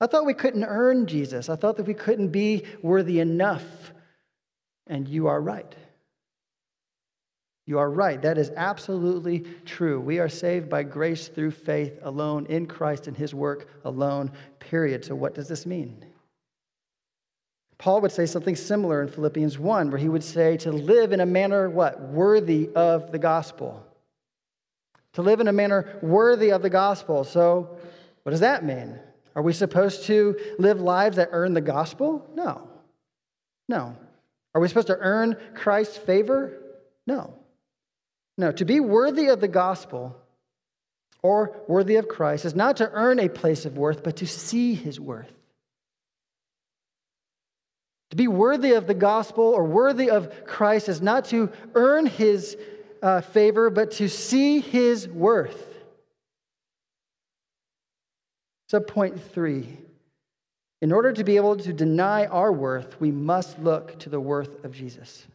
I 0.00 0.06
thought 0.08 0.26
we 0.26 0.34
couldn't 0.34 0.64
earn 0.64 1.06
Jesus. 1.06 1.48
I 1.48 1.54
thought 1.54 1.76
that 1.76 1.86
we 1.86 1.94
couldn't 1.94 2.28
be 2.28 2.64
worthy 2.82 3.20
enough. 3.20 3.92
And 4.88 5.06
you 5.06 5.26
are 5.26 5.40
right. 5.40 5.74
You 7.68 7.78
are 7.78 7.90
right. 7.90 8.20
That 8.22 8.38
is 8.38 8.50
absolutely 8.56 9.40
true. 9.66 10.00
We 10.00 10.20
are 10.20 10.28
saved 10.28 10.70
by 10.70 10.84
grace 10.84 11.28
through 11.28 11.50
faith 11.50 11.98
alone 12.02 12.46
in 12.46 12.66
Christ 12.66 13.08
and 13.08 13.16
his 13.16 13.34
work 13.34 13.68
alone, 13.84 14.32
period. 14.58 15.04
So, 15.04 15.14
what 15.14 15.34
does 15.34 15.48
this 15.48 15.66
mean? 15.66 16.02
Paul 17.76 18.00
would 18.00 18.10
say 18.10 18.24
something 18.24 18.56
similar 18.56 19.02
in 19.02 19.08
Philippians 19.08 19.58
1, 19.58 19.90
where 19.90 20.00
he 20.00 20.08
would 20.08 20.24
say 20.24 20.56
to 20.58 20.72
live 20.72 21.12
in 21.12 21.20
a 21.20 21.26
manner, 21.26 21.68
what? 21.68 22.00
Worthy 22.00 22.70
of 22.74 23.12
the 23.12 23.18
gospel. 23.18 23.84
To 25.12 25.22
live 25.22 25.40
in 25.40 25.48
a 25.48 25.52
manner 25.52 25.98
worthy 26.00 26.50
of 26.50 26.62
the 26.62 26.70
gospel. 26.70 27.22
So, 27.22 27.78
what 28.22 28.30
does 28.30 28.40
that 28.40 28.64
mean? 28.64 28.98
Are 29.34 29.42
we 29.42 29.52
supposed 29.52 30.04
to 30.04 30.38
live 30.58 30.80
lives 30.80 31.16
that 31.18 31.28
earn 31.32 31.52
the 31.52 31.60
gospel? 31.60 32.26
No. 32.34 32.66
No. 33.68 33.94
Are 34.54 34.60
we 34.60 34.68
supposed 34.68 34.86
to 34.88 34.98
earn 34.98 35.36
Christ's 35.54 35.96
favor? 35.96 36.58
No. 37.06 37.34
No. 38.36 38.52
To 38.52 38.64
be 38.64 38.80
worthy 38.80 39.28
of 39.28 39.40
the 39.40 39.48
gospel 39.48 40.16
or 41.22 41.62
worthy 41.66 41.96
of 41.96 42.08
Christ 42.08 42.44
is 42.44 42.54
not 42.54 42.78
to 42.78 42.90
earn 42.90 43.18
a 43.18 43.28
place 43.28 43.64
of 43.64 43.76
worth, 43.76 44.02
but 44.02 44.16
to 44.16 44.26
see 44.26 44.74
his 44.74 44.98
worth. 44.98 45.32
To 48.10 48.16
be 48.16 48.28
worthy 48.28 48.72
of 48.72 48.86
the 48.86 48.94
gospel 48.94 49.44
or 49.44 49.64
worthy 49.64 50.10
of 50.10 50.46
Christ 50.46 50.88
is 50.88 51.02
not 51.02 51.26
to 51.26 51.52
earn 51.74 52.06
his 52.06 52.56
uh, 53.02 53.20
favor, 53.20 53.68
but 53.68 53.92
to 53.92 54.08
see 54.08 54.60
his 54.60 55.06
worth. 55.06 55.64
Subpoint 58.72 59.20
three. 59.20 59.78
In 60.80 60.92
order 60.92 61.12
to 61.12 61.24
be 61.24 61.36
able 61.36 61.56
to 61.56 61.72
deny 61.72 62.26
our 62.26 62.52
worth, 62.52 63.00
we 63.00 63.10
must 63.10 63.58
look 63.58 63.98
to 64.00 64.10
the 64.10 64.20
worth 64.20 64.64
of 64.64 64.72
Jesus. 64.72 65.26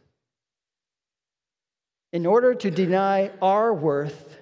In 2.12 2.26
order 2.26 2.54
to 2.54 2.70
deny 2.70 3.30
our 3.42 3.74
worth, 3.74 4.38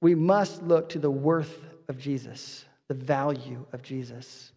we 0.00 0.14
must 0.14 0.62
look 0.62 0.88
to 0.90 0.98
the 0.98 1.10
worth 1.10 1.62
of 1.88 1.98
Jesus, 1.98 2.64
the 2.88 2.94
value 2.94 3.64
of 3.72 3.82
Jesus. 3.82 4.50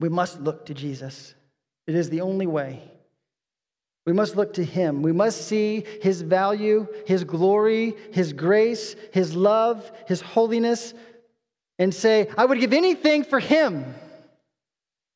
We 0.00 0.08
must 0.08 0.40
look 0.40 0.66
to 0.66 0.74
Jesus. 0.74 1.34
It 1.86 1.94
is 1.94 2.10
the 2.10 2.22
only 2.22 2.46
way. 2.46 2.82
We 4.06 4.12
must 4.12 4.34
look 4.34 4.54
to 4.54 4.64
him. 4.64 5.02
We 5.02 5.12
must 5.12 5.46
see 5.46 5.84
his 6.02 6.22
value, 6.22 6.88
his 7.06 7.22
glory, 7.22 7.94
his 8.12 8.32
grace, 8.32 8.96
his 9.12 9.36
love, 9.36 9.92
his 10.08 10.20
holiness, 10.20 10.94
and 11.80 11.92
say, 11.92 12.28
I 12.38 12.44
would 12.44 12.60
give 12.60 12.72
anything 12.72 13.24
for 13.24 13.40
him. 13.40 13.92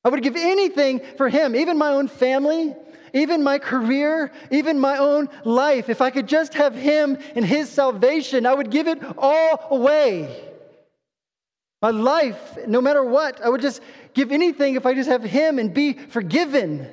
I 0.04 0.08
would 0.08 0.22
give 0.22 0.34
anything 0.34 1.00
for 1.16 1.28
him, 1.28 1.54
even 1.54 1.78
my 1.78 1.90
own 1.90 2.08
family, 2.08 2.74
even 3.12 3.44
my 3.44 3.60
career, 3.60 4.32
even 4.50 4.80
my 4.80 4.98
own 4.98 5.28
life. 5.44 5.88
If 5.88 6.00
I 6.00 6.10
could 6.10 6.26
just 6.26 6.54
have 6.54 6.74
him 6.74 7.18
and 7.36 7.44
his 7.44 7.70
salvation, 7.70 8.46
I 8.46 8.54
would 8.54 8.70
give 8.70 8.88
it 8.88 8.98
all 9.16 9.68
away. 9.70 10.50
My 11.84 11.90
life, 11.90 12.66
no 12.66 12.80
matter 12.80 13.04
what, 13.04 13.42
I 13.42 13.50
would 13.50 13.60
just 13.60 13.82
give 14.14 14.32
anything 14.32 14.74
if 14.74 14.86
I 14.86 14.94
just 14.94 15.10
have 15.10 15.22
Him 15.22 15.58
and 15.58 15.74
be 15.74 15.92
forgiven. 15.92 16.88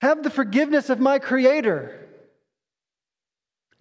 Have 0.00 0.22
the 0.22 0.30
forgiveness 0.30 0.88
of 0.88 0.98
my 0.98 1.18
Creator. 1.18 2.01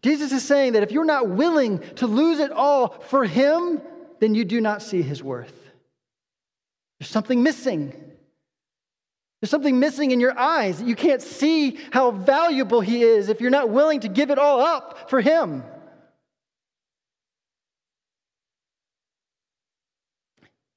Jesus 0.04 0.32
is 0.32 0.44
saying 0.44 0.74
that 0.74 0.84
if 0.84 0.92
you're 0.92 1.06
not 1.06 1.30
willing 1.30 1.80
to 1.96 2.08
lose 2.08 2.40
it 2.40 2.52
all 2.52 2.90
for 2.90 3.24
Him, 3.24 3.82
then 4.20 4.34
you 4.34 4.46
do 4.46 4.60
not 4.60 4.82
see 4.82 5.02
His 5.02 5.22
worth. 5.22 5.54
There's 7.00 7.10
something 7.10 7.44
missing. 7.44 7.94
There's 9.40 9.50
something 9.50 9.80
missing 9.80 10.12
in 10.12 10.20
your 10.20 10.38
eyes. 10.38 10.82
You 10.82 10.96
can't 10.96 11.22
see 11.22 11.80
how 11.92 12.12
valuable 12.12 12.82
He 12.82 13.04
is 13.04 13.30
if 13.30 13.42
you're 13.42 13.50
not 13.50 13.70
willing 13.70 14.02
to 14.02 14.08
give 14.08 14.32
it 14.32 14.40
all 14.40 14.62
up 14.62 15.10
for 15.10 15.22
Him. 15.22 15.64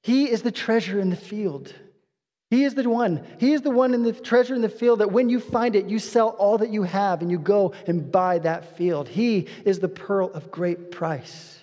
He 0.01 0.29
is 0.29 0.43
the 0.43 0.51
treasure 0.51 0.99
in 0.99 1.09
the 1.09 1.15
field. 1.15 1.73
He 2.51 2.63
is 2.63 2.75
the 2.75 2.87
one. 2.87 3.25
He 3.39 3.53
is 3.53 3.61
the 3.61 3.71
one 3.71 3.93
in 3.93 4.03
the 4.03 4.13
treasure 4.13 4.53
in 4.53 4.61
the 4.61 4.69
field 4.69 4.99
that 4.99 5.11
when 5.11 5.29
you 5.29 5.39
find 5.39 5.75
it, 5.75 5.89
you 5.89 5.97
sell 5.99 6.29
all 6.29 6.59
that 6.59 6.69
you 6.69 6.83
have 6.83 7.21
and 7.21 7.31
you 7.31 7.39
go 7.39 7.73
and 7.87 8.11
buy 8.11 8.39
that 8.39 8.77
field. 8.77 9.07
He 9.07 9.47
is 9.65 9.79
the 9.79 9.89
pearl 9.89 10.31
of 10.31 10.51
great 10.51 10.91
price. 10.91 11.59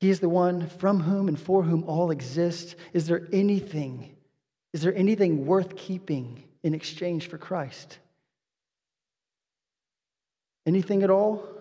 He 0.00 0.10
is 0.10 0.20
the 0.20 0.28
one 0.28 0.68
from 0.68 1.00
whom 1.00 1.26
and 1.26 1.38
for 1.38 1.64
whom 1.64 1.82
all 1.84 2.12
exist. 2.12 2.76
Is 2.92 3.08
there 3.08 3.26
anything, 3.32 4.14
is 4.72 4.82
there 4.82 4.94
anything 4.94 5.46
worth 5.46 5.74
keeping 5.74 6.44
in 6.62 6.74
exchange 6.74 7.28
for 7.28 7.38
Christ? 7.38 7.98
Anything 10.64 11.02
at 11.02 11.10
all? 11.10 11.57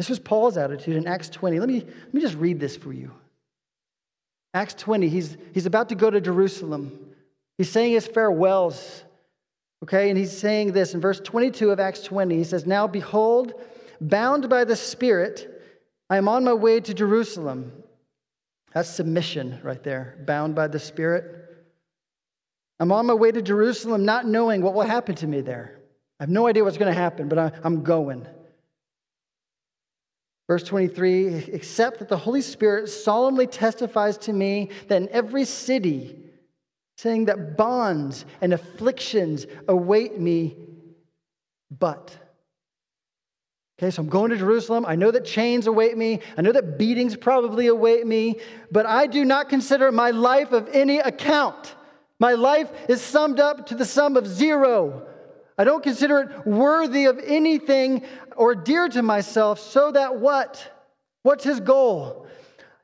This 0.00 0.08
was 0.08 0.18
Paul's 0.18 0.56
attitude 0.56 0.96
in 0.96 1.06
Acts 1.06 1.28
20. 1.28 1.60
Let 1.60 1.68
me, 1.68 1.80
let 1.80 2.14
me 2.14 2.22
just 2.22 2.36
read 2.36 2.58
this 2.58 2.74
for 2.74 2.90
you. 2.90 3.10
Acts 4.54 4.72
20, 4.72 5.10
he's, 5.10 5.36
he's 5.52 5.66
about 5.66 5.90
to 5.90 5.94
go 5.94 6.08
to 6.08 6.22
Jerusalem. 6.22 6.98
He's 7.58 7.68
saying 7.68 7.92
his 7.92 8.06
farewells. 8.06 9.04
Okay, 9.82 10.08
and 10.08 10.16
he's 10.16 10.34
saying 10.34 10.72
this 10.72 10.94
in 10.94 11.02
verse 11.02 11.20
22 11.20 11.70
of 11.70 11.78
Acts 11.78 12.00
20. 12.00 12.34
He 12.34 12.44
says, 12.44 12.64
Now 12.64 12.86
behold, 12.86 13.52
bound 14.00 14.48
by 14.48 14.64
the 14.64 14.74
Spirit, 14.74 15.62
I 16.08 16.16
am 16.16 16.28
on 16.28 16.44
my 16.44 16.54
way 16.54 16.80
to 16.80 16.94
Jerusalem. 16.94 17.70
That's 18.72 18.88
submission 18.88 19.60
right 19.62 19.82
there, 19.82 20.16
bound 20.26 20.54
by 20.54 20.68
the 20.68 20.78
Spirit. 20.78 21.26
I'm 22.78 22.90
on 22.90 23.04
my 23.04 23.12
way 23.12 23.32
to 23.32 23.42
Jerusalem, 23.42 24.06
not 24.06 24.26
knowing 24.26 24.62
what 24.62 24.72
will 24.72 24.80
happen 24.80 25.14
to 25.16 25.26
me 25.26 25.42
there. 25.42 25.78
I 26.18 26.22
have 26.22 26.30
no 26.30 26.46
idea 26.46 26.64
what's 26.64 26.78
going 26.78 26.90
to 26.90 26.98
happen, 26.98 27.28
but 27.28 27.38
I, 27.38 27.52
I'm 27.62 27.82
going. 27.82 28.26
Verse 30.50 30.64
23 30.64 31.28
except 31.52 32.00
that 32.00 32.08
the 32.08 32.16
Holy 32.16 32.40
Spirit 32.40 32.88
solemnly 32.88 33.46
testifies 33.46 34.18
to 34.18 34.32
me 34.32 34.70
that 34.88 35.00
in 35.00 35.08
every 35.10 35.44
city, 35.44 36.18
saying 36.96 37.26
that 37.26 37.56
bonds 37.56 38.24
and 38.40 38.52
afflictions 38.52 39.46
await 39.68 40.18
me, 40.18 40.56
but. 41.70 42.12
Okay, 43.78 43.92
so 43.92 44.02
I'm 44.02 44.08
going 44.08 44.32
to 44.32 44.36
Jerusalem. 44.36 44.84
I 44.88 44.96
know 44.96 45.12
that 45.12 45.24
chains 45.24 45.68
await 45.68 45.96
me. 45.96 46.18
I 46.36 46.42
know 46.42 46.50
that 46.50 46.78
beatings 46.78 47.14
probably 47.14 47.68
await 47.68 48.04
me, 48.04 48.40
but 48.72 48.86
I 48.86 49.06
do 49.06 49.24
not 49.24 49.50
consider 49.50 49.92
my 49.92 50.10
life 50.10 50.50
of 50.50 50.68
any 50.72 50.98
account. 50.98 51.76
My 52.18 52.32
life 52.32 52.68
is 52.88 53.00
summed 53.00 53.38
up 53.38 53.68
to 53.68 53.76
the 53.76 53.84
sum 53.84 54.16
of 54.16 54.26
zero. 54.26 55.06
I 55.60 55.64
don't 55.64 55.82
consider 55.82 56.20
it 56.20 56.46
worthy 56.46 57.04
of 57.04 57.20
anything 57.22 58.02
or 58.40 58.54
dear 58.54 58.88
to 58.88 59.02
myself, 59.02 59.60
so 59.60 59.92
that 59.92 60.16
what? 60.16 60.66
What's 61.24 61.44
his 61.44 61.60
goal? 61.60 62.26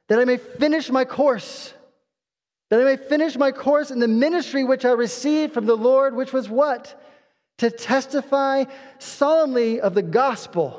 That 0.08 0.18
I 0.18 0.26
may 0.26 0.36
finish 0.36 0.90
my 0.90 1.06
course. 1.06 1.72
That 2.68 2.78
I 2.78 2.84
may 2.84 2.98
finish 2.98 3.38
my 3.38 3.52
course 3.52 3.90
in 3.90 3.98
the 3.98 4.06
ministry 4.06 4.64
which 4.64 4.84
I 4.84 4.90
received 4.90 5.54
from 5.54 5.64
the 5.64 5.74
Lord, 5.74 6.14
which 6.14 6.30
was 6.30 6.50
what? 6.50 7.02
To 7.56 7.70
testify 7.70 8.64
solemnly 8.98 9.80
of 9.80 9.94
the 9.94 10.02
gospel 10.02 10.78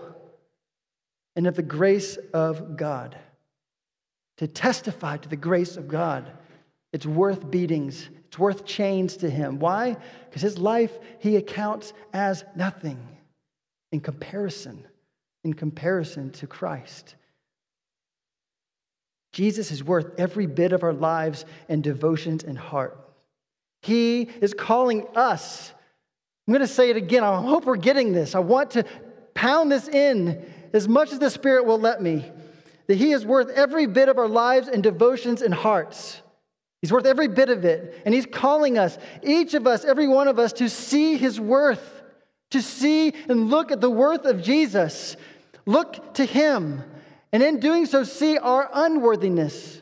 and 1.36 1.48
of 1.48 1.56
the 1.56 1.64
grace 1.64 2.18
of 2.32 2.78
God. 2.78 3.18
To 4.38 4.48
testify 4.48 5.18
to 5.18 5.28
the 5.28 5.36
grace 5.36 5.76
of 5.76 5.88
God. 5.88 6.32
It's 6.94 7.08
worth 7.08 7.50
beatings, 7.50 8.08
it's 8.28 8.38
worth 8.38 8.64
chains 8.64 9.18
to 9.18 9.30
him. 9.32 9.58
Why? 9.58 9.98
Because 10.26 10.44
his 10.44 10.60
life 10.60 10.96
he 11.18 11.36
accounts 11.36 11.94
as 12.14 12.46
nothing 12.56 13.17
in 13.92 14.00
comparison, 14.00 14.86
in 15.44 15.54
comparison 15.54 16.32
to 16.32 16.48
Christ. 16.48 17.16
Jesus 19.34 19.72
is 19.72 19.84
worth 19.84 20.20
every 20.20 20.48
bit 20.48 20.74
of 20.74 20.84
our 20.84 20.94
lives 20.94 21.46
and 21.70 21.84
devotions 21.84 22.44
and 22.44 22.58
heart. 22.58 22.98
He 23.82 24.24
is 24.42 24.54
calling 24.54 25.06
us. 25.16 25.72
I'm 26.48 26.54
going 26.54 26.66
to 26.66 26.74
say 26.74 26.90
it 26.90 26.98
again. 26.98 27.24
I 27.24 27.42
hope 27.42 27.66
we're 27.66 27.76
getting 27.76 28.14
this. 28.14 28.36
I 28.36 28.40
want 28.40 28.72
to 28.72 28.86
pound 29.34 29.72
this 29.72 29.88
in 29.88 30.44
as 30.74 30.88
much 30.88 31.12
as 31.12 31.20
the 31.20 31.30
Spirit 31.30 31.66
will 31.66 31.80
let 31.80 32.02
me. 32.02 32.26
That 32.88 32.96
He 32.96 33.12
is 33.12 33.26
worth 33.26 33.50
every 33.50 33.86
bit 33.86 34.10
of 34.10 34.18
our 34.18 34.28
lives 34.28 34.68
and 34.68 34.82
devotions 34.82 35.42
and 35.42 35.54
hearts. 35.54 36.22
He's 36.82 36.92
worth 36.92 37.06
every 37.06 37.28
bit 37.28 37.50
of 37.50 37.66
it. 37.66 38.02
And 38.06 38.14
He's 38.16 38.26
calling 38.26 38.78
us, 38.78 38.98
each 39.24 39.54
of 39.54 39.68
us, 39.68 39.84
every 39.84 40.08
one 40.08 40.28
of 40.28 40.40
us, 40.40 40.54
to 40.54 40.70
see 40.70 41.18
His 41.18 41.40
worth 41.40 41.97
to 42.52 42.62
see 42.62 43.14
and 43.28 43.50
look 43.50 43.72
at 43.72 43.82
the 43.82 43.90
worth 43.90 44.26
of 44.26 44.42
Jesus. 44.42 45.16
Look 45.66 46.14
to 46.16 46.26
Him. 46.26 46.84
And 47.32 47.44
in 47.44 47.60
doing 47.60 47.86
so, 47.86 48.04
see 48.04 48.38
our 48.38 48.70
unworthiness. 48.74 49.82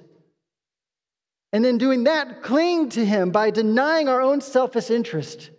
And 1.53 1.65
in 1.65 1.77
doing 1.77 2.05
that, 2.05 2.41
cling 2.41 2.89
to 2.89 3.05
Him 3.05 3.31
by 3.31 3.51
denying 3.51 4.09
our 4.09 4.19
own 4.19 4.41
selfish 4.41 4.89
interest, 4.89 5.51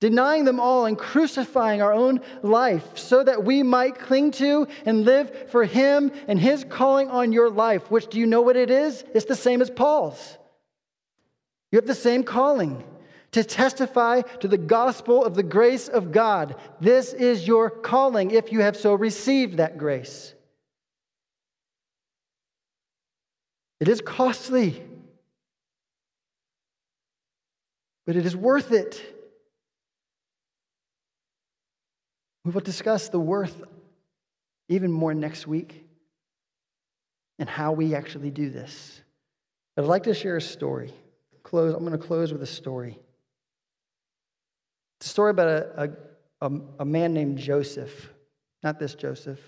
denying 0.00 0.44
them 0.44 0.58
all, 0.58 0.86
and 0.86 0.98
crucifying 0.98 1.80
our 1.82 1.92
own 1.92 2.22
life 2.42 2.98
so 2.98 3.22
that 3.22 3.44
we 3.44 3.62
might 3.62 3.98
cling 3.98 4.30
to 4.32 4.66
and 4.86 5.04
live 5.04 5.50
for 5.50 5.64
Him 5.64 6.10
and 6.26 6.40
His 6.40 6.64
calling 6.68 7.08
on 7.08 7.32
your 7.32 7.50
life, 7.50 7.90
which 7.90 8.08
do 8.08 8.18
you 8.18 8.26
know 8.26 8.40
what 8.40 8.56
it 8.56 8.70
is? 8.70 9.04
It's 9.14 9.26
the 9.26 9.36
same 9.36 9.60
as 9.60 9.70
Paul's. 9.70 10.38
You 11.70 11.76
have 11.76 11.86
the 11.86 11.94
same 11.94 12.24
calling 12.24 12.82
to 13.34 13.42
testify 13.42 14.20
to 14.20 14.46
the 14.46 14.56
gospel 14.56 15.24
of 15.24 15.34
the 15.34 15.42
grace 15.42 15.88
of 15.88 16.12
God. 16.12 16.54
This 16.80 17.12
is 17.12 17.48
your 17.48 17.68
calling 17.68 18.30
if 18.30 18.52
you 18.52 18.60
have 18.60 18.76
so 18.76 18.94
received 18.94 19.56
that 19.56 19.76
grace. 19.76 20.32
It 23.80 23.88
is 23.88 24.00
costly, 24.00 24.80
but 28.06 28.14
it 28.14 28.24
is 28.24 28.36
worth 28.36 28.70
it. 28.70 29.02
We 32.44 32.52
will 32.52 32.60
discuss 32.60 33.08
the 33.08 33.18
worth 33.18 33.64
even 34.68 34.92
more 34.92 35.12
next 35.12 35.48
week 35.48 35.84
and 37.40 37.48
how 37.48 37.72
we 37.72 37.96
actually 37.96 38.30
do 38.30 38.48
this. 38.48 39.00
But 39.74 39.82
I'd 39.82 39.88
like 39.88 40.04
to 40.04 40.14
share 40.14 40.36
a 40.36 40.40
story. 40.40 40.94
Close, 41.42 41.74
I'm 41.74 41.80
going 41.84 41.98
to 41.98 41.98
close 41.98 42.32
with 42.32 42.40
a 42.40 42.46
story. 42.46 43.00
It's 45.04 45.10
a 45.10 45.12
story 45.12 45.32
about 45.32 45.48
a, 45.48 45.92
a, 46.40 46.50
a, 46.78 46.84
man 46.86 47.12
named 47.12 47.36
Joseph. 47.36 48.08
Not 48.62 48.78
this 48.78 48.94
Joseph. 48.94 49.38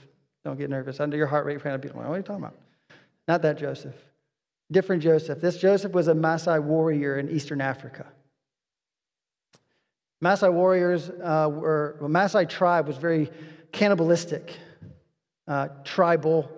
Don't 0.44 0.59
get 0.59 0.68
nervous. 0.68 1.00
Under 1.00 1.16
your 1.16 1.28
heart 1.28 1.46
rate, 1.46 1.62
friend, 1.62 1.80
people 1.80 1.98
like, 1.98 2.11
what 2.11 2.14
are 2.14 2.18
you 2.18 2.22
talking 2.24 2.44
about? 2.44 2.57
Not 3.26 3.40
that 3.40 3.57
Joseph. 3.57 3.94
Different 4.70 5.02
Joseph. 5.02 5.40
This 5.40 5.57
Joseph 5.57 5.92
was 5.92 6.09
a 6.09 6.12
Maasai 6.12 6.62
warrior 6.62 7.18
in 7.18 7.30
Eastern 7.30 7.62
Africa. 7.62 8.04
Maasai 10.22 10.52
warriors 10.52 11.09
uh, 11.09 11.48
were, 11.50 11.96
well, 12.02 12.11
Maasai 12.11 12.46
tribe 12.46 12.86
was 12.86 12.98
very 12.98 13.30
cannibalistic, 13.72 14.54
uh, 15.48 15.68
tribal, 15.84 16.50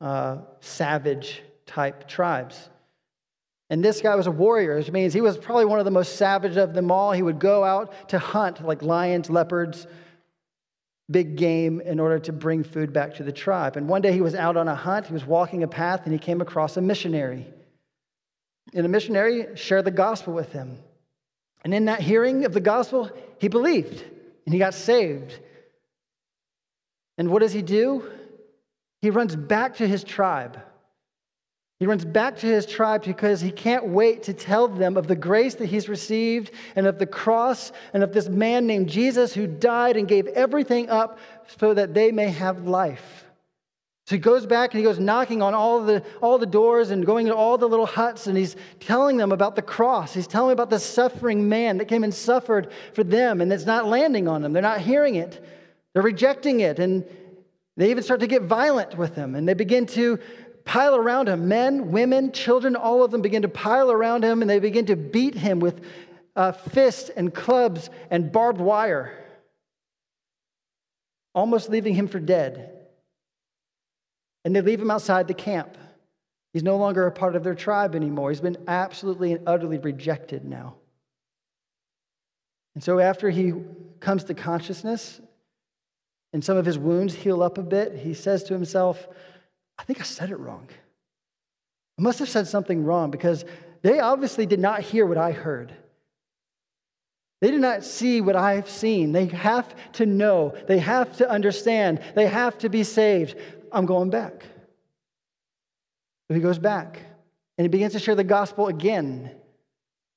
uh, 0.00 0.36
savage 0.60 1.42
type 1.66 2.06
tribes. 2.06 2.70
And 3.70 3.84
this 3.84 4.00
guy 4.00 4.16
was 4.16 4.26
a 4.26 4.32
warrior, 4.32 4.76
which 4.76 4.90
means 4.90 5.14
he 5.14 5.20
was 5.20 5.38
probably 5.38 5.64
one 5.64 5.78
of 5.78 5.84
the 5.84 5.92
most 5.92 6.16
savage 6.16 6.56
of 6.56 6.74
them 6.74 6.90
all. 6.90 7.12
He 7.12 7.22
would 7.22 7.38
go 7.38 7.64
out 7.64 8.08
to 8.08 8.18
hunt 8.18 8.64
like 8.66 8.82
lions, 8.82 9.30
leopards, 9.30 9.86
big 11.08 11.36
game 11.36 11.80
in 11.80 12.00
order 12.00 12.18
to 12.18 12.32
bring 12.32 12.64
food 12.64 12.92
back 12.92 13.14
to 13.14 13.22
the 13.22 13.32
tribe. 13.32 13.76
And 13.76 13.88
one 13.88 14.02
day 14.02 14.12
he 14.12 14.20
was 14.20 14.34
out 14.34 14.56
on 14.56 14.66
a 14.66 14.74
hunt, 14.74 15.06
he 15.06 15.12
was 15.12 15.24
walking 15.24 15.62
a 15.62 15.68
path, 15.68 16.02
and 16.04 16.12
he 16.12 16.18
came 16.18 16.40
across 16.40 16.76
a 16.76 16.80
missionary. 16.80 17.46
And 18.74 18.84
a 18.84 18.88
missionary 18.88 19.56
shared 19.56 19.84
the 19.84 19.90
gospel 19.92 20.34
with 20.34 20.52
him. 20.52 20.78
And 21.64 21.72
in 21.72 21.84
that 21.86 22.00
hearing 22.00 22.44
of 22.44 22.52
the 22.52 22.60
gospel, 22.60 23.10
he 23.38 23.48
believed 23.48 24.04
and 24.46 24.52
he 24.52 24.58
got 24.58 24.74
saved. 24.74 25.38
And 27.18 27.30
what 27.30 27.40
does 27.40 27.52
he 27.52 27.62
do? 27.62 28.10
He 29.02 29.10
runs 29.10 29.36
back 29.36 29.76
to 29.76 29.86
his 29.86 30.02
tribe. 30.02 30.60
He 31.80 31.86
runs 31.86 32.04
back 32.04 32.36
to 32.40 32.46
his 32.46 32.66
tribe 32.66 33.04
because 33.04 33.40
he 33.40 33.50
can't 33.50 33.86
wait 33.88 34.24
to 34.24 34.34
tell 34.34 34.68
them 34.68 34.98
of 34.98 35.06
the 35.06 35.16
grace 35.16 35.54
that 35.54 35.66
he's 35.66 35.88
received 35.88 36.50
and 36.76 36.86
of 36.86 36.98
the 36.98 37.06
cross 37.06 37.72
and 37.94 38.02
of 38.02 38.12
this 38.12 38.28
man 38.28 38.66
named 38.66 38.90
Jesus 38.90 39.32
who 39.32 39.46
died 39.46 39.96
and 39.96 40.06
gave 40.06 40.26
everything 40.26 40.90
up 40.90 41.18
so 41.58 41.72
that 41.72 41.94
they 41.94 42.12
may 42.12 42.28
have 42.28 42.66
life. 42.66 43.24
So 44.06 44.14
he 44.14 44.20
goes 44.20 44.44
back 44.44 44.74
and 44.74 44.78
he 44.78 44.84
goes 44.84 44.98
knocking 44.98 45.40
on 45.40 45.54
all 45.54 45.82
the, 45.82 46.04
all 46.20 46.36
the 46.36 46.44
doors 46.44 46.90
and 46.90 47.06
going 47.06 47.26
to 47.28 47.34
all 47.34 47.56
the 47.56 47.68
little 47.68 47.86
huts 47.86 48.26
and 48.26 48.36
he's 48.36 48.56
telling 48.80 49.16
them 49.16 49.32
about 49.32 49.56
the 49.56 49.62
cross. 49.62 50.12
He's 50.12 50.26
telling 50.26 50.48
them 50.48 50.56
about 50.58 50.68
the 50.68 50.80
suffering 50.80 51.48
man 51.48 51.78
that 51.78 51.86
came 51.86 52.04
and 52.04 52.12
suffered 52.12 52.72
for 52.92 53.04
them 53.04 53.40
and 53.40 53.50
it's 53.50 53.64
not 53.64 53.86
landing 53.86 54.28
on 54.28 54.42
them. 54.42 54.52
They're 54.52 54.60
not 54.60 54.82
hearing 54.82 55.14
it, 55.14 55.42
they're 55.94 56.02
rejecting 56.02 56.60
it. 56.60 56.78
And 56.78 57.06
they 57.78 57.90
even 57.90 58.02
start 58.02 58.20
to 58.20 58.26
get 58.26 58.42
violent 58.42 58.98
with 58.98 59.14
him 59.14 59.34
and 59.34 59.48
they 59.48 59.54
begin 59.54 59.86
to 59.86 60.18
pile 60.70 60.94
around 60.94 61.28
him. 61.28 61.48
Men, 61.48 61.90
women, 61.90 62.30
children, 62.30 62.76
all 62.76 63.02
of 63.02 63.10
them 63.10 63.22
begin 63.22 63.42
to 63.42 63.48
pile 63.48 63.90
around 63.90 64.22
him 64.22 64.40
and 64.40 64.48
they 64.48 64.60
begin 64.60 64.86
to 64.86 64.94
beat 64.94 65.34
him 65.34 65.58
with 65.58 65.84
uh, 66.36 66.52
fists 66.52 67.10
and 67.10 67.34
clubs 67.34 67.90
and 68.08 68.30
barbed 68.30 68.60
wire, 68.60 69.18
almost 71.34 71.70
leaving 71.70 71.92
him 71.92 72.06
for 72.06 72.20
dead. 72.20 72.70
And 74.44 74.54
they 74.54 74.60
leave 74.60 74.80
him 74.80 74.92
outside 74.92 75.26
the 75.26 75.34
camp. 75.34 75.76
He's 76.52 76.62
no 76.62 76.76
longer 76.76 77.04
a 77.04 77.10
part 77.10 77.34
of 77.34 77.42
their 77.42 77.56
tribe 77.56 77.96
anymore. 77.96 78.30
He's 78.30 78.40
been 78.40 78.58
absolutely 78.68 79.32
and 79.32 79.48
utterly 79.48 79.78
rejected 79.78 80.44
now. 80.44 80.76
And 82.76 82.84
so, 82.84 83.00
after 83.00 83.28
he 83.28 83.54
comes 83.98 84.22
to 84.24 84.34
consciousness 84.34 85.20
and 86.32 86.44
some 86.44 86.56
of 86.56 86.64
his 86.64 86.78
wounds 86.78 87.12
heal 87.12 87.42
up 87.42 87.58
a 87.58 87.62
bit, 87.64 87.96
he 87.96 88.14
says 88.14 88.44
to 88.44 88.54
himself, 88.54 89.08
I 89.80 89.82
think 89.84 89.98
I 89.98 90.04
said 90.04 90.30
it 90.30 90.36
wrong. 90.36 90.68
I 91.98 92.02
must 92.02 92.18
have 92.18 92.28
said 92.28 92.46
something 92.46 92.84
wrong 92.84 93.10
because 93.10 93.46
they 93.80 93.98
obviously 93.98 94.44
did 94.44 94.60
not 94.60 94.80
hear 94.80 95.06
what 95.06 95.16
I 95.16 95.32
heard. 95.32 95.72
They 97.40 97.50
did 97.50 97.62
not 97.62 97.82
see 97.82 98.20
what 98.20 98.36
I've 98.36 98.68
seen. 98.68 99.12
They 99.12 99.24
have 99.26 99.74
to 99.92 100.04
know. 100.04 100.54
They 100.68 100.78
have 100.78 101.16
to 101.16 101.30
understand. 101.30 102.02
They 102.14 102.26
have 102.26 102.58
to 102.58 102.68
be 102.68 102.84
saved. 102.84 103.36
I'm 103.72 103.86
going 103.86 104.10
back. 104.10 104.44
So 106.28 106.34
he 106.34 106.40
goes 106.40 106.58
back 106.58 107.00
And 107.56 107.64
he 107.64 107.68
begins 107.68 107.94
to 107.94 107.98
share 107.98 108.14
the 108.14 108.22
gospel 108.22 108.66
again. 108.66 109.30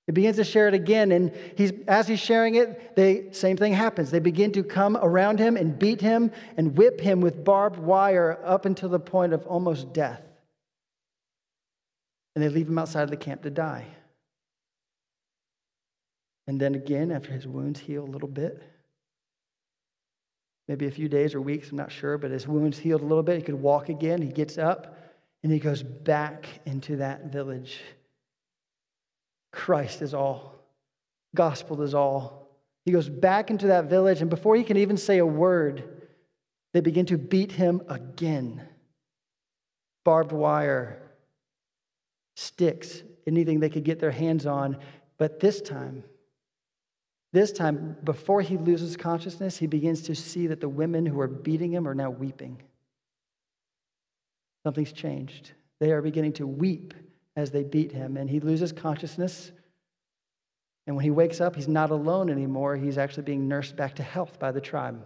He 0.06 0.12
begins 0.12 0.36
to 0.36 0.44
share 0.44 0.68
it 0.68 0.74
again, 0.74 1.14
and 1.14 1.32
he's, 1.56 1.72
as 1.88 2.08
he's 2.08 2.20
sharing 2.20 2.56
it, 2.56 2.96
the 2.96 3.30
same 3.32 3.56
thing 3.56 3.72
happens. 3.72 4.12
They 4.12 4.20
begin 4.20 4.52
to 4.52 4.64
come 4.64 4.98
around 4.98 5.40
him 5.40 5.56
and 5.56 5.80
beat 5.80 6.02
him 6.02 6.32
and 6.58 6.78
whip 6.78 7.00
him 7.00 7.22
with 7.22 7.46
barbed 7.46 7.80
wire 7.80 8.38
up 8.44 8.66
until 8.66 8.90
the 8.90 9.00
point 9.00 9.32
of 9.32 9.46
almost 9.48 9.94
death. 9.94 10.22
And 12.36 12.44
they 12.44 12.50
leave 12.50 12.68
him 12.68 12.78
outside 12.78 13.04
of 13.04 13.12
the 13.12 13.18
camp 13.18 13.44
to 13.44 13.50
die. 13.50 13.86
And 16.48 16.60
then 16.60 16.76
again, 16.76 17.10
after 17.10 17.32
his 17.32 17.48
wounds 17.48 17.80
heal 17.80 18.04
a 18.04 18.06
little 18.06 18.28
bit, 18.28 18.62
maybe 20.68 20.88
a 20.88 20.92
few 20.92 21.08
days 21.08 21.34
or 21.34 21.40
weeks, 21.40 21.72
I'm 21.72 21.78
not 21.78 21.94
sure, 21.94 22.18
but 22.18 22.32
his 22.32 22.46
wounds 22.46 22.78
healed 22.78 23.02
a 23.02 23.06
little 23.06 23.24
bit. 23.24 23.38
He 23.38 23.44
could 23.44 23.56
walk 23.56 23.88
again. 23.88 24.22
He 24.22 24.34
gets 24.34 24.58
up 24.58 24.98
and 25.44 25.52
he 25.52 25.60
goes 25.60 25.82
back 25.82 26.48
into 26.66 26.98
that 26.98 27.26
village. 27.26 27.80
Christ 29.54 30.02
is 30.02 30.14
all, 30.14 30.56
gospel 31.36 31.84
is 31.84 31.94
all. 31.94 32.50
He 32.86 32.92
goes 32.92 33.08
back 33.08 33.50
into 33.50 33.68
that 33.68 33.86
village, 33.86 34.20
and 34.20 34.30
before 34.30 34.58
he 34.58 34.64
can 34.64 34.78
even 34.78 34.98
say 34.98 35.20
a 35.20 35.26
word, 35.26 35.84
they 36.74 36.82
begin 36.82 37.06
to 37.06 37.18
beat 37.18 37.52
him 37.52 37.82
again. 37.88 38.68
Barbed 40.04 40.34
wire, 40.34 41.02
sticks, 42.36 43.04
anything 43.26 43.60
they 43.60 43.70
could 43.70 43.86
get 43.86 44.00
their 44.00 44.12
hands 44.12 44.46
on. 44.46 44.78
But 45.18 45.40
this 45.40 45.62
time, 45.62 46.04
this 47.32 47.52
time, 47.52 47.96
before 48.04 48.42
he 48.42 48.58
loses 48.58 48.98
consciousness, 48.98 49.56
he 49.58 49.68
begins 49.68 50.02
to 50.04 50.16
see 50.16 50.48
that 50.48 50.60
the 50.60 50.68
women 50.68 51.06
who 51.06 51.20
are 51.22 51.28
beating 51.28 51.72
him 51.72 51.88
are 51.88 51.96
now 51.96 52.10
weeping. 52.10 52.62
Something's 54.64 54.92
changed. 54.92 55.52
They 55.80 55.92
are 55.92 56.02
beginning 56.02 56.34
to 56.34 56.48
weep 56.48 56.94
as 57.36 57.52
they 57.52 57.64
beat 57.64 57.92
him, 57.92 58.18
and 58.18 58.30
he 58.30 58.40
loses 58.40 58.72
consciousness. 58.72 59.52
And 60.86 60.96
when 60.96 61.04
he 61.04 61.12
wakes 61.12 61.42
up, 61.42 61.56
he's 61.56 61.68
not 61.68 61.92
alone 61.92 62.30
anymore. 62.30 62.76
He's 62.76 62.98
actually 62.98 63.24
being 63.24 63.48
nursed 63.48 63.76
back 63.76 63.96
to 63.96 64.04
health 64.04 64.40
by 64.40 64.52
the 64.52 64.62
tribe. 64.62 65.04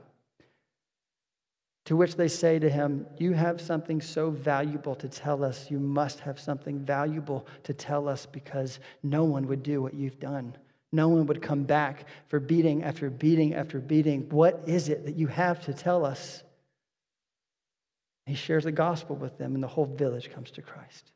To 1.85 1.95
which 1.95 2.15
they 2.15 2.27
say 2.27 2.59
to 2.59 2.69
him, 2.69 3.05
You 3.17 3.31
have 3.31 3.61
something 3.61 4.01
so 4.01 4.29
valuable 4.29 4.95
to 4.95 5.07
tell 5.07 5.43
us. 5.43 5.71
You 5.71 5.79
must 5.79 6.19
have 6.19 6.37
something 6.37 6.79
valuable 6.79 7.47
to 7.63 7.73
tell 7.73 8.09
us 8.09 8.25
because 8.25 8.79
no 9.03 9.23
one 9.23 9.47
would 9.47 9.63
do 9.63 9.81
what 9.81 9.93
you've 9.93 10.19
done. 10.19 10.57
No 10.91 11.07
one 11.07 11.25
would 11.27 11.41
come 11.41 11.63
back 11.63 12.05
for 12.27 12.39
beating 12.39 12.83
after 12.83 13.09
beating 13.09 13.53
after 13.53 13.79
beating. 13.79 14.27
What 14.29 14.63
is 14.65 14.89
it 14.89 15.05
that 15.05 15.15
you 15.15 15.27
have 15.27 15.63
to 15.65 15.73
tell 15.73 16.05
us? 16.05 16.43
He 18.25 18.35
shares 18.35 18.65
the 18.65 18.71
gospel 18.73 19.15
with 19.15 19.37
them, 19.37 19.55
and 19.55 19.63
the 19.63 19.69
whole 19.69 19.85
village 19.85 20.29
comes 20.31 20.51
to 20.51 20.61
Christ. 20.61 21.11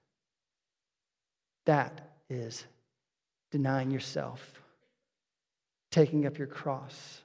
That 1.65 2.15
is 2.29 2.65
denying 3.51 3.91
yourself, 3.91 4.61
taking 5.91 6.25
up 6.25 6.37
your 6.37 6.47
cross, 6.47 7.21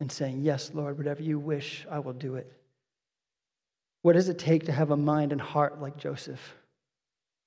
and 0.00 0.10
saying, 0.10 0.42
Yes, 0.42 0.72
Lord, 0.74 0.98
whatever 0.98 1.22
you 1.22 1.38
wish, 1.38 1.86
I 1.90 1.98
will 1.98 2.12
do 2.12 2.36
it. 2.36 2.52
What 4.02 4.12
does 4.12 4.28
it 4.28 4.38
take 4.38 4.66
to 4.66 4.72
have 4.72 4.90
a 4.90 4.96
mind 4.96 5.32
and 5.32 5.40
heart 5.40 5.80
like 5.80 5.96
Joseph? 5.96 6.54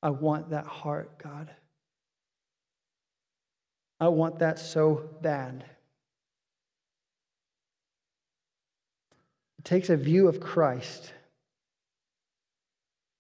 I 0.02 0.10
want 0.10 0.50
that 0.50 0.66
heart, 0.66 1.18
God. 1.22 1.50
I 4.00 4.08
want 4.08 4.40
that 4.40 4.60
so 4.60 5.10
bad. 5.22 5.64
It 9.58 9.66
takes 9.66 9.90
a 9.90 9.98
view 9.98 10.28
of 10.28 10.40
Christ 10.40 11.14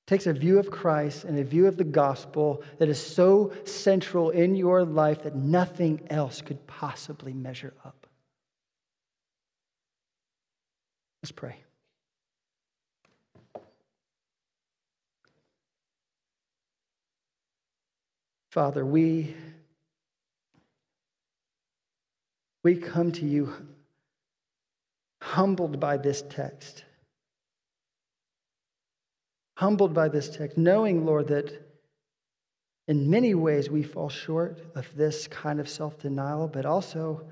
takes 0.09 0.25
a 0.25 0.33
view 0.33 0.57
of 0.57 0.71
Christ 0.71 1.23
and 1.23 1.37
a 1.37 1.43
view 1.43 1.67
of 1.67 1.77
the 1.77 1.83
gospel 1.83 2.63
that 2.79 2.89
is 2.89 2.99
so 2.99 3.53
central 3.63 4.31
in 4.31 4.55
your 4.55 4.83
life 4.83 5.21
that 5.21 5.35
nothing 5.35 6.01
else 6.09 6.41
could 6.41 6.65
possibly 6.65 7.31
measure 7.31 7.75
up. 7.85 8.07
Let's 11.21 11.31
pray. 11.31 11.57
Father, 18.49 18.83
we, 18.83 19.35
we 22.63 22.77
come 22.77 23.11
to 23.11 23.27
you 23.27 23.53
humbled 25.21 25.79
by 25.79 25.97
this 25.97 26.23
text 26.31 26.85
humbled 29.59 29.93
by 29.93 30.07
this 30.07 30.29
text, 30.29 30.57
knowing, 30.57 31.05
Lord, 31.05 31.27
that 31.27 31.51
in 32.87 33.09
many 33.09 33.35
ways 33.35 33.69
we 33.69 33.83
fall 33.83 34.07
short 34.07 34.57
of 34.73 34.87
this 34.95 35.27
kind 35.27 35.59
of 35.59 35.67
self 35.67 35.99
denial, 35.99 36.47
but 36.47 36.65
also 36.65 37.27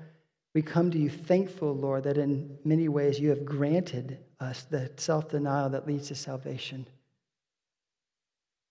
we 0.54 0.60
come 0.60 0.90
to 0.90 0.98
you 0.98 1.08
thankful, 1.08 1.74
Lord, 1.74 2.04
that 2.04 2.18
in 2.18 2.58
many 2.64 2.86
ways 2.86 3.18
you 3.18 3.30
have 3.30 3.46
granted 3.46 4.18
us 4.40 4.64
the 4.64 4.90
self 4.98 5.30
denial 5.30 5.70
that 5.70 5.86
leads 5.86 6.08
to 6.08 6.14
salvation. 6.14 6.86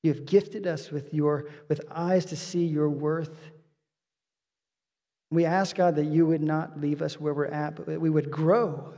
You 0.04 0.14
have 0.14 0.28
gifted 0.28 0.68
us 0.68 0.92
with, 0.92 1.12
your, 1.12 1.50
with 1.68 1.82
eyes 1.90 2.26
to 2.26 2.36
see 2.36 2.64
your 2.64 2.90
worth. 2.90 3.50
We 5.32 5.46
ask, 5.46 5.76
God, 5.76 5.96
that 5.96 6.06
you 6.06 6.28
would 6.28 6.44
not 6.44 6.80
leave 6.80 7.02
us 7.02 7.20
where 7.20 7.34
we're 7.34 7.46
at, 7.46 7.76
but 7.76 7.88
that 7.88 8.00
we 8.00 8.12
would 8.12 8.30
grow 8.30 8.94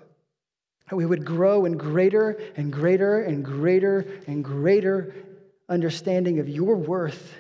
we 0.92 1.06
would 1.06 1.26
grow 1.26 1.66
in 1.66 1.78
greater 1.78 2.40
and 2.56 2.72
greater 2.72 3.22
and 3.22 3.44
greater 3.44 4.06
and 4.28 4.44
greater 4.44 5.14
understanding 5.68 6.40
of 6.40 6.50
your 6.50 6.76
worth 6.76 7.36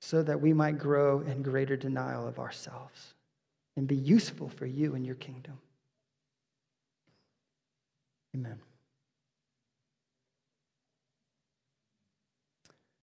so 0.00 0.22
that 0.22 0.40
we 0.40 0.52
might 0.52 0.78
grow 0.78 1.20
in 1.20 1.42
greater 1.42 1.76
denial 1.76 2.28
of 2.28 2.38
ourselves 2.38 3.14
and 3.76 3.88
be 3.88 3.96
useful 3.96 4.48
for 4.48 4.66
you 4.66 4.94
and 4.94 5.04
your 5.04 5.16
kingdom. 5.16 5.58
Amen. 8.34 8.60